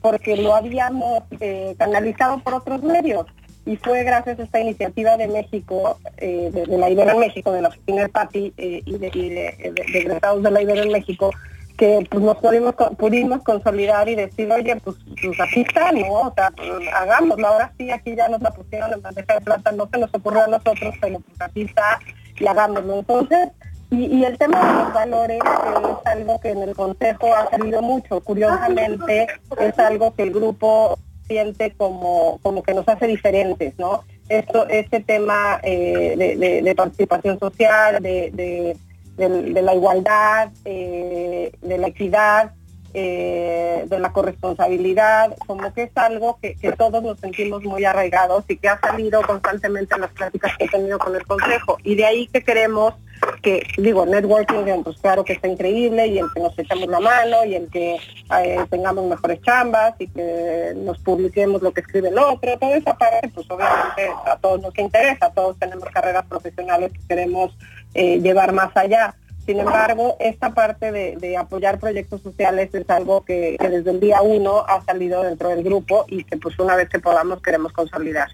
porque 0.00 0.36
lo 0.36 0.54
habíamos 0.54 1.22
eh, 1.40 1.74
canalizado 1.78 2.38
por 2.40 2.54
otros 2.54 2.82
medios. 2.82 3.26
Y 3.66 3.76
fue 3.76 4.04
gracias 4.04 4.38
a 4.38 4.42
esta 4.42 4.60
iniciativa 4.60 5.16
de 5.16 5.28
México, 5.28 5.98
de, 6.18 6.64
la 6.68 6.90
Ibero 6.90 7.12
en 7.12 7.18
México, 7.20 7.50
de 7.52 7.62
la 7.62 7.68
oficina 7.68 8.02
de 8.02 8.08
PATI 8.08 8.52
y 8.56 8.98
de, 8.98 9.10
y 9.14 9.28
de, 9.30 9.72
de 9.72 10.50
la 10.50 10.62
Ibero 10.62 10.82
en 10.82 10.92
México, 10.92 11.30
que 11.76 12.06
pues 12.08 12.22
nos 12.22 12.36
pudimos, 12.36 12.74
pudimos 12.96 13.42
consolidar 13.42 14.08
y 14.08 14.14
decir, 14.14 14.50
oye, 14.50 14.76
pues, 14.76 14.96
pues 15.20 15.40
aquí 15.40 15.62
está, 15.62 15.90
¿no? 15.92 16.06
O 16.12 16.34
sea, 16.34 16.50
pues, 16.50 16.68
hagámoslo, 16.94 17.46
ahora 17.46 17.72
sí, 17.76 17.90
aquí 17.90 18.14
ya 18.14 18.28
nos 18.28 18.40
la 18.42 18.52
pusieron 18.52 18.92
en 18.92 19.02
bandeja 19.02 19.34
de 19.34 19.40
plata, 19.40 19.72
no 19.72 19.88
se 19.90 19.98
nos 19.98 20.14
ocurrió 20.14 20.42
a 20.42 20.46
nosotros, 20.46 20.94
pero 21.00 21.18
pues 21.20 21.40
aquí 21.40 21.62
está 21.62 21.98
y 22.38 22.46
hagámoslo. 22.46 23.00
Entonces, 23.00 23.48
y, 23.90 24.24
el 24.24 24.38
tema 24.38 24.58
de 24.60 24.84
los 24.84 24.92
valores 24.92 25.38
es 25.38 26.06
algo 26.06 26.40
que 26.40 26.50
en 26.50 26.62
el 26.62 26.74
Consejo 26.74 27.34
ha 27.34 27.50
salido 27.50 27.82
mucho. 27.82 28.20
Curiosamente, 28.20 29.26
es 29.58 29.78
algo 29.78 30.14
que 30.14 30.24
el 30.24 30.32
grupo 30.32 30.98
siente 31.26 31.72
como, 31.72 32.38
como 32.42 32.62
que 32.62 32.74
nos 32.74 32.88
hace 32.88 33.06
diferentes, 33.06 33.78
¿no? 33.78 34.04
Esto, 34.28 34.66
este 34.68 35.00
tema 35.00 35.60
eh, 35.62 36.60
de, 36.62 36.74
participación 36.74 37.38
social, 37.38 38.02
de 38.02 38.76
la 39.16 39.74
igualdad, 39.74 40.50
eh, 40.64 41.52
de 41.60 41.78
la 41.78 41.88
equidad, 41.88 42.52
eh, 42.96 43.86
de 43.88 43.98
la 43.98 44.12
corresponsabilidad, 44.12 45.36
como 45.48 45.74
que 45.74 45.82
es 45.82 45.90
algo 45.96 46.38
que, 46.40 46.54
todos 46.78 47.02
nos 47.02 47.18
sentimos 47.18 47.64
muy 47.64 47.84
arraigados 47.84 48.44
y 48.46 48.56
que 48.56 48.68
ha 48.68 48.78
salido 48.78 49.20
constantemente 49.22 49.96
en 49.96 50.02
las 50.02 50.12
pláticas 50.12 50.56
que 50.56 50.66
he 50.66 50.68
tenido 50.68 51.00
con 51.00 51.16
el 51.16 51.26
Consejo. 51.26 51.76
Y 51.82 51.96
de 51.96 52.04
ahí 52.04 52.28
que 52.28 52.44
queremos 52.44 52.94
que, 53.42 53.66
digo, 53.76 54.06
networking, 54.06 54.82
pues 54.82 54.98
claro 54.98 55.24
que 55.24 55.34
está 55.34 55.48
increíble 55.48 56.06
y 56.06 56.18
el 56.18 56.26
que 56.32 56.40
nos 56.40 56.58
echamos 56.58 56.88
la 56.88 57.00
mano 57.00 57.44
y 57.44 57.54
el 57.54 57.68
que 57.70 57.96
eh, 57.96 58.58
tengamos 58.70 59.06
mejores 59.06 59.40
chambas 59.42 59.94
y 59.98 60.08
que 60.08 60.72
nos 60.76 60.98
publiquemos 60.98 61.62
lo 61.62 61.72
que 61.72 61.80
escribe 61.80 62.08
el 62.08 62.18
otro, 62.18 62.58
toda 62.58 62.76
esa 62.76 62.96
parte, 62.96 63.30
pues 63.34 63.50
obviamente 63.50 64.08
a 64.26 64.36
todos 64.36 64.60
nos 64.62 64.76
interesa, 64.78 65.30
todos 65.32 65.58
tenemos 65.58 65.88
carreras 65.90 66.24
profesionales 66.26 66.92
que 66.92 67.06
queremos 67.08 67.56
eh, 67.94 68.20
llevar 68.20 68.52
más 68.52 68.76
allá. 68.76 69.14
Sin 69.46 69.60
embargo, 69.60 70.16
esta 70.20 70.54
parte 70.54 70.90
de, 70.90 71.36
apoyar 71.36 71.78
proyectos 71.78 72.22
sociales 72.22 72.74
es 72.74 72.88
algo 72.88 73.24
que, 73.26 73.56
que, 73.60 73.68
desde 73.68 73.90
el 73.90 74.00
día 74.00 74.22
uno 74.22 74.64
ha 74.66 74.82
salido 74.84 75.22
dentro 75.22 75.50
del 75.50 75.62
grupo 75.62 76.06
y 76.08 76.24
que 76.24 76.38
pues 76.38 76.58
una 76.58 76.76
vez 76.76 76.88
que 76.88 76.98
podamos 76.98 77.42
queremos 77.42 77.72
consolidar. 77.72 78.28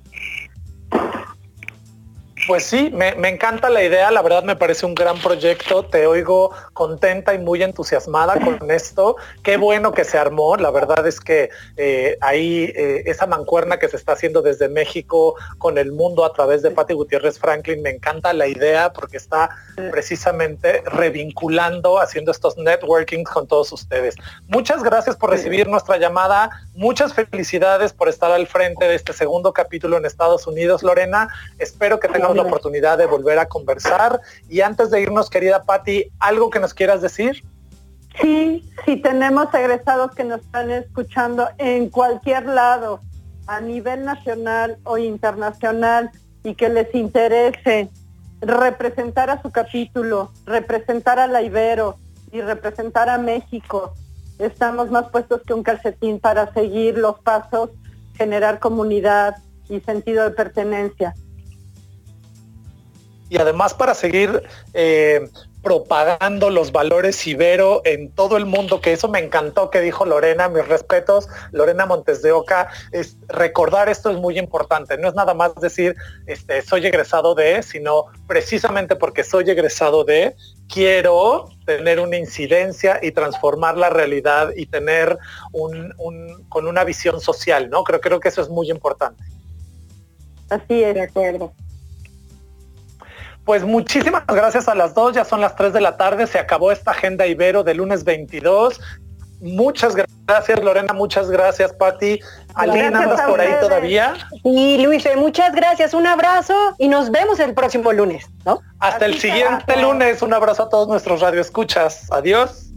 Pues 2.47 2.65
sí, 2.65 2.91
me, 2.91 3.29
encanta 3.29 3.69
la 3.69 3.83
idea, 3.83 4.11
la 4.11 4.23
verdad 4.23 4.43
me 4.45 4.57
parece 4.57 4.87
un 4.87 4.95
gran 4.95 5.19
proyecto, 5.19 5.85
te 5.85 6.07
oigo 6.07 6.51
contenta 6.73 7.35
y 7.35 7.39
muy 7.39 7.63
entusiasmada 7.63 8.39
con 8.41 8.71
esto, 8.71 9.17
qué 9.43 9.57
bueno 9.57 9.93
que 9.93 10.05
se 10.05 10.17
armó, 10.17 10.57
la 10.57 10.71
verdad 10.71 11.07
es 11.07 11.21
que 11.21 11.51
eh, 11.77 12.17
ahí 12.21 12.73
eh, 12.75 13.03
esa 13.07 13.27
mancuerna 13.27 13.79
que 13.79 13.89
se 13.89 13.97
está 13.97 14.13
haciendo 14.13 14.43
desde 14.43 14.69
México 14.69 15.35
con 15.59 15.77
el 15.77 15.93
mundo 15.93 16.25
a 16.25 16.33
través 16.33 16.63
de 16.63 16.71
Patti 16.71 16.95
Gutiérrez 16.95 17.39
Franklin, 17.39 17.83
me 17.83 17.91
encanta 17.91 18.33
la 18.33 18.47
idea 18.47 18.93
porque 18.93 19.17
está 19.17 19.51
precisamente 19.91 20.83
revinculando, 20.87 22.01
haciendo 22.01 22.31
estos 22.31 22.57
networkings 22.57 23.29
con 23.29 23.47
todos 23.47 23.73
ustedes. 23.73 24.15
Muchas 24.49 24.83
gracias 24.83 25.17
por 25.17 25.31
recibir 25.31 25.69
nuestra 25.69 25.99
llamada, 25.99 26.51
muchas 26.75 27.15
felicidades 27.15 27.93
por 27.93 28.09
estar 28.09 28.31
al 28.31 28.47
frente 28.47 28.87
de 28.87 28.95
este 28.95 29.13
segundo 29.13 29.53
capítulo 29.53 29.97
en 29.97 30.05
Estados 30.05 30.47
Unidos, 30.47 30.83
Lorena, 30.83 31.29
espero 31.59 32.01
que 32.01 32.09
tengamos 32.09 32.40
la 32.43 32.49
oportunidad 32.49 32.99
de 32.99 33.07
volver 33.07 33.39
a 33.39 33.47
conversar. 33.47 34.21
Y 34.49 34.61
antes 34.61 34.91
de 34.91 35.01
irnos, 35.01 35.31
querida 35.31 35.65
Patti, 35.65 36.11
¿algo 36.19 36.51
que 36.51 36.61
nos 36.61 36.75
quieras 36.75 37.03
decir? 37.03 37.45
Sí, 38.21 38.69
sí 38.85 38.97
tenemos 38.97 39.53
egresados 39.55 40.13
que 40.13 40.25
nos 40.25 40.41
están 40.41 40.71
escuchando 40.71 41.49
en 41.59 41.89
cualquier 41.91 42.47
lado, 42.47 43.01
a 43.47 43.61
nivel 43.61 44.05
nacional 44.05 44.79
o 44.85 44.99
internacional, 44.99 46.11
y 46.43 46.55
que 46.55 46.69
les 46.69 46.95
interese 46.95 47.91
representar 48.41 49.31
a 49.31 49.43
su 49.43 49.51
capítulo, 49.51 50.33
representar 50.47 51.19
a 51.19 51.27
la 51.27 51.43
Ibero 51.43 51.99
y 52.33 52.41
representar 52.41 53.09
a 53.11 53.19
México. 53.19 53.95
Estamos 54.39 54.91
más 54.91 55.09
puestos 55.11 55.43
que 55.47 55.53
un 55.53 55.63
calcetín 55.63 56.19
para 56.19 56.53
seguir 56.55 56.97
los 56.97 57.19
pasos, 57.21 57.71
generar 58.17 58.59
comunidad 58.59 59.37
y 59.69 59.81
sentido 59.81 60.25
de 60.25 60.31
pertenencia 60.31 61.15
y 63.31 63.39
además 63.39 63.73
para 63.73 63.95
seguir 63.95 64.43
eh, 64.75 65.27
propagando 65.63 66.51
los 66.51 66.73
valores 66.73 67.27
Ibero 67.27 67.81
en 67.85 68.11
todo 68.11 68.37
el 68.37 68.45
mundo, 68.45 68.81
que 68.81 68.93
eso 68.93 69.09
me 69.09 69.21
encantó 69.21 69.71
que 69.71 69.81
dijo 69.81 70.05
Lorena, 70.05 70.49
mis 70.49 70.67
respetos, 70.67 71.29
Lorena 71.53 71.87
Montes 71.87 72.23
de 72.23 72.33
Oca, 72.33 72.71
es, 72.93 73.17
recordar 73.29 73.89
esto 73.89 74.11
es 74.11 74.17
muy 74.17 74.39
importante, 74.39 74.99
no 74.99 75.09
es 75.09 75.15
nada 75.15 75.33
más 75.33 75.55
decir 75.57 75.95
este, 76.27 76.61
soy 76.63 76.87
egresado 76.87 77.35
de, 77.35 77.63
sino 77.63 78.07
precisamente 78.27 78.97
porque 78.97 79.23
soy 79.23 79.49
egresado 79.49 80.05
de, 80.05 80.35
quiero 80.69 81.51
tener 81.67 82.01
una 82.01 82.17
incidencia 82.17 82.99
y 83.01 83.13
transformar 83.13 83.77
la 83.77 83.91
realidad 83.91 84.51
y 84.57 84.67
tener 84.67 85.19
un, 85.53 85.95
con 86.49 86.67
una 86.67 86.83
visión 86.83 87.21
social, 87.21 87.71
¿no? 87.71 87.85
Creo, 87.85 88.01
creo 88.01 88.19
que 88.19 88.29
eso 88.29 88.43
es 88.43 88.49
muy 88.49 88.71
importante. 88.71 89.23
Así 90.49 90.83
es, 90.83 90.95
de 90.95 91.03
acuerdo. 91.03 91.53
Pues 93.51 93.65
muchísimas 93.65 94.25
gracias 94.29 94.69
a 94.69 94.77
las 94.77 94.95
dos, 94.95 95.13
ya 95.13 95.25
son 95.25 95.41
las 95.41 95.57
3 95.57 95.73
de 95.73 95.81
la 95.81 95.97
tarde, 95.97 96.29
se 96.29 96.39
acabó 96.39 96.71
esta 96.71 96.93
agenda 96.93 97.27
Ibero 97.27 97.65
de 97.65 97.75
lunes 97.75 98.05
22. 98.05 98.81
Muchas 99.41 99.97
gracias 99.97 100.63
Lorena, 100.63 100.93
muchas 100.93 101.29
gracias 101.29 101.73
Patti. 101.73 102.21
¿Alguien 102.55 102.95
andas 102.95 103.23
por 103.23 103.41
ahí 103.41 103.53
todavía? 103.61 104.15
Y 104.45 104.81
Luis, 104.85 105.05
muchas 105.17 105.53
gracias, 105.53 105.95
un 105.95 106.07
abrazo 106.07 106.55
y 106.79 106.87
nos 106.87 107.11
vemos 107.11 107.41
el 107.41 107.53
próximo 107.53 107.93
lunes, 107.93 108.25
¿no? 108.45 108.61
Hasta 108.79 109.07
el 109.07 109.19
siguiente 109.19 109.83
lunes, 109.83 110.23
un 110.23 110.33
abrazo 110.33 110.63
a 110.63 110.69
todos 110.69 110.87
nuestros 110.87 111.21
radioescuchas. 111.21 112.07
Adiós. 112.13 112.71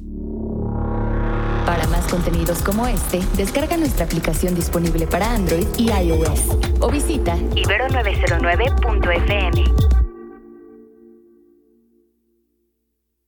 Para 1.67 1.86
más 1.86 2.07
contenidos 2.07 2.63
como 2.63 2.88
este, 2.88 3.19
descarga 3.38 3.78
nuestra 3.78 4.05
aplicación 4.05 4.55
disponible 4.55 5.05
para 5.05 5.30
Android 5.30 5.67
y 5.78 5.91
iOS 5.91 6.57
o 6.80 6.89
visita 6.89 7.36
ibero909.fm. 7.36 10.02